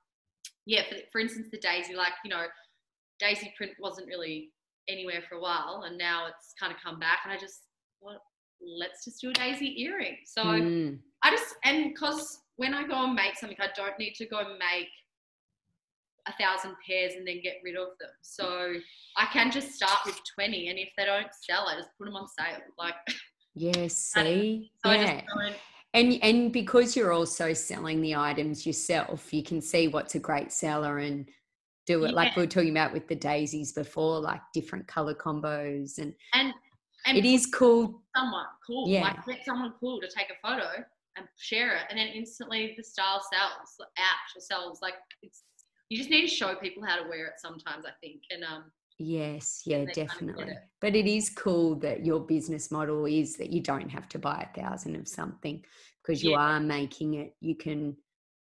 yeah, 0.65 0.83
for, 0.89 0.95
for 1.11 1.19
instance, 1.21 1.47
the 1.51 1.57
daisy, 1.59 1.95
like 1.95 2.13
you 2.23 2.29
know, 2.29 2.45
daisy 3.19 3.53
print 3.57 3.73
wasn't 3.79 4.07
really 4.07 4.51
anywhere 4.87 5.23
for 5.27 5.35
a 5.35 5.41
while, 5.41 5.83
and 5.85 5.97
now 5.97 6.27
it's 6.27 6.53
kind 6.59 6.71
of 6.71 6.77
come 6.83 6.99
back, 6.99 7.19
and 7.23 7.33
I 7.33 7.37
just 7.37 7.61
well, 8.01 8.21
let's 8.61 9.03
just 9.05 9.19
do 9.21 9.29
a 9.29 9.33
daisy 9.33 9.81
earring. 9.81 10.17
So 10.25 10.43
Mm. 10.43 10.99
I 11.23 11.31
just 11.31 11.55
and 11.63 11.91
because 11.93 12.39
when 12.57 12.73
I 12.73 12.87
go 12.87 13.03
and 13.03 13.15
make 13.15 13.35
something, 13.37 13.57
I 13.59 13.69
don't 13.75 13.97
need 13.99 14.13
to 14.15 14.25
go 14.27 14.39
and 14.39 14.57
make 14.59 14.89
a 16.27 16.33
thousand 16.41 16.75
pairs 16.87 17.13
and 17.15 17.27
then 17.27 17.39
get 17.43 17.57
rid 17.63 17.75
of 17.75 17.89
them. 17.99 18.09
So 18.21 18.73
I 19.17 19.25
can 19.27 19.51
just 19.51 19.73
start 19.73 19.99
with 20.05 20.19
twenty, 20.35 20.69
and 20.69 20.77
if 20.79 20.89
they 20.97 21.05
don't 21.05 21.27
sell, 21.47 21.67
I 21.67 21.75
just 21.75 21.89
put 21.97 22.05
them 22.05 22.15
on 22.15 22.27
sale. 22.27 22.61
Like 22.77 22.95
Yes. 23.55 24.11
Don't- 24.13 24.25
See. 24.25 24.71
so 24.83 24.89
I 24.91 24.95
yeah. 24.95 25.21
And 25.93 26.19
and 26.21 26.51
because 26.51 26.95
you're 26.95 27.13
also 27.13 27.53
selling 27.53 28.01
the 28.01 28.15
items 28.15 28.65
yourself, 28.65 29.33
you 29.33 29.43
can 29.43 29.61
see 29.61 29.87
what's 29.87 30.15
a 30.15 30.19
great 30.19 30.51
seller 30.51 30.97
and 30.97 31.29
do 31.85 32.03
it 32.03 32.13
like 32.13 32.35
we 32.35 32.41
were 32.41 32.47
talking 32.47 32.71
about 32.71 32.91
with 32.91 33.07
the 33.07 33.15
daisies 33.15 33.71
before, 33.71 34.19
like 34.19 34.41
different 34.53 34.87
color 34.87 35.13
combos 35.15 35.97
and 35.99 36.13
And 36.33 36.53
and 37.05 37.17
it 37.17 37.23
is 37.25 37.45
cool. 37.45 38.01
someone 38.15 38.45
cool. 38.65 38.89
Yeah. 38.89 39.03
Like 39.03 39.25
get 39.25 39.45
someone 39.45 39.73
cool 39.79 40.01
to 40.01 40.07
take 40.07 40.27
a 40.31 40.47
photo 40.47 40.67
and 41.17 41.27
share 41.37 41.75
it, 41.77 41.83
and 41.89 41.97
then 41.97 42.07
instantly 42.07 42.73
the 42.75 42.83
style 42.83 43.21
sells 43.31 43.77
out 43.97 44.17
or 44.35 44.41
sells. 44.41 44.79
Like 44.81 44.95
it's 45.21 45.43
you 45.89 45.97
just 45.97 46.09
need 46.09 46.27
to 46.27 46.35
show 46.35 46.55
people 46.55 46.83
how 46.83 47.01
to 47.01 47.07
wear 47.07 47.27
it 47.27 47.33
sometimes. 47.37 47.85
I 47.85 47.91
think, 48.01 48.21
and 48.31 48.43
um, 48.43 48.65
Yes, 48.97 49.63
yeah, 49.65 49.79
they 49.79 49.85
kind 49.85 49.99
of 49.99 50.07
definitely. 50.09 50.51
it. 50.51 50.57
But 50.79 50.95
it 50.95 51.05
is 51.05 51.29
cool 51.29 51.75
that 51.79 52.05
your 52.05 52.21
business 52.21 52.71
model 52.71 53.05
is 53.05 53.35
that 53.37 53.51
you 53.51 53.61
don't 53.61 53.89
have 53.89 54.07
to 54.09 54.19
buy 54.19 54.47
a 54.49 54.61
thousand 54.61 54.95
of 54.95 55.07
something 55.07 55.63
because 56.01 56.23
you 56.23 56.31
Yeah. 56.31 56.39
are 56.39 56.59
making 56.59 57.15
it. 57.15 57.35
You 57.41 57.55
can 57.55 57.97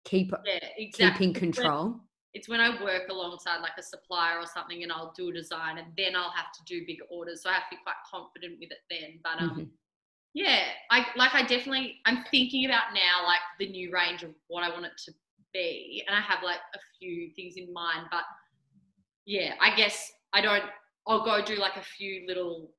keep 0.04 0.32
yeah, 0.46 0.60
keep 0.76 0.90
exactly. 0.90 1.26
in 1.28 1.32
It's 1.32 1.40
when- 1.42 1.54
control. 1.54 2.02
It's 2.34 2.50
when 2.50 2.60
I 2.60 2.84
work 2.84 3.08
alongside 3.10 3.62
like 3.62 3.78
a 3.78 3.82
supplier 3.82 4.40
or 4.40 4.46
something, 4.46 4.84
and 4.84 4.92
I'll 4.92 5.14
do 5.14 5.30
a 5.30 5.34
design, 5.34 5.78
and 5.78 5.96
then 5.96 6.18
I'll 6.18 6.32
have 6.32 6.52
to 6.52 6.64
do 6.66 6.86
big 6.86 7.00
orders. 7.10 7.42
So 7.44 7.50
I 7.50 7.54
have 7.54 7.70
to 7.70 7.78
be 7.78 7.82
quite 7.82 7.96
confident 8.12 8.60
with 8.60 8.72
it 8.72 8.80
then. 8.90 9.22
But 9.24 9.42
um, 9.42 9.50
Mhm. 9.58 9.72
yeah, 10.34 10.74
I 10.92 11.08
like 11.16 11.34
I 11.34 11.44
definitely 11.44 12.02
I'm 12.04 12.26
thinking 12.26 12.66
about 12.66 12.94
now 12.94 13.24
like 13.26 13.40
the 13.58 13.70
new 13.70 13.90
range 13.90 14.24
of 14.24 14.36
what 14.48 14.66
I 14.66 14.70
want 14.70 14.86
it 14.86 14.98
to 15.06 15.14
be, 15.54 16.04
and 16.06 16.14
I 16.14 16.20
have 16.20 16.44
like 16.44 16.60
a 16.74 16.80
few 17.00 17.32
things 17.38 17.56
in 17.56 17.72
mind. 17.72 18.08
But 18.12 18.26
yeah, 19.26 19.56
I 19.62 19.74
guess 19.74 20.12
I 20.36 20.42
don't. 20.42 20.64
I'll 21.08 21.24
go 21.24 21.44
do 21.44 21.56
like 21.56 21.78
a 21.78 21.82
few 21.82 22.26
little 22.28 22.70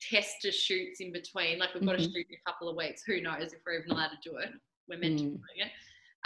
tester 0.00 0.52
shoots 0.52 1.00
in 1.00 1.12
between. 1.12 1.58
Like 1.58 1.74
we've 1.74 1.84
got 1.84 1.92
to 1.92 1.98
Mhm. 1.98 2.12
shoot 2.12 2.26
in 2.30 2.36
a 2.36 2.50
couple 2.50 2.68
of 2.68 2.76
weeks. 2.76 3.02
Who 3.04 3.20
knows 3.20 3.52
if 3.52 3.60
we're 3.66 3.78
even 3.80 3.90
allowed 3.90 4.10
to 4.10 4.18
do 4.30 4.36
it? 4.36 4.50
We're 4.88 4.98
meant 4.98 5.18
to 5.18 5.24
be 5.24 5.30
Mm. 5.30 5.36
doing 5.38 5.66
it. 5.68 5.72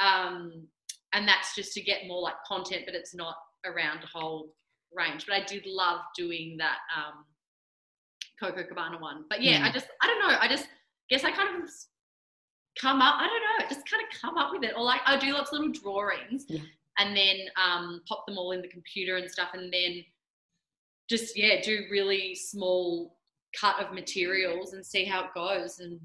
Um, 0.03 0.69
and 1.13 1.27
that's 1.27 1.55
just 1.55 1.73
to 1.75 1.81
get 1.81 2.07
more 2.07 2.21
like 2.21 2.43
content, 2.45 2.85
but 2.85 2.95
it's 2.95 3.15
not 3.15 3.37
around 3.65 4.05
a 4.05 4.07
whole 4.07 4.55
range. 4.93 5.27
But 5.27 5.35
I 5.37 5.45
did 5.45 5.65
love 5.67 6.01
doing 6.15 6.57
that 6.59 6.79
um, 6.95 7.27
Coco 8.39 8.63
Cabana 8.65 8.99
one. 8.99 9.27
But 9.29 9.41
yeah, 9.43 9.65
I 9.65 9.71
Mm. 9.71 9.75
just 9.75 9.89
I 10.03 10.07
don't 10.07 10.21
know. 10.21 10.39
I 10.39 10.49
just 10.49 10.69
guess 11.09 11.25
I 11.25 11.31
kind 11.33 11.63
of 11.63 11.71
come 12.79 13.01
up. 13.01 13.15
I 13.21 13.27
don't 13.27 13.43
know. 13.43 13.69
Just 13.75 13.89
kind 13.89 14.03
of 14.05 14.21
come 14.21 14.37
up 14.37 14.53
with 14.53 14.65
it, 14.65 14.75
or 14.77 14.85
like 14.85 15.01
I 15.07 15.17
do 15.19 15.33
lots 15.33 15.51
of 15.53 15.61
little 15.61 15.73
drawings, 15.73 16.45
Yeah. 16.49 16.61
and 16.99 17.17
then 17.17 17.49
um, 17.57 18.03
pop 18.07 18.27
them 18.27 18.37
all 18.39 18.53
in 18.53 18.61
the 18.61 18.69
computer 18.69 19.17
and 19.17 19.31
stuff, 19.31 19.51
and 19.55 19.73
then 19.73 20.05
just 21.09 21.37
yeah, 21.37 21.61
do 21.63 21.85
really 21.91 22.35
small 22.35 23.17
cut 23.59 23.81
of 23.81 23.95
materials 23.95 24.73
and 24.73 24.85
see 24.85 25.05
how 25.05 25.25
it 25.25 25.31
goes. 25.35 25.79
And 25.79 26.01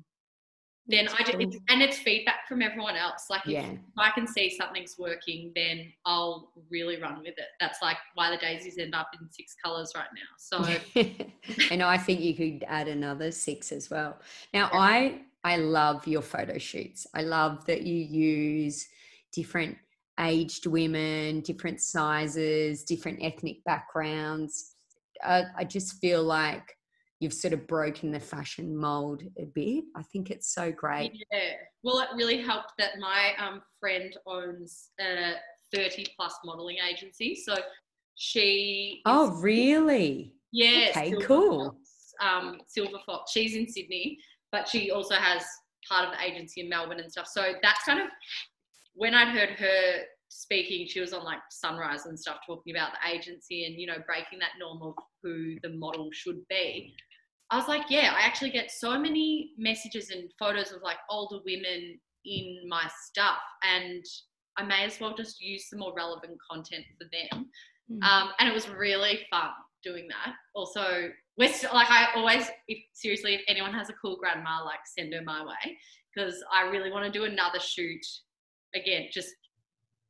then 0.87 1.07
I 1.07 1.23
just, 1.23 1.37
it's, 1.39 1.57
and 1.69 1.81
it's 1.81 1.97
feedback 1.97 2.47
from 2.47 2.61
everyone 2.61 2.95
else. 2.95 3.27
Like 3.29 3.41
if, 3.45 3.51
Yeah. 3.51 3.71
if 3.71 3.79
I 3.97 4.11
can 4.11 4.27
see 4.27 4.49
something's 4.49 4.95
working, 4.97 5.51
then 5.55 5.91
I'll 6.05 6.51
really 6.69 7.01
run 7.01 7.19
with 7.19 7.27
it. 7.37 7.45
That's 7.59 7.81
like 7.81 7.97
why 8.15 8.31
the 8.31 8.37
daisies 8.37 8.77
end 8.77 8.95
up 8.95 9.09
in 9.19 9.29
six 9.29 9.55
colors 9.63 9.93
right 9.95 10.07
now. 10.15 10.31
So 10.37 11.03
and 11.71 11.83
I 11.83 11.97
think 11.97 12.21
you 12.21 12.33
could 12.33 12.65
add 12.67 12.87
another 12.87 13.31
six 13.31 13.71
as 13.71 13.89
well. 13.89 14.19
Now, 14.53 14.69
I 14.73 15.21
I 15.43 15.57
love 15.57 16.05
your 16.07 16.21
photo 16.21 16.57
shoots. 16.57 17.07
I 17.15 17.23
love 17.23 17.65
that 17.65 17.81
you 17.81 17.95
use 17.95 18.87
different 19.33 19.77
aged 20.19 20.67
women, 20.67 21.41
different 21.41 21.81
sizes, 21.81 22.83
different 22.83 23.19
ethnic 23.21 23.63
backgrounds. 23.63 24.75
Uh, 25.23 25.43
I 25.55 25.63
just 25.63 25.99
feel 25.99 26.23
like 26.23 26.75
you've 27.19 27.33
sort 27.33 27.53
of 27.53 27.67
broken 27.67 28.11
the 28.11 28.19
fashion 28.19 28.75
mold 28.75 29.23
a 29.37 29.45
bit. 29.45 29.83
I 29.95 30.01
think 30.03 30.31
it's 30.31 30.53
so 30.53 30.71
great. 30.71 31.13
Yeah. 31.31 31.39
Well, 31.83 31.99
it 31.99 32.09
really 32.15 32.41
helped 32.41 32.73
that 32.79 32.99
my 32.99 33.33
um, 33.37 33.61
friend 33.79 34.15
owns 34.25 34.89
a 34.99 35.33
30 35.73 36.05
plus 36.15 36.35
modeling 36.43 36.77
agency. 36.87 37.35
So 37.35 37.55
she. 38.15 39.01
Oh, 39.05 39.31
really? 39.39 40.33
Yeah. 40.51 40.87
okay, 40.89 41.11
Silver 41.11 41.25
cool. 41.25 41.65
Fox, 41.65 42.13
um, 42.21 42.61
Silver 42.67 42.97
Fox. 43.05 43.31
She's 43.31 43.55
in 43.55 43.67
Sydney, 43.67 44.17
but 44.51 44.67
she 44.67 44.91
also 44.91 45.15
has 45.15 45.43
part 45.87 46.07
of 46.07 46.13
the 46.13 46.23
agency 46.23 46.61
in 46.61 46.69
Melbourne 46.69 46.99
and 46.99 47.11
stuff. 47.11 47.27
So 47.27 47.53
that's 47.61 47.83
kind 47.83 48.01
of 48.01 48.07
when 48.93 49.13
I'd 49.13 49.29
heard 49.29 49.51
her 49.51 50.01
speaking, 50.31 50.87
she 50.87 51.01
was 51.01 51.13
on 51.13 51.23
like 51.23 51.39
Sunrise 51.49 52.05
and 52.05 52.17
stuff, 52.17 52.37
talking 52.47 52.73
about 52.73 52.91
the 52.93 53.13
agency 53.13 53.65
and 53.65 53.75
you 53.75 53.85
know 53.85 53.97
breaking 54.05 54.39
that 54.39 54.57
norm 54.59 54.81
of 54.81 54.95
who 55.21 55.55
the 55.61 55.69
model 55.69 56.09
should 56.11 56.39
be. 56.49 56.93
I 57.49 57.57
was 57.57 57.67
like, 57.67 57.83
yeah, 57.89 58.13
I 58.17 58.21
actually 58.21 58.51
get 58.51 58.71
so 58.71 58.97
many 58.97 59.51
messages 59.57 60.09
and 60.09 60.31
photos 60.39 60.71
of 60.71 60.81
like 60.81 60.97
older 61.09 61.39
women 61.45 61.99
in 62.25 62.59
my 62.67 62.89
stuff, 63.09 63.41
and 63.63 64.03
I 64.57 64.63
may 64.63 64.85
as 64.85 64.99
well 64.99 65.13
just 65.15 65.41
use 65.41 65.69
some 65.69 65.79
more 65.79 65.93
relevant 65.93 66.37
content 66.49 66.85
for 66.97 67.07
them. 67.11 67.49
Mm. 67.91 68.03
Um, 68.03 68.29
and 68.39 68.47
it 68.47 68.53
was 68.53 68.69
really 68.69 69.19
fun 69.29 69.49
doing 69.83 70.07
that. 70.07 70.33
Also, 70.55 71.09
we're 71.37 71.51
still, 71.51 71.73
like 71.73 71.91
I 71.91 72.07
always, 72.15 72.49
if 72.69 72.77
seriously, 72.93 73.35
if 73.35 73.41
anyone 73.49 73.73
has 73.73 73.89
a 73.89 73.93
cool 74.01 74.15
grandma, 74.15 74.63
like 74.63 74.79
send 74.85 75.13
her 75.13 75.21
my 75.21 75.43
way 75.43 75.77
because 76.15 76.41
I 76.53 76.69
really 76.69 76.91
want 76.91 77.05
to 77.05 77.11
do 77.11 77.25
another 77.25 77.59
shoot 77.59 78.05
again, 78.75 79.07
just 79.11 79.29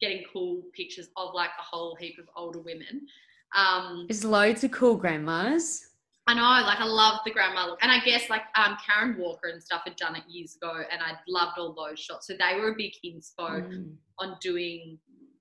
getting 0.02 0.24
cool 0.34 0.64
pictures 0.74 1.08
of 1.16 1.34
like 1.34 1.52
a 1.60 1.62
whole 1.64 1.96
heap 1.96 2.18
of 2.20 2.26
older 2.36 2.60
women. 2.60 3.08
Um, 3.56 4.06
There's 4.10 4.26
loads 4.26 4.64
of 4.64 4.72
cool 4.72 4.96
grandmas. 4.96 5.86
I 6.28 6.34
know, 6.36 6.42
like 6.66 6.80
I 6.80 6.86
love 6.86 7.20
the 7.26 7.32
grandma 7.32 7.66
look, 7.68 7.80
and 7.82 7.92
I 7.92 8.00
guess 8.00 8.30
like 8.30 8.44
um, 8.56 8.78
Karen 8.86 9.18
Walker 9.18 9.48
and 9.48 9.62
stuff 9.62 9.82
had 9.86 9.96
done 9.96 10.16
it 10.16 10.24
years 10.30 10.56
ago, 10.56 10.82
and 10.92 11.02
I'd 11.02 11.18
loved 11.28 11.58
all 11.58 11.74
those 11.74 12.00
shots. 12.00 12.28
So 12.28 12.34
they 12.34 12.60
were 12.60 12.70
a 12.72 12.76
big 12.76 12.94
inspo 13.06 13.62
Mm. 13.68 13.96
on 14.20 14.38
doing 14.42 14.98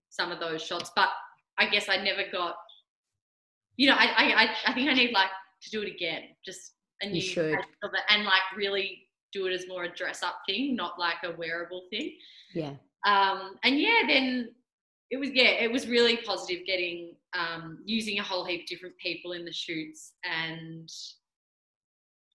some 0.09 0.33
of 0.33 0.41
those 0.41 0.63
shots, 0.63 0.91
but 0.97 1.11
I 1.59 1.67
guess 1.69 1.89
I 1.89 1.97
never 2.03 2.23
got. 2.33 2.57
You 3.77 3.91
know, 3.91 3.95
I 3.97 4.07
I 4.07 4.57
I- 4.67 4.73
think 4.75 4.89
I 4.91 4.95
need 4.95 5.13
like 5.13 5.31
to 5.63 5.71
do 5.71 5.83
it 5.83 5.89
again, 5.95 6.23
just 6.45 6.73
a 7.03 7.07
You 7.07 7.13
new 7.13 7.21
should. 7.21 7.55
of 7.55 7.91
it, 7.95 8.01
and 8.09 8.25
like 8.25 8.43
really 8.57 9.07
do 9.33 9.47
it 9.47 9.53
as 9.53 9.69
more 9.69 9.85
a 9.85 9.95
dress 9.95 10.23
up 10.23 10.37
thing, 10.47 10.75
not 10.75 10.99
like 10.99 11.19
a 11.25 11.33
wearable 11.37 11.87
thing. 11.91 12.17
Yeah. 12.55 12.75
Um, 13.07 13.57
and 13.65 13.79
yeah, 13.81 14.03
then 14.07 14.51
it 15.11 15.19
was 15.19 15.31
yeah, 15.33 15.51
it 15.65 15.71
was 15.73 15.87
really 15.89 16.17
positive 16.19 16.67
getting 16.67 17.15
um, 17.39 17.79
using 17.85 18.19
a 18.19 18.23
whole 18.23 18.45
heap 18.45 18.63
of 18.63 18.67
different 18.67 18.97
people 18.99 19.33
in 19.33 19.45
the 19.45 19.53
shoots 19.53 20.13
and 20.25 20.89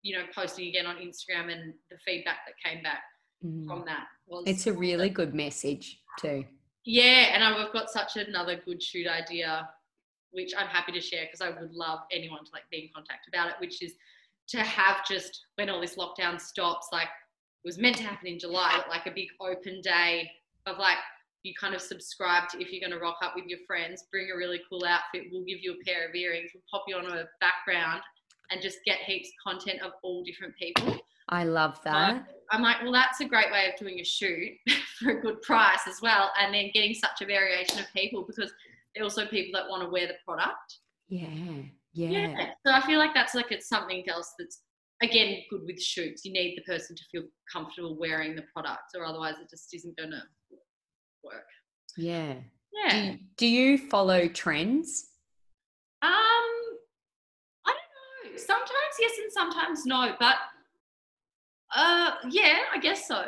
you 0.02 0.18
know 0.18 0.24
posting 0.34 0.68
again 0.68 0.86
on 0.86 0.96
Instagram 0.98 1.52
and 1.52 1.74
the 1.90 1.98
feedback 2.06 2.40
that 2.48 2.56
came 2.64 2.82
back 2.84 3.02
Mm. 3.46 3.68
from 3.68 3.84
that 3.86 4.06
was 4.28 4.44
It's 4.48 4.66
a 4.66 4.72
really 4.74 5.10
good 5.10 5.36
message 5.36 6.00
too. 6.20 6.46
yeah, 6.86 7.32
and 7.34 7.44
I've 7.44 7.74
got 7.74 7.90
such 7.90 8.16
another 8.16 8.56
good 8.66 8.82
shoot 8.82 9.08
idea, 9.08 9.70
which 10.32 10.54
I'm 10.58 10.68
happy 10.68 10.94
to 10.94 11.02
share 11.02 11.26
because 11.26 11.42
I 11.42 11.50
would 11.50 11.74
love 11.74 12.00
anyone 12.14 12.46
to 12.46 12.50
like 12.54 12.64
be 12.72 12.78
in 12.84 12.90
contact 12.96 13.28
about 13.28 13.50
it. 13.50 13.56
Which 13.60 13.84
is 13.84 13.94
to 14.48 14.60
have 14.62 15.06
just 15.06 15.48
when 15.56 15.70
all 15.70 15.82
this 15.82 15.96
lockdown 15.98 16.40
stops, 16.40 16.88
like 16.94 17.10
it 17.10 17.68
was 17.68 17.78
meant 17.78 17.98
to 17.98 18.04
happen 18.04 18.28
in 18.28 18.40
July, 18.40 18.72
but 18.78 18.88
like 18.90 19.06
a 19.06 19.12
big 19.12 19.28
open 19.42 19.82
day 19.82 20.32
of 20.66 20.78
like 20.78 20.98
you 21.44 21.54
kind 21.60 21.76
of 21.76 21.82
subscribe 21.82 22.50
to 22.50 22.62
if 22.62 22.72
you're 22.72 22.82
going 22.82 22.98
to 22.98 23.04
rock 23.04 23.18
up 23.24 23.34
with 23.36 23.46
your 23.46 23.60
friends, 23.68 24.06
bring 24.12 24.30
a 24.34 24.38
really 24.38 24.60
cool 24.70 24.84
outfit, 24.86 25.28
we'll 25.32 25.46
give 25.46 25.60
you 25.62 25.74
a 25.80 25.86
pair 25.86 26.10
of 26.10 26.16
earrings, 26.16 26.52
we'll 26.54 26.64
pop 26.72 26.86
you 26.88 26.96
on 26.96 27.06
a 27.06 27.26
background, 27.40 28.02
and 28.52 28.62
just 28.62 28.80
get 28.86 28.98
heaps 29.00 29.30
of 29.30 29.54
content 29.54 29.82
of 29.82 29.92
all 30.04 30.24
different 30.24 30.56
people. 30.56 30.98
I 31.30 31.44
love 31.44 31.80
that. 31.84 32.28
I'm 32.52 32.62
like, 32.62 32.82
well, 32.84 32.92
that's 32.92 33.20
a 33.20 33.26
great 33.26 33.52
way 33.52 33.68
of 33.68 33.80
doing 33.80 34.00
a 34.00 34.04
shoot 34.04 34.54
for 35.00 35.12
a 35.12 35.22
good 35.22 35.42
price 35.42 35.88
as 35.88 36.02
well, 36.02 36.32
and 36.42 36.54
then 36.54 36.72
getting 36.74 36.94
such 36.94 37.22
a 37.22 37.26
variation 37.26 37.80
of 37.80 37.86
people 37.96 38.26
because 38.28 38.52
there 38.94 39.04
are 39.04 39.06
also 39.06 39.26
people 39.26 39.60
that 39.60 39.70
want 39.70 39.84
to 39.84 39.90
wear 39.90 40.08
the 40.08 40.16
product. 40.26 40.80
Yeah. 41.08 41.64
Yeah. 41.94 42.52
So 42.66 42.74
I 42.74 42.82
feel 42.86 43.00
like 43.00 43.14
that's 43.14 43.36
like 43.36 43.52
it's 43.52 43.70
something 43.70 44.04
else 44.10 44.34
that's 44.38 44.62
again 45.02 45.38
good 45.50 45.62
with 45.66 45.82
shoots. 45.82 46.26
You 46.26 46.34
need 46.34 46.58
the 46.58 46.64
person 46.64 46.96
to 46.96 47.04
feel 47.12 47.24
comfortable 47.52 47.98
wearing 47.98 48.36
the 48.36 48.44
product, 48.54 48.96
or 48.96 49.06
otherwise 49.06 49.36
it 49.42 49.50
just 49.50 49.74
isn't 49.74 49.98
going 49.98 50.12
to 50.12 50.22
work. 51.26 51.46
Yeah. 51.98 52.34
Do 52.34 52.42
Yeah. 52.74 53.04
you, 53.04 53.18
do 53.38 53.48
you 53.48 53.78
follow 53.78 54.28
trends? 54.28 55.10
Um, 56.02 56.10
I 57.66 57.72
don't 57.72 58.32
know. 58.32 58.38
Sometimes 58.38 58.94
yes, 59.00 59.14
and 59.24 59.32
sometimes 59.32 59.86
no. 59.86 60.16
But 60.20 60.36
uh, 61.76 62.12
yeah, 62.30 62.60
I 62.74 62.80
guess 62.80 63.08
so. 63.08 63.26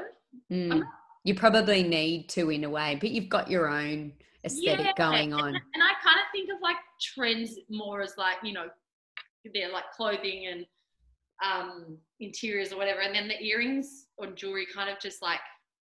Mm. 0.51 0.83
You 1.23 1.35
probably 1.35 1.83
need 1.83 2.29
to 2.29 2.49
in 2.49 2.63
a 2.63 2.69
way, 2.69 2.97
but 2.99 3.11
you've 3.11 3.29
got 3.29 3.49
your 3.49 3.67
own 3.67 4.13
aesthetic 4.45 4.85
Yeah, 4.85 4.93
going 4.95 5.33
on. 5.33 5.47
And 5.49 5.83
I 5.83 5.93
kind 6.03 6.17
of 6.17 6.27
think 6.31 6.49
of 6.53 6.61
like 6.61 6.77
trends 7.01 7.57
more 7.69 8.01
as 8.01 8.13
like, 8.17 8.37
you 8.43 8.53
know, 8.53 8.67
they're 9.53 9.71
like 9.71 9.91
clothing 9.95 10.47
and 10.47 10.65
um, 11.43 11.97
interiors 12.19 12.71
or 12.71 12.77
whatever. 12.77 13.01
And 13.01 13.13
then 13.13 13.27
the 13.27 13.41
earrings 13.43 14.07
or 14.17 14.27
jewelry 14.27 14.67
kind 14.73 14.89
of 14.89 14.99
just 14.99 15.21
like 15.21 15.39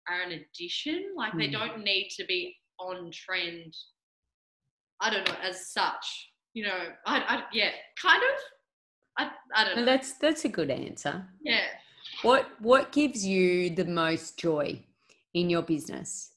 are 0.10 0.22
an 0.22 0.32
addition. 0.32 1.14
Like 1.16 1.34
they 1.38 1.48
Mm. 1.48 1.54
don't 1.54 1.84
need 1.84 2.10
to 2.18 2.26
be 2.26 2.56
on 2.80 3.12
trend. 3.12 3.76
I 5.00 5.10
don't 5.10 5.28
know, 5.28 5.36
as 5.42 5.72
such. 5.72 6.32
You 6.54 6.64
know, 6.66 6.80
I, 7.06 7.20
I 7.22 7.44
yeah, 7.52 7.72
kind 8.02 8.22
of. 8.22 8.40
I, 9.18 9.32
I 9.56 9.64
don't 9.66 9.76
No, 9.76 9.82
know. 9.82 9.86
that's 9.86 10.14
that's 10.18 10.46
a 10.46 10.50
good 10.50 10.70
answer. 10.72 11.26
Yeah. 11.42 11.66
What 12.22 12.48
what 12.60 12.92
gives 12.92 13.26
you 13.26 13.70
the 13.70 13.86
most 13.86 14.38
joy 14.38 14.84
in 15.34 15.50
your 15.50 15.62
business? 15.62 16.34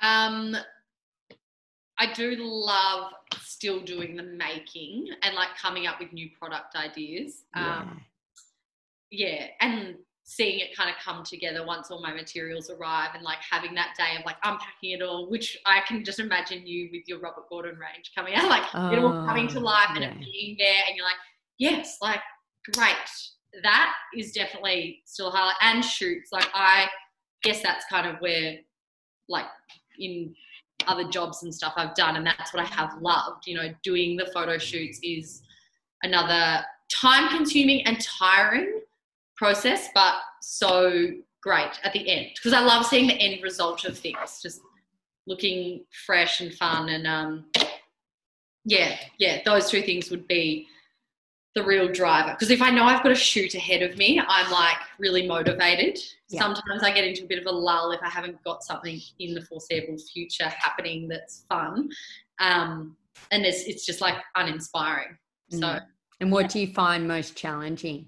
Um, 0.00 0.56
I 1.98 2.12
do 2.12 2.36
love 2.38 3.12
still 3.40 3.80
doing 3.80 4.16
the 4.16 4.22
making 4.24 5.08
and 5.22 5.34
like 5.34 5.56
coming 5.56 5.86
up 5.86 6.00
with 6.00 6.12
new 6.12 6.28
product 6.38 6.74
ideas. 6.76 7.44
Um, 7.54 8.00
yeah, 9.10 9.46
and 9.60 9.96
seeing 10.24 10.60
it 10.60 10.76
kind 10.76 10.88
of 10.88 10.96
come 11.02 11.24
together 11.24 11.66
once 11.66 11.90
all 11.90 12.00
my 12.00 12.12
materials 12.12 12.70
arrive 12.70 13.10
and 13.14 13.22
like 13.22 13.38
having 13.38 13.74
that 13.74 13.94
day 13.98 14.16
of 14.18 14.24
like 14.24 14.36
unpacking 14.44 14.92
it 14.92 15.02
all, 15.02 15.28
which 15.28 15.58
I 15.66 15.80
can 15.86 16.04
just 16.04 16.20
imagine 16.20 16.66
you 16.66 16.88
with 16.92 17.02
your 17.06 17.18
Robert 17.18 17.48
Gordon 17.48 17.76
range 17.76 18.12
coming 18.14 18.34
out, 18.34 18.48
like 18.48 18.62
it 18.92 18.98
all 19.02 19.26
coming 19.26 19.48
to 19.48 19.58
Oh, 19.58 19.62
life 19.62 19.90
and 19.94 20.04
it 20.04 20.18
being 20.20 20.56
there, 20.58 20.82
and 20.86 20.96
you're 20.96 21.04
like, 21.04 21.16
yes, 21.58 21.98
like 22.00 22.20
great. 22.74 22.96
That 23.62 23.92
is 24.16 24.32
definitely 24.32 25.02
still 25.04 25.28
a 25.28 25.30
highlight. 25.30 25.56
And 25.60 25.84
shoots, 25.84 26.30
like 26.32 26.48
I 26.54 26.86
guess 27.42 27.62
that's 27.62 27.84
kind 27.90 28.06
of 28.06 28.20
where, 28.20 28.58
like 29.28 29.46
in 29.98 30.34
other 30.86 31.08
jobs 31.08 31.42
and 31.42 31.54
stuff 31.54 31.74
I've 31.76 31.94
done, 31.94 32.16
and 32.16 32.26
that's 32.26 32.54
what 32.54 32.62
I 32.62 32.66
have 32.66 33.00
loved. 33.02 33.46
You 33.46 33.56
know, 33.56 33.74
doing 33.82 34.16
the 34.16 34.26
photo 34.32 34.56
shoots 34.56 35.00
is 35.02 35.42
another 36.02 36.64
time 36.90 37.28
consuming 37.28 37.84
and 37.86 38.00
tiring 38.00 38.80
process, 39.42 39.88
but 39.92 40.14
so 40.40 41.08
great 41.42 41.80
at 41.82 41.92
the 41.92 42.08
end 42.08 42.28
because 42.36 42.52
I 42.52 42.60
love 42.60 42.86
seeing 42.86 43.08
the 43.08 43.14
end 43.14 43.42
result 43.42 43.84
of 43.84 43.98
things, 43.98 44.40
just 44.40 44.60
looking 45.26 45.84
fresh 46.06 46.40
and 46.40 46.54
fun. 46.54 46.88
And 46.90 47.08
um, 47.08 47.46
yeah, 48.64 48.96
yeah, 49.18 49.40
those 49.44 49.68
two 49.68 49.82
things 49.82 50.10
would 50.10 50.28
be 50.28 50.68
the 51.56 51.64
real 51.64 51.88
driver. 51.88 52.30
Because 52.30 52.52
if 52.52 52.62
I 52.62 52.70
know 52.70 52.84
I've 52.84 53.02
got 53.02 53.10
a 53.10 53.16
shoot 53.16 53.56
ahead 53.56 53.82
of 53.82 53.98
me, 53.98 54.22
I'm 54.24 54.50
like 54.52 54.76
really 55.00 55.26
motivated. 55.26 55.98
Yeah. 56.28 56.40
Sometimes 56.40 56.84
I 56.84 56.92
get 56.92 57.02
into 57.02 57.24
a 57.24 57.26
bit 57.26 57.40
of 57.40 57.46
a 57.46 57.50
lull 57.50 57.90
if 57.90 58.00
I 58.00 58.10
haven't 58.10 58.40
got 58.44 58.62
something 58.62 59.00
in 59.18 59.34
the 59.34 59.42
foreseeable 59.42 59.98
future 59.98 60.48
happening 60.48 61.08
that's 61.08 61.46
fun. 61.48 61.90
Um, 62.38 62.96
and 63.32 63.44
it's, 63.44 63.64
it's 63.64 63.84
just 63.84 64.00
like 64.00 64.18
uninspiring. 64.36 65.18
So, 65.50 65.58
Mm. 65.58 65.86
And 66.20 66.30
what 66.30 66.48
do 66.50 66.60
you 66.60 66.68
find 66.68 67.08
most 67.08 67.34
challenging? 67.34 68.06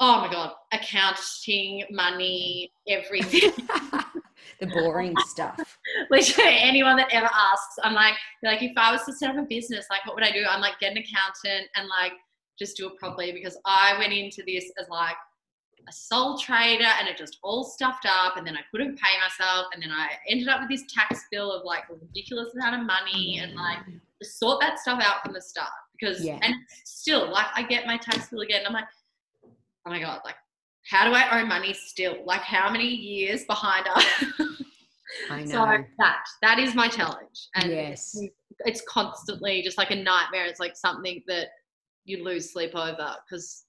Oh 0.00 0.20
my 0.20 0.30
God, 0.30 0.52
accounting, 0.72 1.84
money, 1.90 2.70
everything. 2.88 3.52
the 4.60 4.66
boring 4.66 5.14
stuff. 5.26 5.78
Literally 6.10 6.56
anyone 6.58 6.96
that 6.96 7.08
ever 7.12 7.26
asks, 7.32 7.78
I'm 7.82 7.94
like, 7.94 8.14
like 8.42 8.62
if 8.62 8.72
I 8.76 8.92
was 8.92 9.04
to 9.04 9.12
set 9.12 9.30
up 9.30 9.36
a 9.36 9.42
business, 9.42 9.86
like 9.90 10.04
what 10.06 10.14
would 10.14 10.24
I 10.24 10.32
do? 10.32 10.44
I'm 10.48 10.60
like, 10.60 10.78
get 10.80 10.92
an 10.92 10.98
accountant 10.98 11.68
and 11.76 11.88
like 11.88 12.12
just 12.58 12.76
do 12.76 12.88
it 12.88 12.96
properly 12.98 13.32
because 13.32 13.58
I 13.64 13.96
went 13.98 14.12
into 14.12 14.42
this 14.46 14.70
as 14.80 14.88
like, 14.88 15.16
a 15.88 15.92
sole 15.92 16.36
trader 16.36 16.88
and 16.98 17.06
it 17.06 17.16
just 17.16 17.38
all 17.44 17.62
stuffed 17.62 18.06
up 18.06 18.36
and 18.36 18.44
then 18.44 18.56
I 18.56 18.60
couldn't 18.72 18.98
pay 18.98 19.18
myself 19.20 19.66
and 19.72 19.80
then 19.80 19.90
I 19.92 20.08
ended 20.28 20.48
up 20.48 20.60
with 20.60 20.68
this 20.68 20.82
tax 20.92 21.24
bill 21.30 21.52
of 21.52 21.64
like 21.64 21.84
a 21.90 21.94
ridiculous 21.94 22.52
amount 22.54 22.80
of 22.80 22.86
money 22.86 23.38
and 23.40 23.54
like 23.54 23.78
just 24.20 24.38
sort 24.40 24.60
that 24.62 24.80
stuff 24.80 25.00
out 25.00 25.22
from 25.22 25.32
the 25.32 25.40
start 25.40 25.70
because 25.92 26.24
Yeah. 26.24 26.40
and 26.42 26.54
still 26.84 27.30
like 27.30 27.46
I 27.54 27.62
get 27.62 27.86
my 27.86 27.96
tax 27.98 28.30
bill 28.30 28.40
again 28.40 28.58
and 28.60 28.66
I'm 28.66 28.72
like 28.72 28.86
oh 29.86 29.90
my 29.90 30.00
god 30.00 30.20
like 30.24 30.34
how 30.88 31.04
do 31.04 31.14
I 31.14 31.40
owe 31.40 31.44
money 31.44 31.74
still 31.74 32.16
like 32.24 32.42
how 32.42 32.70
many 32.70 32.86
years 32.86 33.44
behind 33.44 33.86
us? 33.88 34.04
I 35.30 35.40
know. 35.40 35.46
so 35.46 35.84
that 35.98 36.24
that 36.42 36.58
is 36.58 36.74
my 36.74 36.88
challenge 36.88 37.48
and 37.56 37.70
yes. 37.70 38.16
it's 38.60 38.82
constantly 38.88 39.62
just 39.62 39.78
like 39.78 39.90
a 39.90 39.96
nightmare. 39.96 40.46
It's 40.46 40.60
like 40.60 40.76
something 40.76 41.22
that 41.26 41.48
you 42.04 42.24
lose 42.24 42.52
sleep 42.52 42.74
over 42.74 43.14
because, 43.28 43.64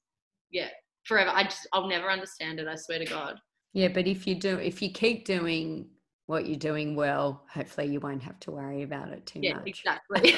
yeah, 0.51 0.69
forever. 1.05 1.31
I 1.33 1.43
just, 1.43 1.67
I'll 1.73 1.87
never 1.87 2.09
understand 2.09 2.59
it. 2.59 2.67
I 2.67 2.75
swear 2.75 2.99
to 2.99 3.05
God. 3.05 3.39
Yeah, 3.73 3.89
but 3.89 4.07
if 4.07 4.25
you 4.27 4.35
do, 4.35 4.57
if 4.57 4.81
you 4.81 4.91
keep 4.91 5.25
doing 5.25 5.87
what 6.27 6.45
you're 6.45 6.59
doing 6.59 6.95
well, 6.95 7.43
hopefully 7.51 7.87
you 7.87 8.01
won't 8.01 8.21
have 8.21 8.39
to 8.41 8.51
worry 8.51 8.83
about 8.83 9.09
it 9.09 9.25
too 9.25 9.41
Yeah, 9.41 9.59
much. 9.59 9.65
exactly. 9.65 10.33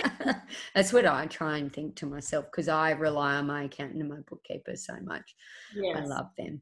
That's 0.75 0.93
what 0.93 1.07
I 1.07 1.25
try 1.25 1.57
and 1.57 1.73
think 1.73 1.95
to 1.97 2.05
myself 2.05 2.45
because 2.45 2.69
I 2.69 2.91
rely 2.91 3.35
on 3.35 3.47
my 3.47 3.63
accountant 3.63 3.99
and 3.99 4.09
my 4.09 4.19
bookkeeper 4.29 4.75
so 4.75 4.95
much. 5.03 5.35
I 5.95 6.05
love 6.05 6.27
them. 6.37 6.61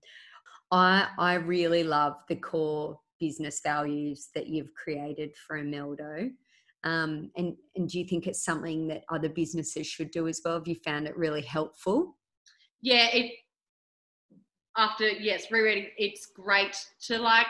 I 0.72 1.10
I 1.20 1.34
really 1.36 1.84
love 1.84 2.14
the 2.30 2.38
core 2.38 3.00
business 3.20 3.60
values 3.62 4.30
that 4.34 4.48
you've 4.48 4.74
created 4.74 5.36
for 5.36 5.62
Emeldo. 5.62 6.30
Um, 6.86 7.30
and 7.36 7.56
and 7.76 7.90
do 7.90 8.00
you 8.00 8.06
think 8.06 8.28
it's 8.28 8.46
something 8.46 8.88
that 8.88 9.04
other 9.10 9.30
businesses 9.30 9.88
should 9.88 10.12
do 10.12 10.30
as 10.30 10.40
well? 10.46 10.54
Have 10.54 10.68
you 10.70 10.76
found 10.76 11.06
it 11.06 11.18
really 11.18 11.42
helpful? 11.42 12.18
Yeah, 12.82 13.08
it. 13.12 13.34
After 14.78 15.10
yes, 15.10 15.52
rereading, 15.52 15.90
it's 15.98 16.28
great 16.28 16.78
to 17.08 17.18
like 17.18 17.48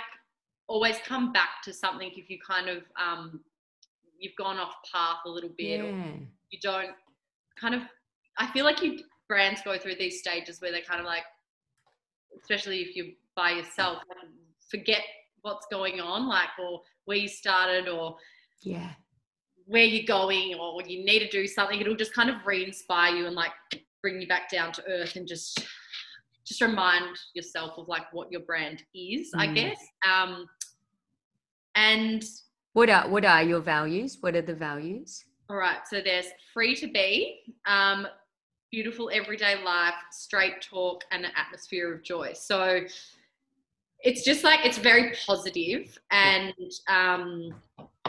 always 0.68 0.98
come 1.06 1.32
back 1.32 1.62
to 1.64 1.74
something 1.74 2.12
if 2.16 2.30
you 2.30 2.38
kind 2.46 2.70
of 2.70 2.84
um 3.02 3.40
you've 4.20 4.36
gone 4.36 4.58
off 4.58 4.76
path 4.92 5.18
a 5.26 5.30
little 5.30 5.52
bit 5.58 5.82
or 5.82 5.92
you 6.50 6.60
don't 6.62 6.92
kind 7.60 7.76
of 7.76 7.82
I 8.38 8.48
feel 8.48 8.66
like 8.66 8.84
you 8.84 9.00
brands 9.28 9.62
go 9.64 9.78
through 9.78 9.96
these 9.96 10.20
stages 10.20 10.62
where 10.62 10.72
they're 10.72 10.82
kind 10.82 11.00
of 11.00 11.06
like 11.06 11.24
especially 12.42 12.82
if 12.82 12.96
you're 12.96 13.08
by 13.36 13.52
yourself 13.52 14.00
forget 14.70 15.02
what's 15.42 15.66
going 15.72 16.00
on 16.02 16.28
like 16.28 16.50
or 16.60 16.82
where 17.06 17.18
you 17.18 17.28
started 17.28 17.88
or 17.88 18.18
yeah, 18.62 18.92
where 19.66 19.84
you're 19.84 20.06
going 20.06 20.56
or 20.56 20.82
you 20.86 21.06
need 21.06 21.20
to 21.20 21.30
do 21.30 21.48
something. 21.48 21.80
It'll 21.80 21.96
just 21.96 22.14
kind 22.14 22.30
of 22.30 22.36
re-inspire 22.46 23.16
you 23.16 23.26
and 23.28 23.36
like 23.36 23.52
bring 24.02 24.22
you 24.22 24.28
back 24.28 24.50
down 24.50 24.72
to 24.74 24.84
earth 24.88 25.16
and 25.16 25.28
just 25.28 25.66
just 26.48 26.62
remind 26.62 27.18
yourself 27.36 27.78
of 27.78 27.88
like 27.88 28.12
what 28.14 28.32
your 28.32 28.42
brand 28.42 28.82
is 28.96 29.32
i 29.36 29.48
Mm. 29.48 29.56
guess 29.56 29.80
um 30.10 30.48
and 31.76 32.24
What 32.74 32.90
are 32.90 33.08
what 33.10 33.26
are 33.26 33.44
your 33.44 33.60
values? 33.60 34.18
What 34.22 34.36
are 34.36 34.42
the 34.42 34.54
values? 34.56 35.24
All 35.50 35.58
right, 35.58 35.82
so 35.90 36.02
there's 36.02 36.28
free 36.54 36.76
to 36.76 36.88
be, 36.88 37.40
um, 37.66 38.08
beautiful 38.72 39.10
everyday 39.14 39.64
life, 39.64 39.96
straight 40.12 40.62
talk, 40.62 41.04
and 41.12 41.24
an 41.26 41.32
atmosphere 41.36 41.94
of 41.94 42.04
joy. 42.04 42.34
So 42.34 42.82
it's 44.02 44.24
just 44.24 44.44
like 44.44 44.66
it's 44.66 44.78
very 44.78 45.14
positive 45.26 45.98
and 46.12 46.54
um, 46.88 47.56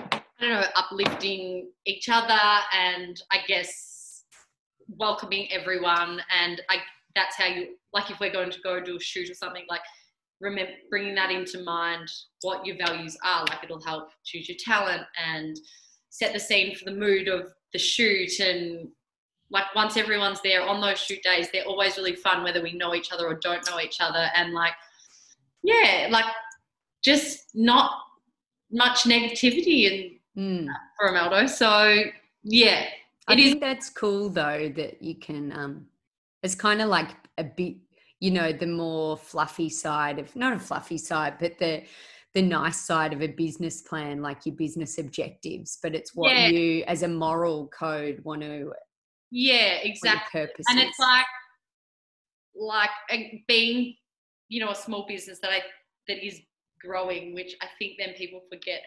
I 0.07 0.41
don't 0.41 0.51
know, 0.51 0.65
uplifting 0.77 1.71
each 1.87 2.09
other, 2.11 2.45
and 2.75 3.21
I 3.31 3.39
guess 3.47 4.25
welcoming 4.89 5.49
everyone. 5.53 6.21
And 6.43 6.61
I 6.69 6.77
that's 7.15 7.37
how 7.37 7.47
you 7.47 7.77
like 7.93 8.11
if 8.11 8.21
we're 8.21 8.33
going 8.33 8.51
to 8.51 8.61
go 8.61 8.81
do 8.81 8.97
a 8.97 9.01
shoot 9.01 9.31
or 9.31 9.35
something 9.35 9.65
like 9.69 9.81
remember 10.41 10.71
bringing 10.89 11.15
that 11.15 11.31
into 11.31 11.63
mind 11.65 12.09
what 12.43 12.65
your 12.65 12.77
values 12.77 13.17
are 13.25 13.45
like 13.47 13.65
it'll 13.65 13.83
help 13.83 14.11
choose 14.25 14.49
your 14.49 14.59
talent 14.65 15.03
and 15.25 15.57
set 16.11 16.33
the 16.33 16.41
scene 16.41 16.75
for 16.75 16.85
the 16.85 16.97
mood 16.97 17.29
of 17.29 17.53
the 17.73 17.79
shoot. 17.79 18.41
And 18.41 18.89
like 19.51 19.75
once 19.75 19.97
everyone's 19.97 20.41
there 20.43 20.63
on 20.63 20.81
those 20.81 20.99
shoot 20.99 21.23
days 21.23 21.49
they're 21.53 21.65
always 21.65 21.97
really 21.97 22.15
fun 22.15 22.43
whether 22.43 22.63
we 22.63 22.73
know 22.73 22.95
each 22.95 23.13
other 23.13 23.27
or 23.27 23.35
don't 23.35 23.69
know 23.71 23.81
each 23.81 23.99
other. 24.01 24.29
And 24.37 24.53
like 24.53 24.73
yeah 25.63 26.09
like 26.11 26.25
just 27.03 27.47
not 27.55 27.93
much 28.71 29.05
negativity 29.05 29.85
in 29.91 30.15
Mm. 30.37 30.69
for 30.97 31.11
Emeldo 31.11 31.49
so 31.49 32.05
yeah 32.45 32.85
I 33.27 33.33
it 33.33 33.41
is 33.41 33.51
think 33.51 33.61
that's 33.61 33.91
cool 33.91 34.29
though 34.29 34.69
that 34.77 35.03
you 35.03 35.17
can 35.17 35.51
um 35.51 35.87
it's 36.43 36.55
kind 36.55 36.81
of 36.81 36.89
like 36.89 37.11
a 37.39 37.45
bit 37.45 37.77
you 38.21 38.31
know 38.31 38.53
the 38.53 38.67
more 38.67 39.17
fluffy 39.17 39.69
side 39.69 40.19
of 40.19 40.35
not 40.37 40.53
a 40.53 40.59
fluffy 40.59 40.99
side 40.99 41.35
but 41.39 41.59
the 41.59 41.83
the 42.35 42.43
nice 42.43 42.81
side 42.81 43.13
of 43.13 43.23
a 43.23 43.27
business 43.29 43.83
plan 43.83 44.21
like 44.23 44.45
your 44.45 44.55
business 44.55 44.99
objectives 44.99 45.79
but 45.83 45.95
it's 45.95 46.15
what 46.15 46.31
Yeah. 46.31 46.49
you 46.49 46.85
as 46.87 47.03
a 47.03 47.09
moral 47.09 47.69
code 47.69 48.21
want 48.25 48.43
to 48.43 48.73
yeah 49.31 49.79
exactly 49.83 50.41
purpose 50.41 50.67
and 50.69 50.79
it's 50.79 50.99
like 50.99 51.27
like 52.55 52.91
being 53.47 53.95
you 54.49 54.61
know 54.61 54.71
a 54.71 54.75
small 54.75 55.07
business 55.07 55.39
that 55.41 55.51
i 55.51 55.61
that 56.09 56.25
is 56.25 56.41
growing 56.81 57.35
which 57.35 57.55
i 57.63 57.67
think 57.79 57.95
then 57.99 58.15
people 58.15 58.41
forget 58.51 58.83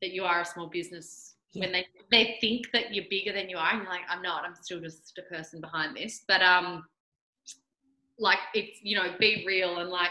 that 0.00 0.12
you 0.12 0.24
are 0.24 0.40
a 0.40 0.44
small 0.44 0.68
business 0.68 1.35
when 1.54 1.72
they 1.72 1.86
they 2.10 2.36
think 2.40 2.66
that 2.72 2.94
you're 2.94 3.04
bigger 3.10 3.32
than 3.32 3.48
you 3.48 3.56
are 3.56 3.70
and 3.70 3.82
you're 3.82 3.90
like 3.90 4.02
i'm 4.08 4.22
not 4.22 4.44
i'm 4.44 4.54
still 4.54 4.80
just 4.80 5.18
a 5.18 5.22
person 5.34 5.60
behind 5.60 5.96
this. 5.96 6.22
But 6.28 6.42
um 6.42 6.84
like 8.18 8.38
it's 8.54 8.78
you 8.82 8.96
know 8.96 9.14
be 9.18 9.44
real 9.46 9.78
and 9.78 9.90
like 9.90 10.10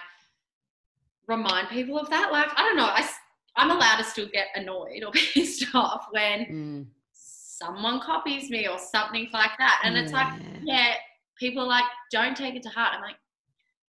remind 1.27 1.69
people 1.69 1.97
of 1.99 2.09
that. 2.09 2.31
Like 2.31 2.49
i 2.55 2.61
don't 2.61 2.77
know 2.77 2.85
i 2.85 3.07
i'm 3.55 3.71
allowed 3.71 3.97
to 3.97 4.03
still 4.03 4.27
get 4.31 4.47
annoyed 4.55 5.03
or 5.03 5.11
pissed 5.13 5.73
off 5.73 6.07
when 6.11 6.45
Mm, 6.45 6.85
someone 7.13 8.01
copies 8.01 8.49
me 8.49 8.67
or 8.67 8.77
something 8.77 9.29
like 9.33 9.51
that. 9.57 9.81
And 9.85 9.95
it's 9.97 10.13
like 10.13 10.27
yeah. 10.63 10.89
yeah, 10.89 10.93
people 11.37 11.63
are 11.63 11.67
like, 11.67 11.85
don't 12.11 12.35
take 12.35 12.55
it 12.55 12.63
to 12.63 12.69
heart. 12.69 12.93
I'm 12.95 13.01
like, 13.01 13.15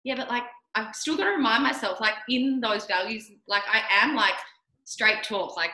yeah, 0.04 0.16
but 0.16 0.30
like, 0.30 0.44
I've 0.76 0.96
still 0.96 1.16
got 1.16 1.26
to 1.26 1.32
remind 1.32 1.64
myself, 1.64 2.00
like, 2.02 2.16
in 2.30 2.60
those 2.60 2.86
values, 2.86 3.30
like, 3.48 3.64
I 3.72 3.82
am 4.02 4.16
like 4.16 4.34
straight 4.86 5.24
talk, 5.24 5.56
like, 5.56 5.70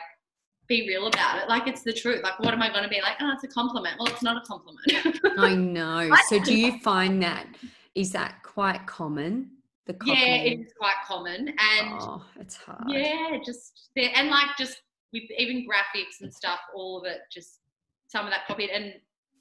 be 0.70 0.86
real 0.88 1.08
about 1.08 1.42
it. 1.42 1.48
Like, 1.48 1.66
it's 1.66 1.82
the 1.82 1.92
truth. 1.92 2.22
Like, 2.22 2.38
what 2.38 2.54
am 2.54 2.62
I 2.62 2.70
going 2.70 2.84
to 2.84 2.88
be 2.88 3.02
like? 3.02 3.16
Oh, 3.20 3.32
it's 3.34 3.44
a 3.44 3.48
compliment. 3.48 3.96
Well, 3.98 4.08
it's 4.08 4.22
not 4.22 4.42
a 4.42 4.46
compliment. 4.46 5.18
I 5.38 5.54
know. 5.54 6.14
So 6.28 6.38
do 6.38 6.56
you 6.56 6.78
find 6.78 7.22
that 7.22 7.46
is 7.94 8.12
that 8.12 8.42
quite 8.42 8.86
common? 8.86 9.50
The 9.86 9.96
yeah, 10.06 10.36
it's 10.36 10.72
quite 10.78 10.94
common. 11.06 11.48
And 11.48 11.98
oh, 12.00 12.24
it's 12.38 12.56
hard. 12.56 12.84
yeah, 12.88 13.36
just 13.44 13.88
there. 13.96 14.10
And 14.14 14.30
like, 14.30 14.56
just 14.56 14.80
with 15.12 15.24
even 15.36 15.66
graphics 15.66 16.20
and 16.22 16.32
stuff, 16.32 16.60
all 16.72 17.00
of 17.00 17.04
it, 17.04 17.22
just 17.32 17.58
some 18.06 18.24
of 18.24 18.30
that 18.30 18.46
copied. 18.46 18.70
And, 18.70 18.94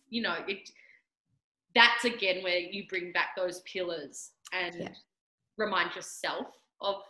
you 0.09 0.23
know, 0.23 0.35
it, 0.47 0.69
that's 1.75 2.05
again 2.05 2.43
where 2.43 2.57
you 2.57 2.85
bring 2.89 3.11
back 3.11 3.35
those 3.37 3.61
pillars 3.61 4.31
and 4.51 4.75
Yeah. 4.75 4.89
remind 5.57 5.95
yourself 5.95 6.47
of 6.81 7.03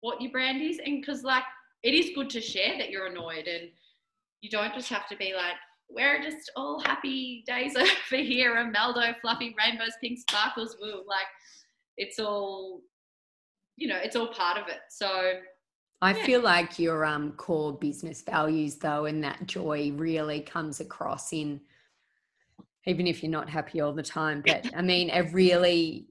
what 0.00 0.22
your 0.22 0.32
brand 0.32 0.62
is 0.62 0.80
and 0.84 1.00
because 1.02 1.22
like 1.22 1.44
it 1.82 1.94
is 1.94 2.10
good 2.14 2.30
to 2.30 2.40
share 2.40 2.78
that 2.78 2.90
you're 2.90 3.06
annoyed 3.06 3.46
and 3.46 3.70
you 4.40 4.50
don't 4.50 4.74
just 4.74 4.88
have 4.88 5.08
to 5.08 5.16
be 5.16 5.34
like 5.34 5.54
we're 5.90 6.22
just 6.22 6.50
all 6.56 6.80
happy 6.80 7.44
days 7.46 7.74
over 7.76 8.22
here 8.22 8.54
Emeldo 8.56 9.14
fluffy 9.20 9.54
rainbows 9.58 9.92
pink 10.00 10.18
sparkles 10.18 10.76
woo 10.80 11.02
like 11.06 11.26
it's 11.96 12.18
all 12.18 12.80
you 13.76 13.88
know 13.88 13.98
it's 14.02 14.16
all 14.16 14.28
part 14.28 14.58
of 14.58 14.68
it 14.68 14.80
so 14.90 15.34
I 16.00 16.16
Yeah. 16.16 16.24
feel 16.24 16.40
like 16.40 16.78
your 16.78 17.04
um 17.04 17.32
core 17.32 17.76
business 17.78 18.22
values 18.22 18.76
though 18.76 19.06
and 19.06 19.22
that 19.24 19.46
joy 19.46 19.92
really 19.94 20.40
comes 20.40 20.80
across 20.80 21.32
in 21.32 21.60
even 22.86 23.06
if 23.06 23.22
you're 23.22 23.30
not 23.30 23.48
happy 23.48 23.80
all 23.80 23.92
the 23.92 24.02
time 24.02 24.42
but 24.44 24.66
I 24.74 24.82
mean 24.82 25.10
it 25.10 25.32
really 25.32 26.08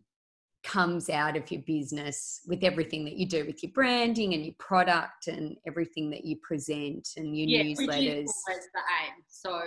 comes 0.64 1.10
out 1.10 1.36
of 1.36 1.50
your 1.52 1.62
business 1.62 2.42
with 2.48 2.64
everything 2.64 3.04
that 3.06 3.16
you 3.16 3.26
do 3.28 3.46
with 3.46 3.64
your 3.64 3.72
branding 3.72 4.34
and 4.34 4.46
your 4.46 4.54
product 4.60 5.28
and 5.28 5.58
everything 5.66 6.10
that 6.12 6.24
you 6.24 6.36
present 6.44 7.08
and 7.18 7.36
your 7.36 7.48
yeah 7.48 7.64
which 7.64 7.78
newsletters. 7.90 8.24
is 8.26 8.44
the 8.48 8.82
aim 9.04 9.14
so 9.28 9.60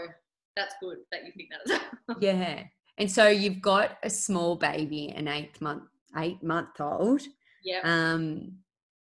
that's 0.56 0.74
good 0.80 0.98
that 1.10 1.24
you 1.24 1.32
think 1.36 1.48
that 1.50 1.74
is 1.74 1.80
Yeah. 2.20 2.62
And 2.96 3.10
so 3.10 3.26
you've 3.26 3.60
got 3.60 3.98
a 4.04 4.10
small 4.10 4.54
baby, 4.54 5.12
an 5.16 5.26
eight 5.26 5.60
month 5.60 5.82
eight 6.16 6.42
month 6.42 6.80
old. 6.80 7.22
yeah 7.64 7.80
Um 7.82 8.58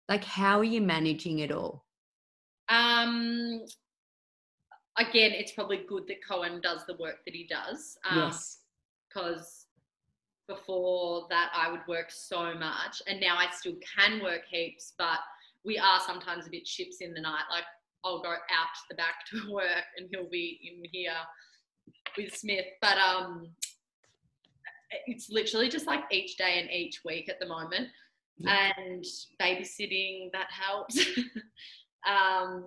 like 0.10 0.24
how 0.24 0.60
are 0.60 0.64
you 0.64 0.82
managing 0.82 1.39
it 1.39 1.52
all? 1.52 1.86
Um, 2.70 3.62
again, 4.98 5.32
it's 5.32 5.52
probably 5.52 5.82
good 5.88 6.08
that 6.08 6.26
Cohen 6.28 6.60
does 6.62 6.86
the 6.88 6.96
work 6.96 7.18
that 7.26 7.34
he 7.36 7.48
does. 7.48 7.98
Um, 8.10 8.18
yes. 8.18 8.60
Because 9.10 9.62
before 10.48 11.28
that, 11.30 11.52
I 11.56 11.72
would 11.72 11.88
work 11.88 12.08
so 12.10 12.54
much, 12.54 13.02
and 13.08 13.20
now 13.20 13.38
I 13.38 13.48
still 13.52 13.76
can 13.98 14.22
work 14.22 14.41
heaps, 14.50 14.94
but 14.98 15.20
we 15.64 15.78
are 15.78 16.00
sometimes 16.06 16.48
a 16.48 16.50
bit 16.50 16.68
ships 16.68 16.98
in 17.02 17.14
the 17.14 17.22
night. 17.22 17.44
Like 17.50 17.64
I'll 18.04 18.22
go 18.22 18.30
out 18.30 18.39
the 18.89 18.96
back 18.96 19.26
to 19.32 19.52
work, 19.52 19.86
and 19.98 20.08
he'll 20.12 20.30
be 20.30 20.60
in 20.64 20.84
here 20.91 21.14
with 22.18 22.36
Smith. 22.36 22.66
But 22.82 22.98
um, 22.98 23.50
it's 25.08 25.30
literally 25.30 25.70
just 25.70 25.88
like 25.88 26.04
each 26.12 26.38
day 26.38 26.60
and 26.60 26.70
each 26.70 27.02
week 27.06 27.30
at 27.30 27.39
the 27.39 27.48
moment. 27.48 27.88
Yeah. 28.38 28.72
And 28.78 29.06
babysitting 29.41 30.32
that 30.34 30.48
helps. 30.50 31.00
um, 32.08 32.66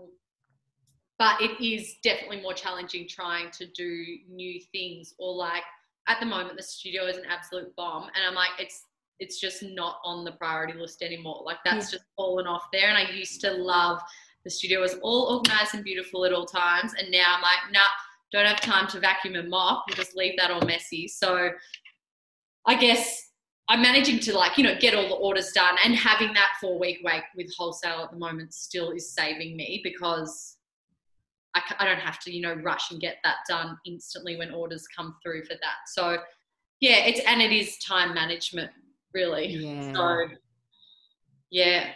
but 1.19 1.41
it 1.41 1.65
is 1.65 1.97
definitely 2.03 2.43
more 2.43 2.53
challenging 2.53 3.09
trying 3.09 3.51
to 3.53 3.67
do 3.67 4.05
new 4.29 4.61
things 4.73 5.15
or 5.19 5.35
like 5.35 5.63
at 6.09 6.21
the 6.21 6.27
moment 6.27 6.57
the 6.57 6.63
studio 6.63 7.07
is 7.07 7.17
an 7.17 7.25
absolute 7.29 7.75
bomb. 7.77 8.05
And 8.05 8.25
i'm 8.27 8.35
like 8.35 8.51
it's 8.59 8.85
it's 9.19 9.41
just 9.41 9.63
not 9.63 9.99
on 10.05 10.25
the 10.25 10.33
priority 10.33 10.79
list 10.79 11.03
anymore. 11.03 11.43
Like 11.45 11.59
that's 11.65 11.91
just 11.91 12.05
fallen 12.17 12.47
off 12.47 12.65
there. 12.73 12.89
And 12.89 12.99
i 12.99 13.11
used 13.11 13.41
to 13.43 13.51
love 13.53 14.01
the 14.45 14.51
studio. 14.51 14.81
Was 14.81 14.97
all 15.03 15.37
organized 15.37 15.75
and 15.75 15.85
beautiful 15.85 16.25
at 16.25 16.33
all 16.33 16.47
times. 16.47 16.93
And 16.99 17.11
now 17.11 17.35
i'm 17.37 17.43
like 17.43 17.73
nah 17.73 17.81
don't 18.33 18.47
have 18.47 18.61
time 18.61 18.89
to 18.89 19.01
vacuum 19.01 19.37
and 19.37 19.49
mop. 19.49 19.85
We'll 19.89 19.97
just 19.97 20.17
leave 20.17 20.35
that 20.39 20.51
all 20.51 20.63
messy. 20.63 21.09
So 21.09 21.51
i 22.67 22.75
guess 22.75 23.23
i'm 23.69 23.81
managing 23.83 24.21
to 24.21 24.37
like 24.37 24.59
you 24.59 24.65
know 24.65 24.77
get 24.79 24.95
all 24.95 25.09
the 25.09 25.15
orders 25.15 25.53
done. 25.53 25.77
And 25.85 25.95
having 25.95 26.33
that 26.35 26.53
four 26.61 26.79
week 26.79 26.99
wait 27.03 27.23
with 27.37 27.51
wholesale 27.57 28.05
at 28.05 28.11
the 28.11 28.19
moment 28.19 28.53
still 28.55 28.91
is 28.91 29.13
saving 29.15 29.57
me 29.57 29.81
because 29.83 30.56
I, 31.57 31.63
I 31.79 31.85
don't 31.85 32.01
have 32.01 32.21
to, 32.21 32.33
you 32.33 32.43
know, 32.43 32.55
rush 32.55 32.91
and 32.91 33.01
get 33.01 33.17
that 33.25 33.37
done 33.49 33.79
instantly 33.87 34.37
when 34.37 34.53
orders 34.53 34.87
come 34.95 35.17
through 35.23 35.45
for 35.45 35.55
that. 35.55 35.89
So, 35.89 36.19
yeah, 36.81 37.07
it's 37.07 37.21
and 37.21 37.41
it 37.41 37.53
is 37.53 37.79
time 37.79 38.15
management, 38.15 38.71
really. 39.15 39.47
Yeah. 39.49 39.93
So, 39.95 40.27
yeah, 41.51 41.91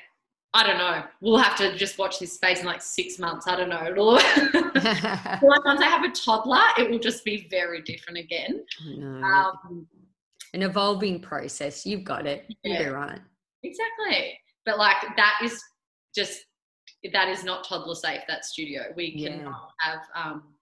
I 0.54 0.66
don't 0.66 0.78
know. 0.78 1.04
We'll 1.20 1.38
have 1.38 1.56
to 1.58 1.76
just 1.76 1.98
watch 1.98 2.18
this 2.18 2.32
space 2.32 2.60
in 2.60 2.66
like 2.66 2.82
six 2.82 3.18
months. 3.18 3.46
I 3.46 3.56
don't 3.56 3.68
know. 3.68 3.86
It'll, 3.86 4.14
like 4.14 5.64
once 5.64 5.80
I 5.80 5.86
have 5.86 6.04
a 6.04 6.10
toddler, 6.10 6.62
it 6.78 6.90
will 6.90 6.98
just 6.98 7.24
be 7.24 7.46
very 7.50 7.82
different 7.82 8.18
again. 8.18 8.64
no. 8.86 9.22
Um, 9.22 9.86
An 10.54 10.62
evolving 10.62 11.20
process. 11.20 11.84
You've 11.84 12.04
got 12.04 12.26
it. 12.26 12.46
Yeah. 12.64 12.88
right. 12.88 13.20
exactly. 13.62 14.38
But 14.64 14.78
like 14.78 14.96
that 15.16 15.40
is 15.44 15.62
just 16.14 16.40
that 17.12 17.28
is 17.28 17.44
not 17.44 17.64
toddler 17.64 17.94
safe. 17.94 18.22
That 18.28 18.44
studio. 18.44 18.82
We 18.96 19.12
Yeah. 19.16 19.28
cannot 19.30 19.70
have 19.80 20.00
um, 20.14 20.54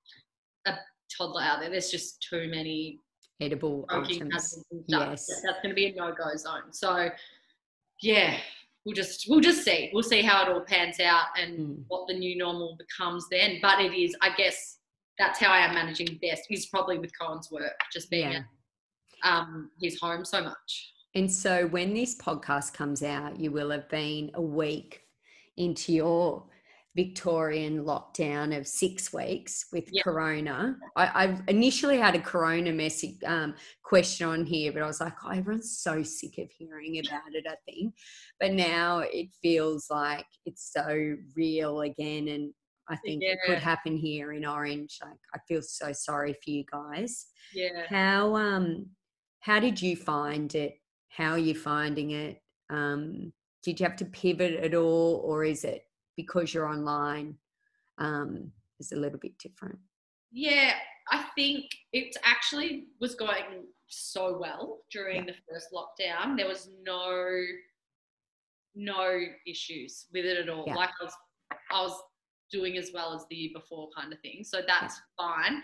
a 0.66 0.74
toddler 1.16 1.43
out 1.43 1.61
there. 1.61 1.70
There's 1.70 1.91
just 1.91 2.22
too 2.22 2.49
many 2.49 3.01
Edible 3.41 3.86
items. 3.89 4.51
Yes. 4.89 5.26
That's 5.43 5.61
going 5.62 5.68
to 5.70 5.74
be 5.74 5.86
a 5.86 5.95
no-go 5.95 6.34
zone. 6.36 6.72
So, 6.72 7.09
yeah, 8.03 8.36
we'll 8.84 8.95
just 8.97 9.26
we'll 9.28 9.41
just 9.41 9.64
see. 9.64 9.91
We'll 9.93 10.03
see 10.03 10.22
how 10.22 10.43
it 10.43 10.49
all 10.53 10.61
pans 10.62 10.99
out 11.01 11.26
and 11.39 11.59
Mm. 11.59 11.84
what 11.89 12.09
the 12.09 12.14
new 12.18 12.36
normal 12.36 12.76
becomes 12.76 13.28
then. 13.30 13.59
But 13.62 13.80
it 13.80 13.93
is, 13.95 14.16
I 14.22 14.34
guess, 14.36 14.78
that's 15.18 15.39
how 15.39 15.53
I 15.53 15.59
am 15.59 15.74
managing 15.74 16.18
best. 16.20 16.47
Is 16.51 16.66
probably 16.66 16.99
with 16.99 17.12
Cohen's 17.18 17.51
work, 17.51 17.78
just 17.93 18.11
being 18.11 18.32
Yeah. 18.32 18.43
at 19.24 19.39
um, 19.39 19.70
his 19.80 20.01
home 20.01 20.24
so 20.24 20.43
much. 20.43 20.93
And 21.14 21.30
so 21.32 21.66
when 21.68 21.95
this 21.95 22.16
podcast 22.16 22.74
comes 22.74 23.03
out, 23.03 23.39
you 23.41 23.51
will 23.51 23.70
have 23.70 23.89
been 23.89 24.30
a 24.34 24.43
week 24.43 25.03
into 25.59 25.93
your 25.93 26.45
Victorian 26.97 27.85
lockdown 27.85 28.57
of 28.57 28.67
six 28.67 29.13
weeks 29.13 29.67
with 29.73 29.85
Yeah. 29.93 30.03
Corona. 30.03 30.77
I, 30.97 31.07
I 31.27 31.39
initially 31.47 31.99
had 31.99 32.17
a 32.17 32.21
Corona 32.21 32.73
message 32.73 33.23
um, 33.25 33.55
question 33.85 34.27
on 34.27 34.45
here, 34.45 34.73
but 34.73 34.83
I 34.83 34.87
was 34.87 35.01
like, 35.01 35.15
oh, 35.25 35.31
everyone's 35.31 35.79
so 35.79 36.03
sick 36.03 36.39
of 36.39 36.51
hearing 36.51 36.99
about 36.99 37.35
it, 37.35 37.45
I 37.49 37.55
think. 37.71 37.95
But 38.41 38.53
now 38.53 39.01
it 39.01 39.29
feels 39.41 39.87
like 39.91 40.27
it's 40.45 40.73
so 40.73 41.17
real 41.37 41.83
again. 41.83 42.29
And 42.29 42.53
I 42.89 42.97
think 42.97 43.23
it 43.23 43.39
could 43.47 43.59
happen 43.59 43.97
here 43.97 44.33
in 44.33 44.45
Orange. 44.45 44.99
Like, 45.01 45.21
I 45.35 45.39
feel 45.47 45.63
so 45.63 45.93
sorry 45.93 46.33
for 46.33 46.51
you 46.51 46.65
guys. 46.73 47.27
Yeah. 47.55 47.85
How 47.89 48.35
um 48.35 48.87
how 49.41 49.61
did 49.61 49.81
you 49.81 49.95
find 49.95 50.53
it? 50.55 50.75
How 51.11 51.33
are 51.33 51.39
you 51.39 51.55
finding 51.55 52.11
it? 52.11 52.39
Um, 52.71 53.33
did 53.63 53.81
you 53.81 53.87
have 53.87 53.97
to 53.97 54.05
pivot 54.05 54.55
at 54.63 54.75
all, 54.75 55.23
or 55.25 55.45
is 55.45 55.65
it 55.65 55.85
because 56.17 56.53
you're 56.55 56.69
online? 56.69 57.37
Um, 57.99 58.53
is 58.79 58.93
a 58.93 58.97
little 58.97 59.19
bit 59.19 59.37
different. 59.39 59.79
Yeah, 60.31 60.75
I 61.11 61.25
think 61.35 61.65
it 61.93 62.17
actually 62.25 62.87
was 63.01 63.15
going 63.15 63.65
so 63.89 64.39
well 64.39 64.81
during 64.93 65.27
the 65.27 65.35
first 65.51 65.69
lockdown. 65.73 66.37
There 66.37 66.47
was 66.47 66.69
no 66.83 67.43
no 68.75 69.19
issues 69.47 70.07
with 70.13 70.25
it 70.25 70.39
at 70.39 70.49
all. 70.49 70.65
Yeah. 70.67 70.75
Like 70.75 70.91
I 71.01 71.05
was 71.05 71.15
I 71.71 71.83
was 71.83 72.01
doing 72.51 72.77
as 72.77 72.91
well 72.95 73.15
as 73.15 73.25
the 73.29 73.37
year 73.37 73.51
before 73.55 73.89
kind 73.97 74.13
of 74.13 74.21
thing. 74.21 74.43
So 74.45 74.61
that's 74.67 75.01
fine. 75.19 75.63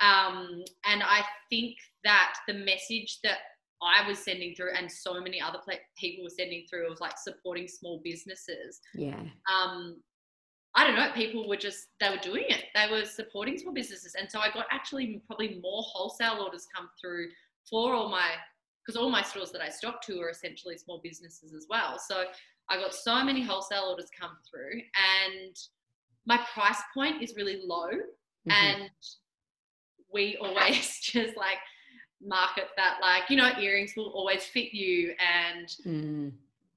Um, 0.00 0.64
and 0.84 1.02
I 1.02 1.22
think 1.50 1.76
that 2.04 2.34
the 2.48 2.54
message 2.54 3.18
that 3.22 3.38
I 3.82 4.06
was 4.06 4.18
sending 4.18 4.54
through 4.54 4.72
and 4.76 4.90
so 4.90 5.20
many 5.20 5.40
other 5.40 5.58
people 5.98 6.24
were 6.24 6.30
sending 6.30 6.64
through 6.68 6.88
was 6.88 7.00
like 7.00 7.18
supporting 7.18 7.66
small 7.68 8.00
businesses 8.04 8.80
Yeah, 8.94 9.20
um, 9.52 9.96
I 10.74 10.86
don't 10.86 10.96
know, 10.96 11.10
people 11.14 11.48
were 11.48 11.56
just, 11.56 11.88
they 12.00 12.08
were 12.08 12.16
doing 12.16 12.44
it. 12.48 12.64
They 12.74 12.90
were 12.90 13.04
supporting 13.04 13.58
small 13.58 13.74
businesses. 13.74 14.14
And 14.18 14.30
so 14.30 14.38
I 14.38 14.50
got 14.50 14.66
actually 14.70 15.22
probably 15.26 15.60
more 15.62 15.82
wholesale 15.84 16.38
orders 16.42 16.66
come 16.74 16.88
through 17.00 17.28
for 17.68 17.92
all 17.92 18.08
my, 18.08 18.30
because 18.84 18.98
all 18.98 19.10
my 19.10 19.22
stores 19.22 19.52
that 19.52 19.60
I 19.60 19.68
stock 19.68 20.00
to 20.06 20.20
are 20.20 20.30
essentially 20.30 20.78
small 20.78 21.00
businesses 21.04 21.52
as 21.52 21.66
well. 21.68 21.98
So 21.98 22.24
I 22.70 22.78
got 22.78 22.94
so 22.94 23.22
many 23.22 23.42
wholesale 23.42 23.88
orders 23.90 24.08
come 24.18 24.36
through 24.50 24.80
and 24.96 25.54
my 26.24 26.38
price 26.54 26.80
point 26.94 27.22
is 27.22 27.34
really 27.36 27.60
low. 27.64 27.90
Mhm. 28.48 28.52
And 28.52 28.90
we 30.12 30.36
always 30.40 31.00
just 31.00 31.36
like 31.36 31.58
market 32.24 32.68
that, 32.76 32.98
like, 33.00 33.24
you 33.30 33.36
know, 33.36 33.50
earrings 33.60 33.92
will 33.96 34.10
always 34.10 34.44
fit 34.44 34.72
you 34.72 35.14
and 35.18 35.68
Mm, 35.86 36.32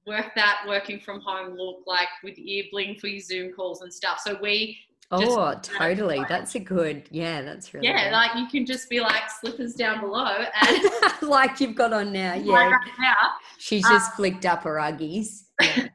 work 0.08 0.34
that 0.36 0.64
working 0.68 1.00
from 1.00 1.20
home 1.22 1.56
look 1.58 1.84
like 1.88 2.08
with 2.24 2.38
ear 2.38 2.64
bling 2.72 2.96
for 2.96 3.08
your 3.08 3.20
Zoom 3.22 3.52
calls 3.54 3.82
and 3.82 3.94
stuff. 3.94 4.20
So 4.20 4.38
we, 4.42 4.78
oh, 5.12 5.54
totally. 5.62 6.24
That's 6.30 6.56
a 6.56 6.60
good. 6.60 7.08
Yeah, 7.12 7.42
that's 7.42 7.74
really. 7.74 7.88
yeah, 7.88 8.06
good. 8.06 8.14
like 8.14 8.36
you 8.36 8.48
can 8.48 8.66
just 8.66 8.90
be 8.90 9.00
like 9.00 9.24
slippers 9.40 9.74
down 9.74 10.02
below 10.02 10.44
and 10.62 10.84
like 11.22 11.60
you've 11.60 11.76
got 11.76 11.94
on 11.94 12.12
now. 12.12 12.34
like 12.36 12.46
Yeah, 12.46 12.54
right 12.54 12.92
now. 13.00 13.16
she's 13.58 13.88
just 13.88 14.14
flicked 14.14 14.46
up 14.46 14.64
her 14.64 14.76
uggies. 14.76 15.44
Yeah. 15.62 15.88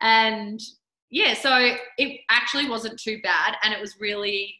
And 0.00 0.60
yeah, 1.10 1.34
so 1.34 1.74
it 1.98 2.20
actually 2.30 2.68
wasn't 2.68 2.98
too 3.00 3.18
bad 3.22 3.56
and 3.62 3.72
it 3.74 3.80
was 3.80 3.98
really 4.00 4.54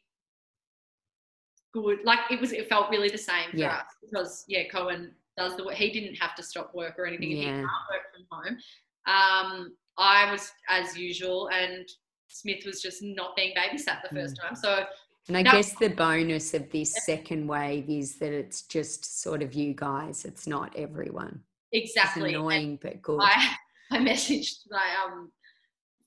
good. 1.82 1.98
Like 2.04 2.20
it 2.30 2.40
was, 2.40 2.52
it 2.52 2.68
felt 2.68 2.90
really 2.90 3.08
the 3.08 3.18
same 3.18 3.50
for 3.50 3.56
Yeah. 3.58 3.76
us 3.78 3.86
because 4.02 4.44
yeah, 4.48 4.68
Cohen 4.68 5.12
does 5.36 5.56
the 5.56 5.64
work. 5.64 5.74
He 5.74 5.90
didn't 5.90 6.16
have 6.16 6.34
to 6.36 6.42
stop 6.42 6.74
work 6.74 6.98
or 6.98 7.06
anything. 7.06 7.30
and 7.32 7.38
He 7.38 7.46
Yeah. 7.46 7.52
can't 7.52 7.88
work 7.90 8.02
from 8.12 8.26
home. 8.30 8.58
Um, 9.06 9.76
I 9.96 10.30
was 10.30 10.52
as 10.68 10.96
usual 10.96 11.48
and 11.50 11.88
Smith 12.28 12.64
was 12.66 12.82
just 12.82 13.02
not 13.02 13.34
being 13.36 13.54
babysat 13.56 14.02
the 14.02 14.14
first 14.14 14.36
Mm. 14.36 14.42
time. 14.42 14.54
So 14.56 14.86
And 15.28 15.36
I 15.36 15.42
No. 15.42 15.50
guess 15.52 15.74
the 15.74 15.88
bonus 15.88 16.54
of 16.54 16.70
this 16.70 17.04
second 17.04 17.46
wave 17.48 17.90
is 17.90 18.18
that 18.18 18.32
it's 18.32 18.62
just 18.62 19.20
sort 19.20 19.42
of 19.42 19.52
you 19.52 19.74
guys. 19.74 20.24
It's 20.24 20.46
not 20.46 20.74
everyone. 20.74 21.44
It's 21.70 21.90
exactly. 21.90 22.28
And 22.34 22.36
annoying 22.36 22.78
but 22.80 23.02
good. 23.02 23.20
I, 23.22 23.56
I 23.90 23.98
messaged 23.98 24.60
my 24.70 24.88
um 25.04 25.30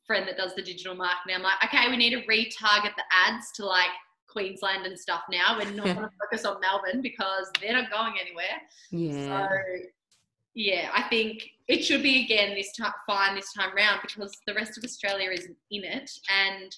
friend 0.08 0.28
that 0.28 0.38
does 0.38 0.56
the 0.56 0.64
digital 0.64 0.96
marketing. 0.96 1.36
I'm 1.36 1.44
like, 1.44 1.64
okay, 1.66 1.88
we 1.90 1.98
need 1.98 2.10
to 2.12 2.22
retarget 2.28 2.96
the 2.96 3.04
ads 3.12 3.52
to 3.58 3.66
like 3.66 3.92
Queensland 4.32 4.86
and 4.86 4.98
stuff 5.00 5.22
now. 5.30 5.58
We're 5.58 5.72
not 5.72 5.86
going 5.86 5.96
to 6.10 6.10
focus 6.22 6.46
on 6.46 6.60
Melbourne 6.62 7.02
because 7.02 7.52
they're 7.60 7.74
not 7.74 7.92
going 7.92 8.14
anywhere. 8.20 8.58
yeah. 8.92 9.48
So 9.48 9.48
yeah, 10.54 10.90
I 10.94 11.04
think 11.04 11.44
it 11.68 11.84
should 11.84 12.04
be 12.04 12.24
again 12.26 12.56
this 12.56 12.76
time 12.76 12.92
fine 13.08 13.36
this 13.36 13.54
time 13.54 13.74
round 13.76 14.00
because 14.02 14.32
the 14.48 14.54
rest 14.54 14.78
of 14.78 14.84
Australia 14.84 15.30
isn't 15.32 15.56
in 15.72 15.84
it, 15.84 16.12
and 16.30 16.76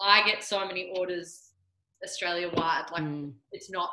I 0.00 0.24
get 0.24 0.44
so 0.44 0.64
many 0.66 0.92
orders 0.96 1.50
Australia 2.04 2.48
wide. 2.54 2.86
Like 2.92 3.02
Mm, 3.02 3.32
it's 3.52 3.70
not 3.70 3.90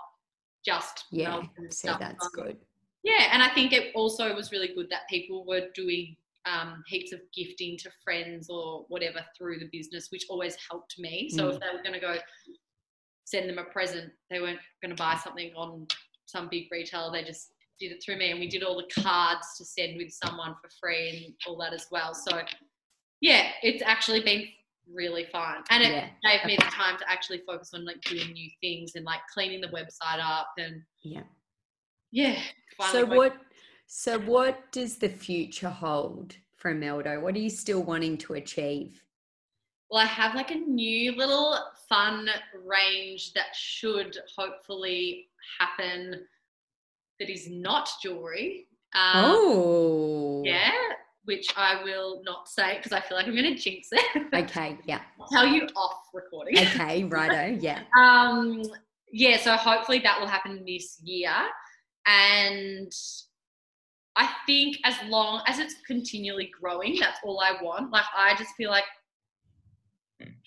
just 0.64 1.06
yeah. 1.12 1.30
Melbourne 1.30 1.50
and 1.58 1.74
So 1.74 1.88
stuff. 1.90 2.00
that's 2.00 2.26
Um, 2.26 2.32
good. 2.34 2.58
yeah, 3.04 3.30
and 3.32 3.42
I 3.42 3.50
think 3.50 3.74
it 3.74 3.92
also 3.96 4.36
was 4.36 4.52
really 4.52 4.68
good 4.76 4.90
that 4.92 5.08
people 5.10 5.46
were 5.46 5.70
doing 5.74 6.16
um, 6.46 6.84
heaps 6.86 7.12
of 7.12 7.20
gifting 7.36 7.76
to 7.80 7.90
friends 8.04 8.48
or 8.52 8.86
whatever 8.90 9.20
through 9.36 9.58
the 9.58 9.70
business, 9.72 10.12
which 10.12 10.26
always 10.30 10.56
helped 10.70 11.00
me. 11.00 11.28
So 11.30 11.50
if 11.50 11.60
they 11.60 11.66
were 11.76 11.82
going 11.82 11.94
to 11.94 12.00
go 12.00 12.18
send 13.26 13.50
them 13.50 13.58
a 13.58 13.64
present, 13.66 14.12
they 14.30 14.40
weren't 14.40 14.60
going 14.82 14.96
to 14.96 15.02
buy 15.02 15.20
something 15.22 15.52
on 15.56 15.88
some 16.26 16.48
big 16.50 16.68
retailer. 16.72 17.12
They 17.12 17.24
just 17.24 17.50
did 17.80 17.92
it 17.92 18.02
through 18.04 18.18
me, 18.18 18.32
and 18.32 18.40
we 18.40 18.48
did 18.48 18.64
all 18.64 18.78
the 18.78 19.02
cards 19.02 19.48
to 19.58 19.66
send 19.66 19.98
with 19.98 20.12
someone 20.12 20.56
for 20.62 20.70
free 20.80 21.26
and 21.26 21.36
all 21.48 21.58
that 21.58 21.74
as 21.74 21.88
well. 21.92 22.14
So 22.14 22.42
yeah, 23.22 23.50
it's 23.64 23.84
actually 23.84 24.22
been 24.22 24.46
really 24.94 25.26
fun, 25.32 25.64
and 25.72 25.84
it 25.84 25.92
Yeah. 25.92 26.10
gave 26.24 26.46
me 26.46 26.56
the 26.56 26.70
time 26.72 26.98
to 27.00 27.12
actually 27.12 27.40
focus 27.46 27.72
on 27.74 27.86
like 27.86 28.00
doing 28.02 28.32
new 28.32 28.50
things 28.62 28.94
and 28.96 29.04
like 29.04 29.22
cleaning 29.34 29.62
the 29.62 29.68
website 29.68 30.20
up 30.24 30.54
and 30.58 30.82
Yeah. 31.02 31.24
yeah. 32.12 32.42
So 32.92 33.06
what 33.06 33.36
so 33.88 34.20
what 34.20 34.72
does 34.72 34.98
the 34.98 35.10
future 35.10 35.70
hold 35.70 36.36
for 36.56 36.74
Emeldo? 36.74 37.22
What 37.22 37.36
are 37.36 37.40
you 37.40 37.50
still 37.50 37.84
wanting 37.84 38.18
to 38.20 38.34
achieve? 38.34 39.04
Well, 39.90 40.02
I 40.02 40.06
have 40.06 40.36
like 40.36 40.52
a 40.52 40.56
new 40.56 41.12
little 41.16 41.58
fun 41.88 42.28
range 42.66 43.34
that 43.34 43.56
should 43.56 44.18
hopefully 44.36 45.28
happen 45.60 46.26
that 47.20 47.30
is 47.30 47.48
not 47.50 47.90
jewelry. 48.02 48.68
Um, 48.94 49.26
oh. 49.26 50.42
Yeah, 50.44 50.72
which 51.26 51.54
I 51.56 51.84
will 51.84 52.22
not 52.24 52.48
say 52.48 52.78
because 52.78 52.92
I 52.92 53.02
feel 53.02 53.18
like 53.18 53.28
I'm 53.28 53.36
going 53.36 53.56
to 53.56 53.62
jinx 53.62 53.90
it. 53.92 54.24
Okay. 54.34 54.78
Yeah. 54.86 55.02
I'll 55.20 55.28
tell 55.28 55.46
you 55.46 55.68
off 55.76 56.10
recording. 56.14 56.58
Okay. 56.58 57.04
Righto. 57.04 57.58
Yeah. 57.62 57.84
um, 57.98 58.64
yeah, 59.12 59.38
so 59.38 59.56
hopefully 59.56 60.00
that 60.00 60.20
will 60.20 60.28
happen 60.28 60.64
this 60.66 61.00
year. 61.04 61.34
And 62.06 62.92
I 64.16 64.30
think 64.46 64.78
as 64.84 64.96
long 65.08 65.42
as 65.48 65.60
it's 65.60 65.76
continually 65.88 66.52
growing, 66.60 66.98
that's 67.00 67.20
all 67.24 67.40
I 67.40 67.62
want. 67.64 67.92
Like, 67.92 68.06
I 68.16 68.36
just 68.36 68.56
feel 68.56 68.70
like 68.70 68.84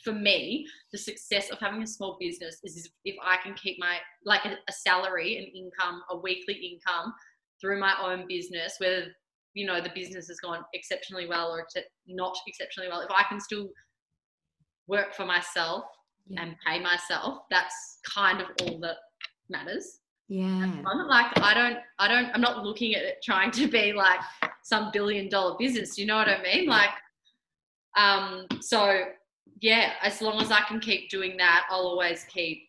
for 0.03 0.13
me, 0.13 0.67
the 0.93 0.99
success 0.99 1.51
of 1.51 1.59
having 1.59 1.83
a 1.83 1.87
small 1.87 2.17
business 2.21 2.59
is 2.65 2.89
if 3.05 3.17
I 3.23 3.37
can 3.43 3.55
keep 3.55 3.79
my, 3.79 3.97
like 4.25 4.45
a, 4.45 4.57
a 4.69 4.73
salary, 4.73 5.37
an 5.37 5.45
income, 5.45 6.03
a 6.11 6.17
weekly 6.17 6.55
income 6.55 7.13
through 7.61 7.79
my 7.79 7.95
own 8.03 8.27
business, 8.29 8.77
whether, 8.79 9.07
you 9.55 9.67
know, 9.67 9.81
the 9.81 9.93
business 9.95 10.29
has 10.29 10.39
gone 10.41 10.65
exceptionally 10.73 11.27
well 11.27 11.51
or 11.51 11.67
not 12.07 12.37
exceptionally 12.47 12.89
well, 12.89 13.01
if 13.01 13.11
I 13.11 13.25
can 13.29 13.41
still 13.41 13.69
work 14.87 15.15
for 15.15 15.27
myself 15.27 15.85
yeah. 16.29 16.43
and 16.43 16.57
pay 16.67 16.81
myself, 16.81 17.41
that's 17.51 17.99
kind 18.15 18.41
of 18.41 18.49
all 18.63 18.79
that 18.81 18.97
matters. 19.51 20.01
Yeah. 20.29 20.83
I'm 20.87 21.09
like 21.09 21.39
I 21.39 21.55
don't 21.55 21.79
I 21.99 22.07
don't 22.07 22.31
I'm 22.35 22.43
not 22.43 22.63
looking 22.63 22.95
at 22.95 23.03
it 23.03 23.17
trying 23.25 23.51
to 23.53 23.67
be 23.67 23.95
like 23.95 24.21
some 24.63 24.91
billion 24.93 25.31
dollar 25.31 25.57
business. 25.59 25.97
You 25.97 26.05
know 26.05 26.17
what 26.17 26.29
I 26.29 26.43
mean? 26.43 26.67
Like 26.67 26.91
um 27.97 28.47
so 28.61 29.05
yeah, 29.61 29.93
as 30.03 30.21
long 30.21 30.41
as 30.41 30.51
I 30.51 30.61
can 30.63 30.81
keep 30.81 31.11
doing 31.11 31.37
that, 31.39 31.67
I'll 31.71 31.87
always 31.87 32.25
keep 32.25 32.65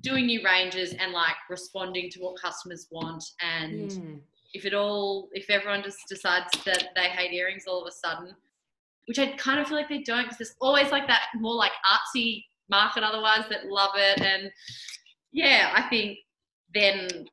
doing 0.00 0.26
new 0.26 0.42
ranges 0.44 0.94
and 0.94 1.12
like 1.12 1.34
responding 1.48 2.10
to 2.10 2.20
what 2.20 2.40
customers 2.40 2.86
want 2.92 3.22
and 3.42 3.90
mm. 3.90 4.20
if 4.54 4.64
it 4.64 4.72
all 4.72 5.28
if 5.32 5.50
everyone 5.50 5.82
just 5.82 5.98
decides 6.08 6.48
that 6.64 6.90
they 6.94 7.08
hate 7.08 7.32
earrings 7.32 7.64
all 7.66 7.82
of 7.82 7.88
a 7.88 7.90
sudden 7.90 8.32
which 9.06 9.18
I 9.18 9.32
kind 9.32 9.58
of 9.58 9.66
feel 9.66 9.76
like 9.76 9.88
they 9.88 10.02
don't 10.02 10.22
because 10.22 10.38
there's 10.38 10.54
always 10.60 10.92
like 10.92 11.08
that 11.08 11.24
more 11.34 11.56
like 11.56 11.72
artsy 11.92 12.44
market 12.70 13.02
otherwise 13.02 13.44
that 13.50 13.66
love 13.66 13.90
it 13.96 14.22
and 14.22 14.50
yeah 15.32 15.72
I 15.74 15.82
think 15.82 16.18
then 16.72 17.26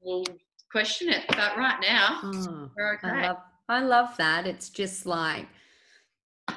we'll 0.00 0.24
question 0.70 1.08
it. 1.08 1.24
But 1.28 1.56
right 1.56 1.80
now, 1.80 2.20
oh, 2.22 2.70
we're 2.76 2.94
okay. 2.94 3.08
I 3.08 3.26
love, 3.28 3.36
I 3.68 3.80
love 3.80 4.16
that. 4.18 4.46
It's 4.46 4.68
just 4.70 5.06
like 5.06 5.46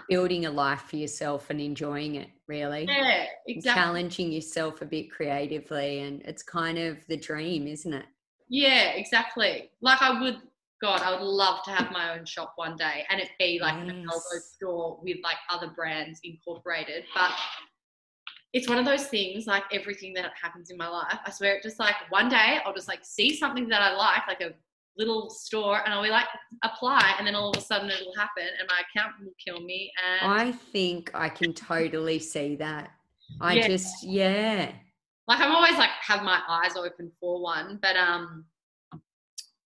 building 0.08 0.46
a 0.46 0.52
life 0.52 0.82
for 0.82 0.96
yourself 0.96 1.50
and 1.50 1.60
enjoying 1.62 2.16
it, 2.16 2.30
really. 2.48 2.86
Yeah, 2.86 3.26
exactly. 3.48 3.82
Challenging 3.82 4.32
yourself 4.32 4.82
a 4.82 4.86
bit 4.86 5.12
creatively. 5.12 6.00
And 6.00 6.22
it's 6.24 6.44
kind 6.44 6.78
of 6.78 7.06
the 7.08 7.18
dream, 7.18 7.68
isn't 7.68 7.94
it? 7.94 8.06
Yeah, 8.50 8.92
exactly. 8.92 9.70
Like 9.82 10.02
I 10.02 10.20
would 10.20 10.42
God, 10.82 11.02
I 11.02 11.12
would 11.12 11.22
love 11.22 11.62
to 11.66 11.72
have 11.72 11.92
my 11.92 12.18
own 12.18 12.24
shop 12.24 12.54
one 12.56 12.78
day 12.78 13.06
and 13.10 13.20
it 13.20 13.30
be 13.38 13.60
like 13.62 13.74
yes. 13.74 13.90
an 13.90 14.06
Emeldo 14.06 14.42
store 14.42 14.98
with 15.04 15.18
like 15.22 15.36
other 15.50 15.68
brands 15.76 16.22
incorporated. 16.24 17.04
But 17.14 17.32
it's 18.54 18.68
one 18.68 18.78
of 18.78 18.86
those 18.86 19.08
things 19.08 19.46
like 19.46 19.64
everything 19.72 20.14
that 20.14 20.32
happens 20.42 20.72
in 20.72 20.78
my 20.78 20.88
life 20.88 21.20
i 21.26 21.30
swear 21.30 21.56
it 21.56 21.64
just 21.64 21.80
like 21.80 21.96
one 22.10 22.28
day 22.30 22.60
i'll 22.66 22.74
just 22.74 22.88
like 22.88 23.00
see 23.04 23.36
something 23.36 23.68
that 23.68 23.82
i 23.82 23.96
like 23.96 24.28
like 24.28 24.42
a 24.42 24.54
little 25.00 25.30
store 25.30 25.82
and 25.86 25.94
i'll 25.94 26.04
be 26.04 26.10
like 26.10 26.28
apply 26.64 27.16
and 27.18 27.26
then 27.26 27.34
all 27.34 27.50
of 27.50 27.58
a 27.58 27.62
sudden 27.62 27.90
it'll 27.90 28.14
happen 28.16 28.44
and 28.60 28.68
my 28.68 28.82
account 28.82 29.14
will 29.24 29.32
kill 29.44 29.62
me 29.62 29.92
and 30.22 30.30
i 30.32 30.52
think 30.52 31.10
i 31.14 31.30
can 31.30 31.54
totally 31.54 32.20
see 32.20 32.56
that. 32.56 32.92
I 33.42 33.54
yeah. 33.54 33.68
just 33.68 34.04
yeah. 34.04 34.72
Like 35.28 35.40
i'm 35.40 35.56
always 35.56 35.78
like 35.78 35.92
have 36.02 36.24
my 36.24 36.42
eyes 36.50 36.76
open 36.76 37.12
for 37.20 37.42
one 37.42 37.80
but 37.82 37.96
um 37.96 38.46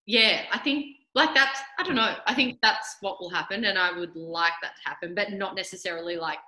yeah 0.05 0.43
i 0.51 0.57
think 0.59 0.85
like 1.15 1.33
that's 1.33 1.59
i 1.79 1.83
don't 1.83 1.95
know 1.95 2.15
i 2.27 2.33
think 2.33 2.59
that's 2.61 2.97
what 3.01 3.19
will 3.19 3.29
happen 3.29 3.65
and 3.65 3.77
i 3.77 3.97
would 3.97 4.15
like 4.15 4.53
that 4.61 4.75
to 4.75 4.89
happen 4.89 5.15
but 5.15 5.31
not 5.31 5.55
necessarily 5.55 6.17
like 6.17 6.39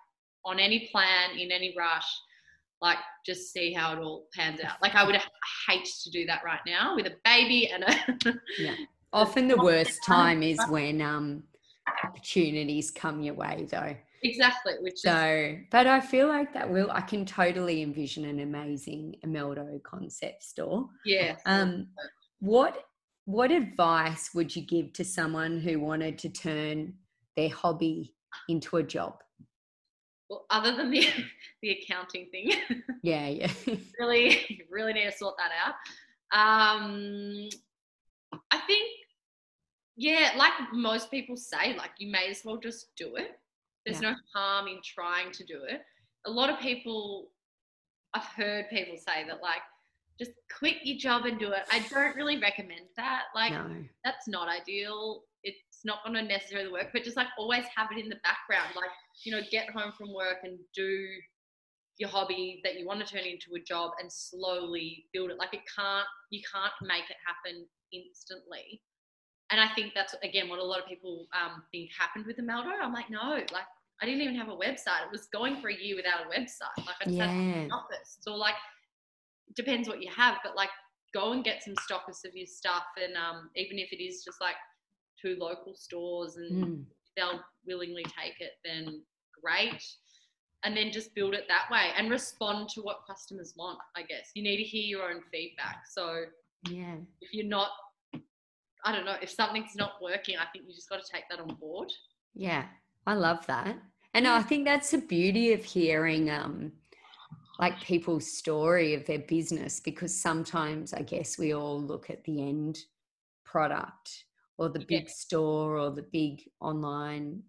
on 0.44 0.60
any 0.60 0.90
plan 0.92 1.38
in 1.38 1.52
any 1.52 1.74
rush 1.78 2.06
like 2.82 2.98
just 3.26 3.52
see 3.52 3.74
how 3.74 3.94
it 3.94 4.00
all 4.00 4.28
pans 4.34 4.62
out. 4.62 4.82
Like 4.82 4.96
i 4.96 5.04
would 5.04 5.16
hate 5.68 5.86
to 6.04 6.10
do 6.12 6.26
that 6.26 6.42
right 6.44 6.60
now 6.68 6.96
with 6.96 7.08
a 7.08 7.16
baby 7.24 7.70
and 7.70 7.84
a 7.84 8.36
yeah. 8.60 8.76
Often 9.14 9.48
the 9.48 9.58
worst 9.58 10.04
time 10.04 10.44
is 10.44 10.60
when 10.70 11.02
um 11.02 11.44
opportunities 12.04 12.92
come 12.92 13.22
your 13.22 13.36
way 13.36 13.66
though. 13.70 13.96
Exactly 14.24 14.74
which 14.82 14.98
so 14.98 15.16
is- 15.16 15.60
but 15.72 15.88
i 15.88 16.00
feel 16.00 16.28
like 16.28 16.54
that 16.54 16.70
will 16.70 16.90
i 16.92 17.02
can 17.02 17.26
totally 17.26 17.82
envision 17.82 18.26
an 18.26 18.40
amazing 18.40 19.16
Emeldo 19.26 19.82
concept 19.84 20.44
store. 20.44 20.90
Yeah 21.06 21.36
um 21.46 21.88
what 22.40 22.86
what 23.26 23.52
advice 23.52 24.32
would 24.36 24.56
you 24.56 24.62
give 24.64 24.94
to 24.94 25.04
someone 25.04 25.60
who 25.60 25.80
wanted 25.80 26.18
to 26.20 26.30
turn 26.30 26.94
their 27.36 27.50
hobby 27.50 28.16
into 28.50 28.78
a 28.78 28.84
job 28.84 29.24
well, 30.30 30.46
other 30.50 30.76
than 30.76 30.92
the 30.92 31.08
the 31.62 31.72
accounting 31.72 32.28
thing. 32.32 32.52
Yeah, 33.04 33.28
yeah. 33.28 33.52
really, 34.00 34.66
really 34.72 34.94
need 34.94 35.04
to 35.04 35.16
sort 35.16 35.36
that 35.38 35.52
out. 35.64 35.76
Um, 36.36 37.48
I 38.50 38.58
think, 38.66 38.90
yeah, 39.96 40.32
like 40.38 40.54
most 40.74 41.12
people 41.12 41.38
say, 41.38 41.76
like 41.78 41.92
you 42.00 42.12
may 42.12 42.32
as 42.32 42.42
well 42.44 42.58
just 42.58 42.88
do 42.98 43.16
it. 43.16 43.40
There's 43.86 44.02
yeah. 44.02 44.12
no 44.12 44.16
harm 44.34 44.68
in 44.68 44.80
trying 44.84 45.32
to 45.34 45.46
do 45.46 45.62
it. 45.70 45.82
A 46.26 46.32
lot 46.32 46.50
of 46.50 46.60
people, 46.60 47.28
I've 48.16 48.24
heard 48.24 48.72
people 48.72 48.98
say 48.98 49.24
that, 49.28 49.44
like, 49.44 49.62
just 50.18 50.32
quit 50.58 50.78
your 50.84 50.98
job 50.98 51.26
and 51.26 51.38
do 51.38 51.52
it. 51.52 51.62
I 51.72 51.86
don't 51.92 52.16
really 52.16 52.40
recommend 52.40 52.88
that. 52.98 53.26
Like, 53.36 53.52
no. 53.52 53.70
that's 54.04 54.28
not 54.28 54.50
ideal. 54.50 55.22
Not 55.86 56.04
going 56.04 56.16
to 56.16 56.24
necessarily 56.24 56.72
work, 56.72 56.90
but 56.92 57.04
just 57.04 57.16
like 57.16 57.28
always 57.38 57.64
have 57.76 57.88
it 57.92 58.04
in 58.04 58.10
the 58.10 58.20
background. 58.24 58.76
Like, 58.76 58.90
you 59.24 59.32
know, 59.32 59.42
get 59.52 59.70
home 59.70 59.94
from 59.98 60.14
work 60.14 60.40
and 60.44 60.60
do 60.76 61.08
your 61.98 62.10
hobby 62.10 62.60
that 62.66 62.78
you 62.78 62.86
want 62.86 63.06
to 63.06 63.06
turn 63.06 63.24
into 63.24 63.56
a 63.56 63.64
job 63.64 63.92
and 64.02 64.12
slowly 64.12 65.06
build 65.14 65.32
it. 65.32 65.38
Like 65.38 65.54
it 65.54 65.62
can't, 65.74 66.08
you 66.32 66.42
can't 66.52 66.74
make 66.82 67.08
it 67.10 67.18
happen 67.26 67.66
instantly. 67.94 68.82
And 69.52 69.62
I 69.62 69.70
think 69.76 69.94
that's 69.94 70.16
again 70.24 70.50
what 70.50 70.60
a 70.60 70.64
lot 70.64 70.80
of 70.80 70.88
people 70.88 71.28
um, 71.40 71.64
think 71.72 71.92
happened 71.98 72.26
with 72.26 72.38
Emeldo. 72.38 72.74
I'm 72.82 72.94
like, 72.94 73.10
no, 73.10 73.38
like 73.54 73.70
I 74.02 74.06
didn't 74.06 74.22
even 74.22 74.36
have 74.36 74.50
a 74.50 74.56
website. 74.56 75.06
It 75.06 75.12
was 75.12 75.28
going 75.32 75.62
for 75.62 75.70
a 75.70 75.76
year 75.76 75.96
without 75.96 76.26
a 76.26 76.30
website. 76.30 76.86
Like 76.86 76.96
I 77.02 77.06
just 77.06 77.18
yeah. 77.18 77.28
had 77.28 77.64
an 77.66 77.72
office. 77.72 78.18
So 78.22 78.34
like, 78.34 78.56
depends 79.56 79.88
what 79.88 80.02
you 80.02 80.10
have, 80.16 80.38
but 80.44 80.56
like 80.56 80.70
go 81.14 81.32
and 81.32 81.44
get 81.44 81.64
some 81.64 81.76
stockers 81.84 82.22
of 82.26 82.36
your 82.36 82.48
stuff. 82.48 82.84
And 83.02 83.16
um, 83.16 83.50
even 83.56 83.78
if 83.78 83.94
it 83.94 84.04
is 84.04 84.24
just 84.24 84.42
like 84.42 84.56
two 85.26 85.38
local 85.40 85.74
stores 85.76 86.38
and 86.38 86.66
mm 86.66 86.86
they'll 87.16 87.40
willingly 87.66 88.04
take 88.04 88.42
it, 88.42 88.52
then 88.64 89.02
great. 89.42 89.82
And 90.64 90.76
then 90.76 90.92
just 90.92 91.14
build 91.14 91.34
it 91.34 91.46
that 91.48 91.70
way 91.72 91.92
and 91.98 92.10
respond 92.10 92.70
to 92.70 92.82
what 92.82 93.02
customers 93.08 93.54
want, 93.56 93.78
I 93.96 94.02
guess. 94.02 94.32
You 94.34 94.44
need 94.44 94.58
to 94.58 94.64
hear 94.64 94.84
your 94.84 95.10
own 95.10 95.22
feedback. 95.32 95.84
So 95.90 96.24
yeah, 96.70 96.96
if 97.22 97.34
you're 97.34 97.46
not 97.46 97.70
I 98.84 98.92
don't 98.92 99.06
know, 99.06 99.16
if 99.22 99.30
something's 99.30 99.76
not 99.76 99.94
working, 100.02 100.36
I 100.38 100.46
think 100.52 100.66
you 100.68 100.76
just 100.76 100.90
got 100.90 101.04
to 101.04 101.12
take 101.12 101.24
that 101.30 101.40
on 101.40 101.56
board. 101.56 101.92
Yeah, 102.34 102.66
I 103.08 103.14
love 103.16 103.46
that. 103.48 103.78
And 104.14 104.28
I 104.28 104.42
think 104.44 104.66
that's 104.66 104.92
the 104.92 105.00
beauty 105.00 105.54
of 105.54 105.64
hearing 105.64 106.30
um 106.30 106.72
like 107.60 107.80
people's 107.82 108.30
story 108.30 108.96
of 108.96 109.06
their 109.06 109.20
business 109.20 109.80
because 109.80 110.20
sometimes 110.20 110.94
I 110.94 111.04
guess 111.04 111.38
we 111.38 111.54
all 111.54 111.80
look 111.80 112.10
at 112.10 112.24
the 112.26 112.42
end 112.42 112.80
product 113.46 114.26
or 114.58 114.70
the 114.70 114.86
big 114.88 115.10
store 115.10 115.78
or 115.78 115.92
the 115.92 116.06
big 116.12 116.42
online 116.62 117.42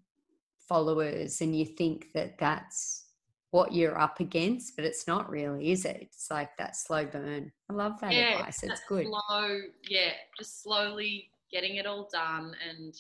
followers 0.69 1.41
and 1.41 1.57
you 1.57 1.65
think 1.65 2.09
that 2.13 2.39
that's 2.39 3.05
what 3.53 3.73
you're 3.73 3.99
up 3.99 4.21
against 4.21 4.75
but 4.77 4.85
it's 4.85 5.07
not 5.07 5.31
really 5.31 5.71
is 5.71 5.85
it? 5.85 5.99
It's 6.01 6.31
like 6.31 6.57
that 6.59 6.77
slow 6.77 7.07
burn. 7.07 7.53
I 7.71 7.73
love 7.73 8.01
that 8.01 8.13
yeah, 8.13 8.39
advice. 8.39 8.63
it's 8.63 8.81
good. 8.89 9.07
slow 9.07 9.61
yeah 9.89 10.11
just 10.37 10.63
slowly 10.63 11.31
getting 11.51 11.77
it 11.77 11.87
all 11.87 12.09
done 12.13 12.55
and 12.69 12.95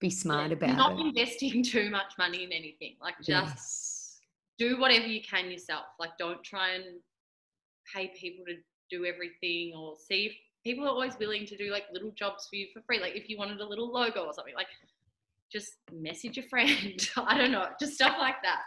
be 0.00 0.10
smart 0.10 0.50
yeah, 0.50 0.56
about 0.56 0.76
not 0.76 0.98
it. 0.98 1.06
investing 1.06 1.62
too 1.74 1.88
much 1.88 2.12
money 2.18 2.44
in 2.44 2.52
anything 2.52 2.96
like 3.00 3.14
just 3.22 3.28
yes. 3.28 4.20
do 4.58 4.78
whatever 4.80 5.06
you 5.06 5.22
can 5.22 5.50
yourself. 5.50 5.84
Like 6.00 6.18
don't 6.18 6.42
try 6.42 6.72
and 6.74 6.84
pay 7.94 8.12
people 8.18 8.44
to 8.46 8.56
do 8.90 9.06
everything 9.06 9.72
or 9.76 9.94
see 9.96 10.26
if 10.26 10.32
people 10.64 10.84
are 10.84 10.90
always 10.90 11.18
willing 11.18 11.46
to 11.46 11.56
do 11.56 11.70
like 11.70 11.84
little 11.92 12.10
jobs 12.12 12.46
for 12.48 12.56
you 12.56 12.66
for 12.72 12.82
free. 12.82 13.00
Like 13.00 13.16
if 13.16 13.28
you 13.28 13.36
wanted 13.36 13.60
a 13.60 13.66
little 13.66 13.92
logo 13.92 14.24
or 14.24 14.32
something, 14.32 14.54
like 14.54 14.68
just 15.50 15.74
message 15.92 16.38
a 16.38 16.42
friend. 16.42 17.08
I 17.16 17.36
don't 17.36 17.52
know, 17.52 17.68
just 17.78 17.94
stuff 17.94 18.16
like 18.18 18.36
that. 18.42 18.62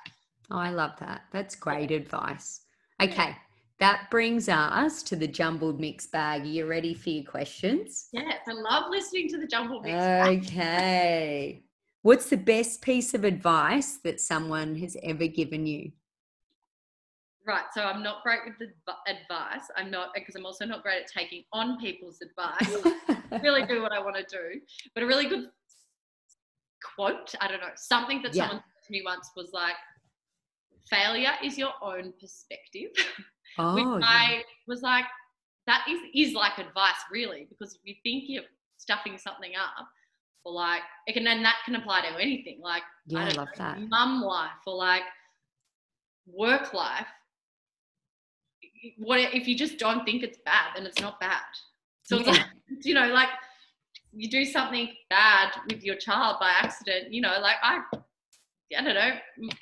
Oh, 0.52 0.58
I 0.58 0.70
love 0.70 0.92
that. 1.00 1.24
That's 1.32 1.56
great 1.56 1.92
advice. 1.92 2.62
Okay. 3.02 3.36
That 3.80 4.08
brings 4.10 4.48
us 4.48 5.04
to 5.04 5.16
the 5.16 5.28
jumbled 5.28 5.82
mix 5.82 6.08
bag. 6.08 6.44
Are 6.44 6.46
you 6.46 6.66
ready 6.66 6.94
for 6.94 7.10
your 7.10 7.26
questions? 7.26 8.08
Yes, 8.14 8.40
I 8.48 8.54
love 8.54 8.86
listening 8.90 9.28
to 9.30 9.38
the 9.38 9.48
jumbled 9.48 9.84
mix 9.84 9.96
bag. 9.96 10.44
Okay. 10.46 11.64
What's 12.04 12.30
the 12.30 12.38
best 12.38 12.82
piece 12.82 13.14
of 13.14 13.24
advice 13.24 13.98
that 14.04 14.22
someone 14.22 14.76
has 14.78 14.96
ever 15.04 15.28
given 15.28 15.66
you? 15.66 15.92
Right. 17.46 17.66
So 17.74 17.82
I'm 17.84 18.02
not 18.04 18.24
great 18.24 18.40
with 18.46 18.58
the 18.60 18.94
advice. 19.12 19.64
I'm 19.78 19.92
not 19.92 20.10
because 20.14 20.36
I'm 20.36 20.46
also 20.46 20.66
not 20.66 20.84
great 20.84 21.02
at 21.04 21.08
taking 21.08 21.44
on 21.54 21.80
people's 21.80 22.20
advice. 22.22 22.78
I 23.32 23.40
really 23.44 23.66
do 23.66 23.82
what 23.82 23.92
I 23.92 24.00
want 24.00 24.16
to 24.16 24.24
do. 24.24 24.60
But 24.94 25.04
a 25.04 25.06
really 25.08 25.28
good 25.28 25.50
quote, 26.96 27.34
I 27.42 27.48
don't 27.48 27.62
know, 27.62 27.70
something 27.76 28.22
that 28.24 28.34
Yeah. 28.36 28.44
someone 28.48 28.64
said 28.64 28.86
to 28.88 28.92
me 28.92 29.02
once 29.06 29.32
was 29.36 29.52
like, 29.54 29.76
failure 30.90 31.32
is 31.44 31.58
your 31.58 31.74
own 31.82 32.14
perspective. 32.20 32.92
oh, 33.58 33.74
Which 33.76 33.84
yeah. 33.86 34.00
I 34.04 34.44
was 34.68 34.82
like, 34.82 35.06
that 35.68 35.86
is 35.90 36.00
is 36.14 36.34
like 36.36 36.60
advice 36.60 37.02
really, 37.12 37.48
because 37.50 37.74
if 37.76 37.82
you 37.84 37.96
think 38.04 38.26
you're 38.28 38.44
stuffing 38.78 39.18
something 39.18 39.54
up, 39.56 39.88
or 40.44 40.54
like 40.54 40.84
it 41.08 41.14
can 41.14 41.26
and 41.26 41.44
that 41.44 41.56
can 41.66 41.76
apply 41.76 42.02
to 42.02 42.22
anything, 42.22 42.60
like 42.62 42.84
Yeah, 43.08 43.22
I 43.22 43.26
don't 43.30 43.38
love 43.38 43.48
know, 43.48 43.64
that. 43.66 43.80
mum 43.90 44.22
life 44.22 44.52
or 44.68 44.76
like 44.76 45.02
work 46.28 46.74
life. 46.74 47.08
What 48.98 49.20
if 49.20 49.48
you 49.48 49.56
just 49.58 49.78
don't 49.78 50.06
think 50.06 50.24
it's 50.24 50.38
bad, 50.46 50.72
then 50.76 50.86
it's 50.86 51.00
not 51.02 51.20
bad. 51.20 51.42
So 52.04 52.20
Yeah. 52.20 52.32
like, 52.32 52.42
you 52.84 52.94
know, 52.94 53.08
like 53.08 53.30
you 54.14 54.30
do 54.30 54.46
something 54.46 54.90
bad 55.10 55.52
with 55.70 55.84
your 55.84 55.96
child 55.96 56.38
by 56.40 56.50
accident, 56.52 57.14
you 57.14 57.22
know, 57.22 57.38
like 57.42 57.58
I 57.64 57.82
I 58.76 58.82
don't 58.84 58.96
know, 58.96 59.12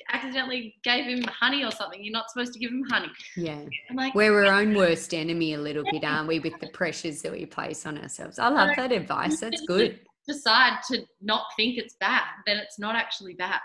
accidentally 0.09 0.75
gave 0.83 1.03
him 1.05 1.23
honey 1.23 1.63
or 1.65 1.71
something. 1.71 2.01
You're 2.03 2.13
not 2.13 2.31
supposed 2.31 2.53
to 2.53 2.59
give 2.59 2.71
him 2.71 2.83
honey. 2.89 3.11
yeah. 3.35 3.61
I'm 3.89 3.95
like, 3.97 4.15
We're 4.15 4.45
our 4.45 4.53
own 4.61 4.73
worst 4.75 5.13
enemy 5.13 5.53
a 5.55 5.59
little 5.59 5.83
bit, 5.91 6.05
aren't 6.05 6.27
we, 6.29 6.39
with 6.39 6.57
the 6.61 6.69
pressures 6.69 7.21
that 7.21 7.31
we 7.33 7.45
place 7.45 7.85
on 7.85 7.97
ourselves? 7.97 8.39
I 8.39 8.47
love 8.47 8.69
that 8.77 8.91
advice. 8.93 9.41
That's 9.41 9.61
good. 9.67 9.99
decide 10.25 10.79
to 10.89 11.05
not 11.21 11.43
think 11.57 11.77
it's 11.77 11.95
bad, 11.99 12.23
then 12.47 12.57
it's 12.57 12.79
not 12.79 12.95
actually 12.95 13.33
bad. 13.33 13.59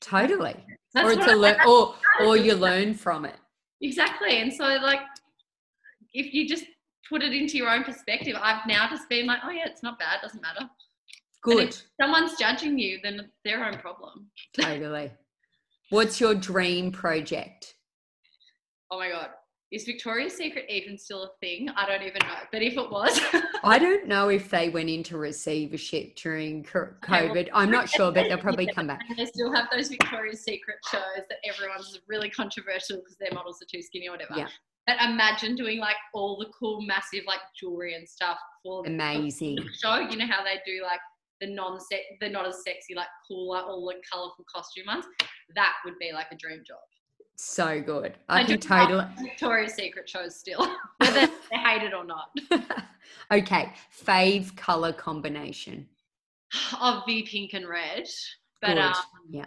Totally. 0.00 0.56
That's 0.92 1.06
or 1.08 1.12
it's 1.12 1.26
a 1.32 1.36
lear- 1.36 1.58
or 1.66 1.94
or 2.20 2.36
you 2.36 2.54
learn 2.54 2.94
from 2.94 3.24
it. 3.24 3.36
Exactly. 3.80 4.40
And 4.40 4.52
so, 4.52 4.64
like, 4.64 5.00
if 6.12 6.34
you 6.34 6.48
just 6.48 6.64
put 7.08 7.22
it 7.22 7.32
into 7.32 7.56
your 7.56 7.70
own 7.70 7.84
perspective, 7.84 8.36
I've 8.40 8.66
now 8.66 8.88
just 8.88 9.08
been 9.08 9.26
like, 9.26 9.40
oh, 9.44 9.50
yeah, 9.50 9.66
it's 9.66 9.82
not 9.82 9.98
bad, 9.98 10.18
doesn't 10.22 10.42
matter. 10.42 10.68
And 11.46 11.56
Good. 11.56 11.68
if 11.68 11.82
someone's 12.00 12.38
judging 12.38 12.78
you, 12.78 12.98
then 13.02 13.20
it's 13.20 13.38
their 13.44 13.64
own 13.64 13.78
problem. 13.78 14.26
Totally. 14.60 15.10
What's 15.88 16.20
your 16.20 16.34
dream 16.34 16.92
project? 16.92 17.74
Oh 18.90 18.98
my 18.98 19.08
God. 19.08 19.30
Is 19.72 19.84
Victoria's 19.84 20.36
Secret 20.36 20.66
even 20.68 20.98
still 20.98 21.22
a 21.22 21.30
thing? 21.40 21.68
I 21.76 21.86
don't 21.86 22.02
even 22.02 22.18
know. 22.22 22.34
But 22.50 22.62
if 22.62 22.76
it 22.76 22.90
was, 22.90 23.20
I 23.64 23.78
don't 23.78 24.08
know 24.08 24.28
if 24.28 24.50
they 24.50 24.68
went 24.68 24.88
into 24.90 25.16
receivership 25.16 26.16
during 26.16 26.64
co- 26.64 26.88
Okay, 27.04 27.26
well- 27.28 27.34
COVID. 27.36 27.48
I'm 27.54 27.70
not 27.70 27.88
sure, 27.88 28.10
but 28.10 28.24
they'll 28.28 28.38
probably 28.38 28.66
come 28.66 28.88
back. 28.88 29.00
and 29.08 29.16
they 29.16 29.26
still 29.26 29.52
have 29.54 29.68
those 29.70 29.88
Victoria's 29.88 30.42
Secret 30.42 30.76
shows 30.90 31.22
that 31.28 31.38
everyone's 31.48 32.00
really 32.08 32.30
controversial 32.30 32.96
because 32.96 33.16
their 33.18 33.30
models 33.32 33.62
are 33.62 33.66
too 33.70 33.80
skinny 33.80 34.08
or 34.08 34.12
whatever. 34.12 34.34
Yeah. 34.36 34.48
But 34.88 34.96
imagine 35.08 35.54
doing 35.54 35.78
like 35.78 35.96
all 36.14 36.36
the 36.36 36.46
cool, 36.58 36.80
massive 36.82 37.22
like 37.26 37.40
jewelry 37.58 37.94
and 37.94 38.08
stuff 38.08 38.38
for 38.64 38.82
the 38.82 38.90
Amazing. 38.90 39.58
show. 39.80 39.98
You 40.00 40.16
know 40.16 40.26
how 40.26 40.42
they 40.42 40.58
do 40.66 40.82
like 40.82 40.98
the 41.40 41.46
non 41.46 41.78
the 42.20 42.28
not 42.28 42.44
as 42.48 42.64
sexy, 42.66 42.96
like 42.96 43.06
cooler, 43.28 43.60
all 43.60 43.86
the 43.86 43.94
colourful 44.12 44.44
costume 44.52 44.86
ones. 44.88 45.04
That 45.54 45.74
would 45.84 45.94
be 46.00 46.10
like 46.12 46.26
a 46.32 46.36
dream 46.36 46.62
job. 46.66 46.78
So 47.42 47.80
good. 47.80 48.18
I 48.28 48.44
can 48.44 48.58
do 48.60 48.68
love 48.68 48.88
totally. 48.88 49.06
Victoria's 49.30 49.72
Secret 49.72 50.06
shows 50.06 50.36
still, 50.38 50.60
whether 50.98 51.26
they 51.50 51.56
hate 51.56 51.82
it 51.82 51.94
or 51.94 52.04
not. 52.04 52.36
okay. 53.32 53.72
Fave 54.06 54.54
color 54.56 54.92
combination. 54.92 55.88
Of 56.80 57.02
the 57.06 57.22
pink 57.22 57.54
and 57.54 57.66
red, 57.66 58.06
but 58.60 58.74
Good. 58.74 58.78
um, 58.78 58.94
Yeah. 59.30 59.46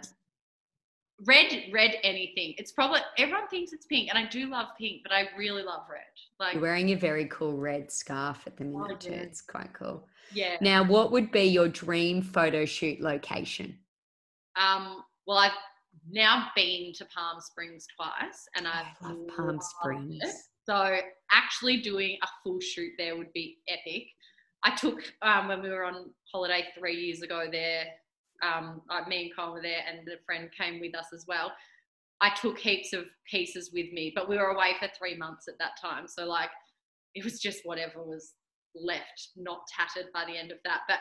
red, 1.24 1.66
red, 1.72 1.94
anything. 2.02 2.54
It's 2.58 2.72
probably 2.72 3.00
everyone 3.16 3.46
thinks 3.46 3.72
it's 3.72 3.86
pink, 3.86 4.08
and 4.08 4.18
I 4.18 4.26
do 4.28 4.48
love 4.48 4.68
pink, 4.76 5.02
but 5.04 5.12
I 5.12 5.28
really 5.38 5.62
love 5.62 5.82
red. 5.88 6.02
Like, 6.40 6.54
You're 6.54 6.62
wearing 6.62 6.90
a 6.90 6.96
very 6.96 7.26
cool 7.26 7.56
red 7.56 7.92
scarf 7.92 8.42
at 8.46 8.56
the 8.56 8.64
minute, 8.64 9.00
too. 9.00 9.12
yeah. 9.12 9.18
It's 9.18 9.40
quite 9.40 9.72
cool. 9.72 10.08
yeah. 10.32 10.56
Now, 10.60 10.82
what 10.82 11.12
would 11.12 11.30
be 11.30 11.44
your 11.44 11.68
dream 11.68 12.22
photo 12.22 12.64
shoot 12.64 13.00
location? 13.00 13.78
Um, 14.56 15.04
well, 15.26 15.38
I've 15.38 15.52
now 16.10 16.48
been 16.54 16.92
to 16.94 17.04
Palm 17.06 17.40
Springs 17.40 17.86
twice, 17.96 18.48
and 18.54 18.66
I've 18.66 18.86
I 19.02 19.12
love 19.12 19.28
Palm 19.36 19.60
Springs. 19.60 20.18
it. 20.22 20.34
So 20.66 20.96
actually 21.30 21.82
doing 21.82 22.18
a 22.22 22.26
full 22.42 22.60
shoot 22.60 22.92
there 22.98 23.16
would 23.16 23.32
be 23.32 23.58
epic. 23.68 24.04
I 24.62 24.74
took 24.74 25.00
um, 25.22 25.48
when 25.48 25.62
we 25.62 25.68
were 25.68 25.84
on 25.84 26.10
holiday 26.32 26.64
three 26.78 26.96
years 26.96 27.22
ago 27.22 27.46
there. 27.50 27.84
Um, 28.42 28.82
me 29.08 29.26
and 29.26 29.36
Colin 29.36 29.52
were 29.52 29.62
there, 29.62 29.80
and 29.88 30.06
the 30.06 30.16
friend 30.26 30.50
came 30.58 30.80
with 30.80 30.96
us 30.96 31.06
as 31.14 31.24
well. 31.26 31.52
I 32.20 32.30
took 32.30 32.58
heaps 32.58 32.92
of 32.92 33.04
pieces 33.30 33.70
with 33.72 33.92
me, 33.92 34.12
but 34.14 34.28
we 34.28 34.36
were 34.36 34.50
away 34.50 34.74
for 34.78 34.88
three 34.98 35.16
months 35.16 35.48
at 35.48 35.58
that 35.58 35.72
time, 35.80 36.08
so 36.08 36.24
like 36.24 36.50
it 37.14 37.24
was 37.24 37.40
just 37.40 37.60
whatever 37.64 38.02
was 38.02 38.34
left, 38.74 39.28
not 39.36 39.60
tattered 39.68 40.10
by 40.12 40.24
the 40.24 40.36
end 40.36 40.50
of 40.50 40.58
that. 40.64 40.80
But 40.88 40.98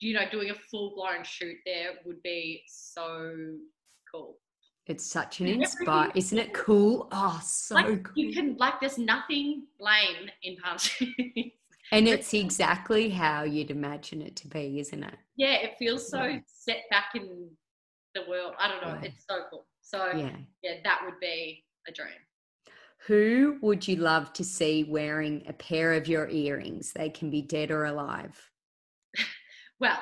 you 0.00 0.14
know, 0.14 0.28
doing 0.30 0.50
a 0.50 0.54
full 0.54 0.94
blown 0.94 1.24
shoot 1.24 1.56
there 1.64 1.92
would 2.04 2.22
be 2.22 2.62
so 2.66 3.32
cool. 4.14 4.38
It's 4.86 5.06
such 5.06 5.40
an 5.40 5.46
inspire, 5.46 6.10
isn't 6.14 6.38
it 6.38 6.52
cool? 6.52 7.08
Oh, 7.10 7.40
so 7.42 7.74
like 7.74 7.86
cool. 8.04 8.12
you 8.16 8.34
can 8.34 8.56
like 8.58 8.80
there's 8.80 8.98
nothing 8.98 9.64
lame 9.80 10.28
in 10.42 10.56
Palm 10.56 10.78
Springs. 10.78 11.14
And 11.92 12.08
it's 12.08 12.32
exactly 12.32 13.10
how 13.10 13.42
you'd 13.44 13.70
imagine 13.70 14.22
it 14.22 14.36
to 14.36 14.48
be, 14.48 14.80
isn't 14.80 15.04
it? 15.04 15.14
yeah, 15.36 15.54
it 15.56 15.76
feels 15.78 16.08
so 16.10 16.24
Yeah. 16.24 16.38
set 16.46 16.78
back 16.90 17.10
in 17.14 17.50
the 18.14 18.22
world. 18.28 18.54
I 18.58 18.68
don't 18.68 18.82
know. 18.82 18.98
Yeah. 19.00 19.08
It's 19.08 19.24
so 19.28 19.42
cool. 19.50 19.66
So 19.82 20.06
yeah. 20.16 20.30
Yeah. 20.62 20.76
that 20.82 21.02
would 21.04 21.20
be 21.20 21.62
a 21.86 21.92
dream. 21.92 22.08
Who 23.06 23.58
would 23.60 23.86
you 23.86 23.96
love 23.96 24.32
to 24.32 24.44
see 24.44 24.84
wearing 24.84 25.44
a 25.46 25.52
pair 25.52 25.92
of 25.92 26.08
your 26.08 26.26
earrings? 26.28 26.92
They 26.94 27.10
can 27.10 27.30
be 27.30 27.42
dead 27.42 27.70
or 27.70 27.84
alive. 27.84 28.50
Well, 29.80 29.98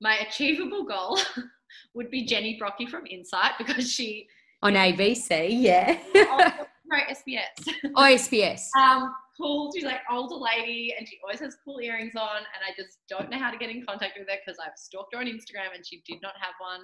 my 0.00 0.16
achievable 0.18 0.84
goal 0.84 1.18
would 1.94 2.10
be 2.10 2.24
Jenny 2.24 2.58
Brockie 2.60 2.88
from 2.88 3.06
Insight 3.06 3.52
because 3.58 3.90
she 3.90 4.26
On 4.62 4.74
ABC, 4.74 5.48
yeah. 5.50 5.98
oh, 6.14 6.50
no 6.86 6.98
SBS. 7.10 7.72
oh, 7.94 8.02
SBS. 8.02 8.60
um, 8.78 9.14
cool. 9.38 9.70
She's 9.74 9.84
like 9.84 10.00
older 10.10 10.34
lady, 10.34 10.94
and 10.98 11.06
she 11.08 11.18
always 11.22 11.40
has 11.40 11.56
cool 11.64 11.80
earrings 11.80 12.14
on. 12.16 12.38
And 12.38 12.62
I 12.66 12.74
just 12.76 12.98
don't 13.08 13.30
know 13.30 13.38
how 13.38 13.50
to 13.50 13.58
get 13.58 13.70
in 13.70 13.84
contact 13.86 14.18
with 14.18 14.28
her 14.28 14.36
because 14.44 14.58
I've 14.58 14.76
stalked 14.76 15.14
her 15.14 15.20
on 15.20 15.26
Instagram, 15.26 15.74
and 15.74 15.86
she 15.86 16.02
did 16.06 16.20
not 16.22 16.34
have 16.40 16.54
one. 16.58 16.80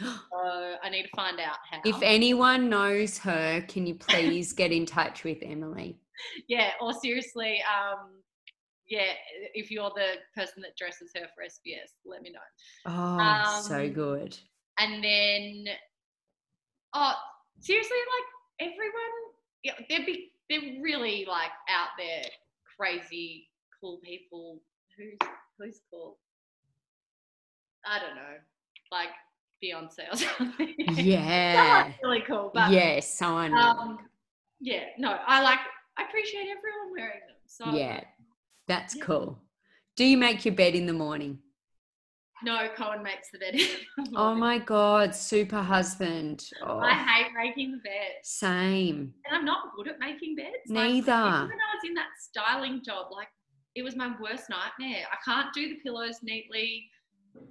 So 0.30 0.74
I 0.82 0.90
need 0.90 1.04
to 1.04 1.08
find 1.16 1.40
out 1.40 1.56
how. 1.70 1.80
If 1.84 2.00
anyone 2.02 2.68
knows 2.68 3.18
her, 3.18 3.62
can 3.62 3.86
you 3.86 3.94
please 3.94 4.52
get 4.52 4.70
in 4.70 4.86
touch 4.86 5.24
with 5.24 5.38
Emily? 5.42 5.98
yeah, 6.48 6.72
or 6.80 6.92
seriously, 6.92 7.60
um, 7.62 8.10
yeah, 8.88 9.12
if 9.54 9.70
you're 9.70 9.90
the 9.94 10.14
person 10.34 10.62
that 10.62 10.76
dresses 10.76 11.10
her 11.14 11.26
for 11.34 11.44
SBS, 11.44 11.92
let 12.06 12.22
me 12.22 12.30
know. 12.30 12.38
Oh, 12.86 13.62
so 13.66 13.80
Um, 13.84 13.90
good. 13.92 14.36
And 14.78 15.02
then, 15.04 15.66
oh, 16.94 17.12
seriously, 17.60 17.96
like 18.60 18.70
everyone, 18.70 19.14
yeah, 19.64 19.72
they're 19.88 20.06
be 20.06 20.32
they're 20.48 20.80
really 20.82 21.26
like 21.28 21.50
out 21.68 21.88
there, 21.98 22.22
crazy, 22.78 23.48
cool 23.80 23.98
people. 24.04 24.60
Who's 24.96 25.18
who's 25.58 25.80
cool? 25.90 26.18
I 27.86 27.98
don't 27.98 28.14
know, 28.16 28.36
like 28.90 29.08
Beyonce 29.62 30.12
or 30.12 30.16
something. 30.38 30.74
Yeah. 30.78 31.92
Really 32.02 32.22
cool, 32.22 32.50
but 32.54 32.70
Yes, 32.70 33.12
someone. 33.12 33.52
um, 33.54 33.98
yeah, 34.60 34.84
no, 34.98 35.16
I 35.26 35.42
like 35.42 35.58
I 35.98 36.04
appreciate 36.04 36.42
everyone 36.42 36.92
wearing 36.96 37.20
them. 37.26 37.36
So 37.46 37.64
yeah, 37.74 38.00
that's 38.68 38.94
yeah. 38.94 39.04
cool. 39.04 39.38
Do 39.96 40.04
you 40.04 40.16
make 40.16 40.44
your 40.44 40.54
bed 40.54 40.74
in 40.74 40.86
the 40.86 40.92
morning? 40.92 41.38
no, 42.44 42.68
Cohen 42.76 43.02
makes 43.02 43.30
the 43.32 43.38
bed. 43.38 43.56
Oh 44.14 44.34
my 44.34 44.58
God, 44.58 45.14
super 45.14 45.60
husband. 45.60 46.48
Oh, 46.64 46.78
I 46.78 46.92
hate 46.92 47.32
making 47.34 47.72
the 47.72 47.78
bed. 47.78 48.12
same. 48.22 49.12
and 49.26 49.36
I'm 49.36 49.44
not 49.44 49.74
good 49.76 49.88
at 49.88 49.98
making 49.98 50.36
beds. 50.36 50.68
Like, 50.68 50.90
Neither. 50.90 51.12
even 51.12 51.12
when 51.12 51.58
I 51.58 51.74
was 51.74 51.84
in 51.84 51.94
that 51.94 52.10
styling 52.20 52.82
job, 52.84 53.06
like 53.10 53.28
it 53.74 53.82
was 53.82 53.96
my 53.96 54.14
worst 54.20 54.44
nightmare. 54.50 55.04
I 55.12 55.16
can't 55.24 55.52
do 55.52 55.68
the 55.68 55.76
pillows 55.76 56.18
neatly. 56.22 56.88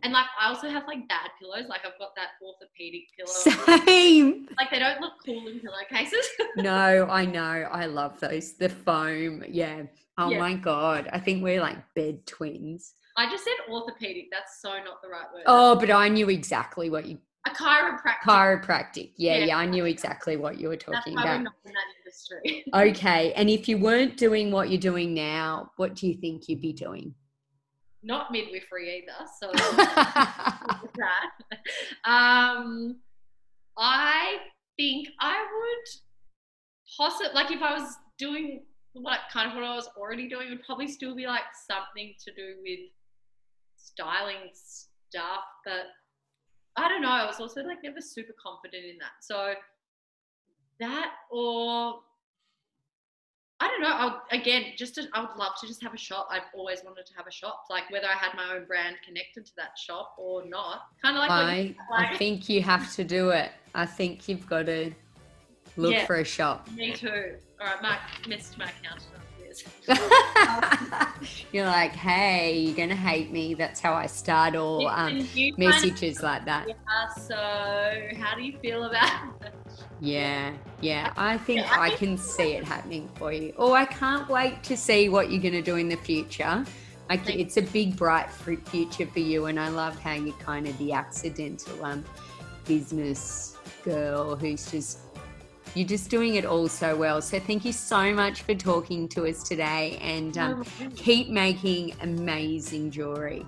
And 0.04 0.12
like 0.12 0.26
I 0.40 0.50
also 0.50 0.70
have 0.70 0.86
like 0.88 1.08
bad 1.08 1.30
pillows. 1.40 1.66
Like 1.70 1.82
I've 1.86 1.98
got 2.00 2.16
that 2.16 2.30
orthopedic 2.42 3.04
pillow. 3.18 3.86
Same. 3.86 4.50
Like 4.58 4.72
they 4.72 4.80
don't 4.80 5.00
look 5.00 5.14
cool 5.26 5.48
in 5.48 5.60
pillowcases. 5.60 6.28
No, 6.58 7.08
I 7.10 7.26
know. 7.26 7.68
I 7.72 7.86
love 7.86 8.20
those. 8.20 8.54
The 8.54 8.70
foam. 8.70 9.44
Yeah. 9.48 9.84
Oh 10.18 10.30
Yeah. 10.32 10.40
my 10.40 10.54
God. 10.56 11.10
I 11.14 11.20
think 11.20 11.44
we're 11.44 11.62
like 11.62 11.78
bed 11.94 12.26
twins. 12.26 12.94
I 13.18 13.30
just 13.30 13.44
said 13.44 13.54
orthopedic. 13.70 14.26
That's 14.32 14.62
so 14.62 14.70
not 14.84 15.02
the 15.02 15.10
right 15.10 15.26
word. 15.34 15.44
Oh, 15.48 15.76
but 15.76 15.90
I 15.92 16.08
knew 16.10 16.30
exactly 16.30 16.90
what 16.90 17.06
you 17.06 17.20
A 17.46 17.50
chiropractic. 17.52 18.22
chiropractic. 18.26 19.12
Yeah, 19.18 19.38
Yeah. 19.38 19.46
yeah, 19.46 19.58
I 19.58 19.66
knew 19.66 19.86
exactly 19.86 20.38
what 20.38 20.60
you 20.60 20.68
were 20.70 20.76
That's 20.76 20.86
talking 20.86 21.16
we're 21.16 21.22
about. 21.22 21.42
not 21.44 21.54
in 21.66 21.74
that 21.74 21.86
industry. 22.00 22.64
Okay. 22.74 23.34
And 23.34 23.50
if 23.50 23.68
you 23.68 23.78
weren't 23.78 24.18
doing 24.18 24.52
what 24.52 24.70
you're 24.70 24.80
doing 24.82 25.14
now, 25.14 25.72
what 25.78 25.96
do 25.96 26.08
you 26.08 26.16
think 26.16 26.48
you'd 26.50 26.62
be 26.62 26.74
doing? 26.74 27.14
not 28.04 28.32
midwifery 28.32 29.00
either. 29.04 29.26
So 29.42 29.52
that. 30.98 31.32
Um, 32.06 32.98
I 33.78 34.38
think 34.78 35.10
I 35.20 35.36
would 35.40 35.88
possibly 36.96 37.34
Like 37.34 37.52
if 37.52 37.62
I 37.62 37.74
was 37.78 37.96
doing 38.18 38.64
like 39.02 39.20
kind 39.32 39.50
of 39.50 39.56
what 39.56 39.64
I 39.64 39.76
was 39.76 39.90
already 39.98 40.28
doing, 40.28 40.50
would 40.50 40.64
probably 40.64 40.88
still 40.88 41.16
be 41.16 41.26
like 41.26 41.44
something 41.68 42.14
to 42.26 42.34
do 42.34 42.56
with 42.62 42.80
styling 43.78 44.52
stuff. 44.54 45.44
But 45.66 45.86
I 46.76 46.88
don't 46.88 47.02
know. 47.02 47.10
I 47.10 47.26
was 47.26 47.40
also 47.40 47.64
like 47.64 47.84
never 47.84 48.02
super 48.02 48.34
confident 48.42 48.86
in 48.86 48.98
that. 49.00 49.12
So 49.22 49.54
that 50.80 51.12
or 51.32 52.00
I 53.60 53.68
don't 53.68 53.82
know. 53.82 53.90
I'll, 53.90 54.22
again, 54.32 54.74
just 54.78 54.96
to, 54.96 55.08
I 55.14 55.22
would 55.22 55.36
love 55.36 55.54
to 55.62 55.68
just 55.68 55.82
have 55.82 55.94
a 55.94 55.98
shop. 55.98 56.28
I've 56.30 56.44
always 56.56 56.84
wanted 56.86 57.08
to 57.08 57.14
have 57.16 57.26
a 57.26 57.32
shop, 57.32 57.64
like 57.72 57.90
whether 57.90 58.06
I 58.06 58.16
had 58.16 58.36
my 58.36 58.56
own 58.56 58.66
brand 58.66 58.98
connected 59.04 59.48
to 59.48 59.52
that 59.58 59.78
shop 59.78 60.14
or 60.20 60.46
not. 60.46 60.82
Kind 61.02 61.18
of 61.18 61.22
like 61.22 61.32
I, 61.32 61.76
like, 61.90 62.12
I 62.14 62.18
think 62.18 62.50
you 62.50 62.62
have 62.62 62.94
to 62.96 63.04
do 63.04 63.30
it. 63.30 63.52
I 63.74 63.88
think 63.88 64.30
you've 64.30 64.48
got 64.48 64.68
to 64.68 64.92
look 65.78 65.94
Yeah. 65.94 66.06
for 66.06 66.16
a 66.18 66.24
shop. 66.26 66.70
me 66.72 66.94
too. 66.94 67.36
All 67.62 67.68
right, 67.68 67.82
Mark 67.82 68.00
missed 68.28 68.58
my 68.58 68.66
accountant. 68.66 69.04
You're 71.52 71.66
like, 71.66 71.94
hey, 71.94 72.60
you're 72.60 72.76
gonna 72.76 72.96
hate 72.96 73.32
me. 73.32 73.54
That's 73.56 73.80
how 73.80 73.94
I 73.94 74.06
start 74.06 74.56
all 74.56 74.88
um, 74.88 75.08
And 75.18 75.36
you 75.36 75.54
kind 75.54 75.64
of- 75.64 75.82
messages 75.82 76.22
like 76.22 76.46
that. 76.46 76.68
Yeah, 76.68 77.08
so 77.16 77.36
how 78.20 78.36
do 78.36 78.44
you 78.44 78.58
feel 78.60 78.84
about 78.84 79.42
it? 79.42 79.54
Yeah, 80.00 80.54
yeah. 80.82 81.12
I 81.18 81.38
think 81.40 81.62
Yeah, 81.62 81.80
I 81.80 81.90
can 81.92 82.18
see 82.18 82.54
it 82.54 82.64
happening 82.66 83.10
for 83.16 83.32
you. 83.32 83.54
Oh, 83.58 83.74
I 83.74 83.86
can't 83.86 84.28
wait 84.30 84.62
to 84.64 84.78
see 84.78 85.10
what 85.10 85.32
you're 85.32 85.42
gonna 85.42 85.62
do 85.62 85.78
in 85.78 85.90
the 85.90 85.96
future. 85.98 86.64
Like, 87.10 87.28
it's 87.30 87.56
a 87.58 87.62
big, 87.62 87.96
bright 87.96 88.30
future 88.32 89.08
for 89.08 89.20
you, 89.20 89.46
and 89.46 89.58
I 89.60 89.70
love 89.70 89.98
how 89.98 90.14
you're 90.14 90.36
kind 90.36 90.68
of 90.68 90.78
the 90.78 90.92
accidental 90.92 91.84
um, 91.86 92.04
business 92.66 93.58
girl 93.84 94.36
who's 94.36 94.70
just 94.70 95.00
you're 95.78 95.88
just 95.88 96.10
doing 96.10 96.36
it 96.36 96.46
all 96.46 96.68
so 96.68 96.96
well. 96.96 97.22
So 97.22 97.40
thank 97.40 97.64
you 97.64 97.72
so 97.72 98.14
much 98.14 98.42
for 98.42 98.56
talking 98.56 99.08
to 99.10 99.28
us 99.28 99.44
today, 99.44 100.00
and 100.02 100.38
um, 100.38 100.66
keep 100.96 101.30
making 101.30 101.94
amazing 102.02 102.90
jewelry. 102.92 103.46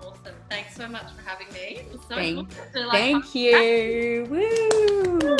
Awesome. 0.00 0.34
Thanks 0.50 0.74
so 0.74 0.88
much 0.88 1.06
for 1.12 1.22
having 1.22 1.46
me. 1.52 1.82
So 2.08 2.14
Thank- 2.16 2.50
cool 2.54 2.66
to, 2.74 2.86
like, 2.86 2.98
Thank 2.98 3.34
you. 3.34 4.26
Woo! 4.28 5.38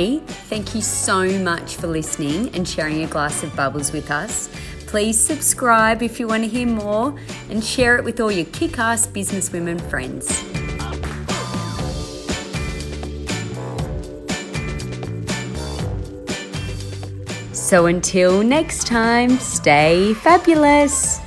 Hey, 0.00 0.20
thank 0.48 0.74
you 0.74 0.80
so 0.80 1.28
much 1.40 1.76
for 1.76 1.86
listening 1.86 2.48
and 2.54 2.66
sharing 2.66 3.04
a 3.04 3.06
glass 3.06 3.42
of 3.42 3.54
bubbles 3.54 3.92
with 3.92 4.10
us. 4.10 4.48
Please 4.86 5.20
subscribe 5.20 6.02
if 6.02 6.18
you 6.18 6.26
want 6.26 6.42
to 6.42 6.48
hear 6.48 6.66
more 6.66 7.14
and 7.50 7.62
share 7.62 7.98
it 7.98 8.04
with 8.04 8.18
all 8.18 8.32
your 8.32 8.46
kick 8.46 8.78
ass 8.78 9.06
businesswomen 9.06 9.78
friends. 9.90 10.26
So 17.52 17.84
until 17.84 18.42
next 18.42 18.86
time, 18.86 19.38
stay 19.38 20.14
fabulous. 20.14 21.20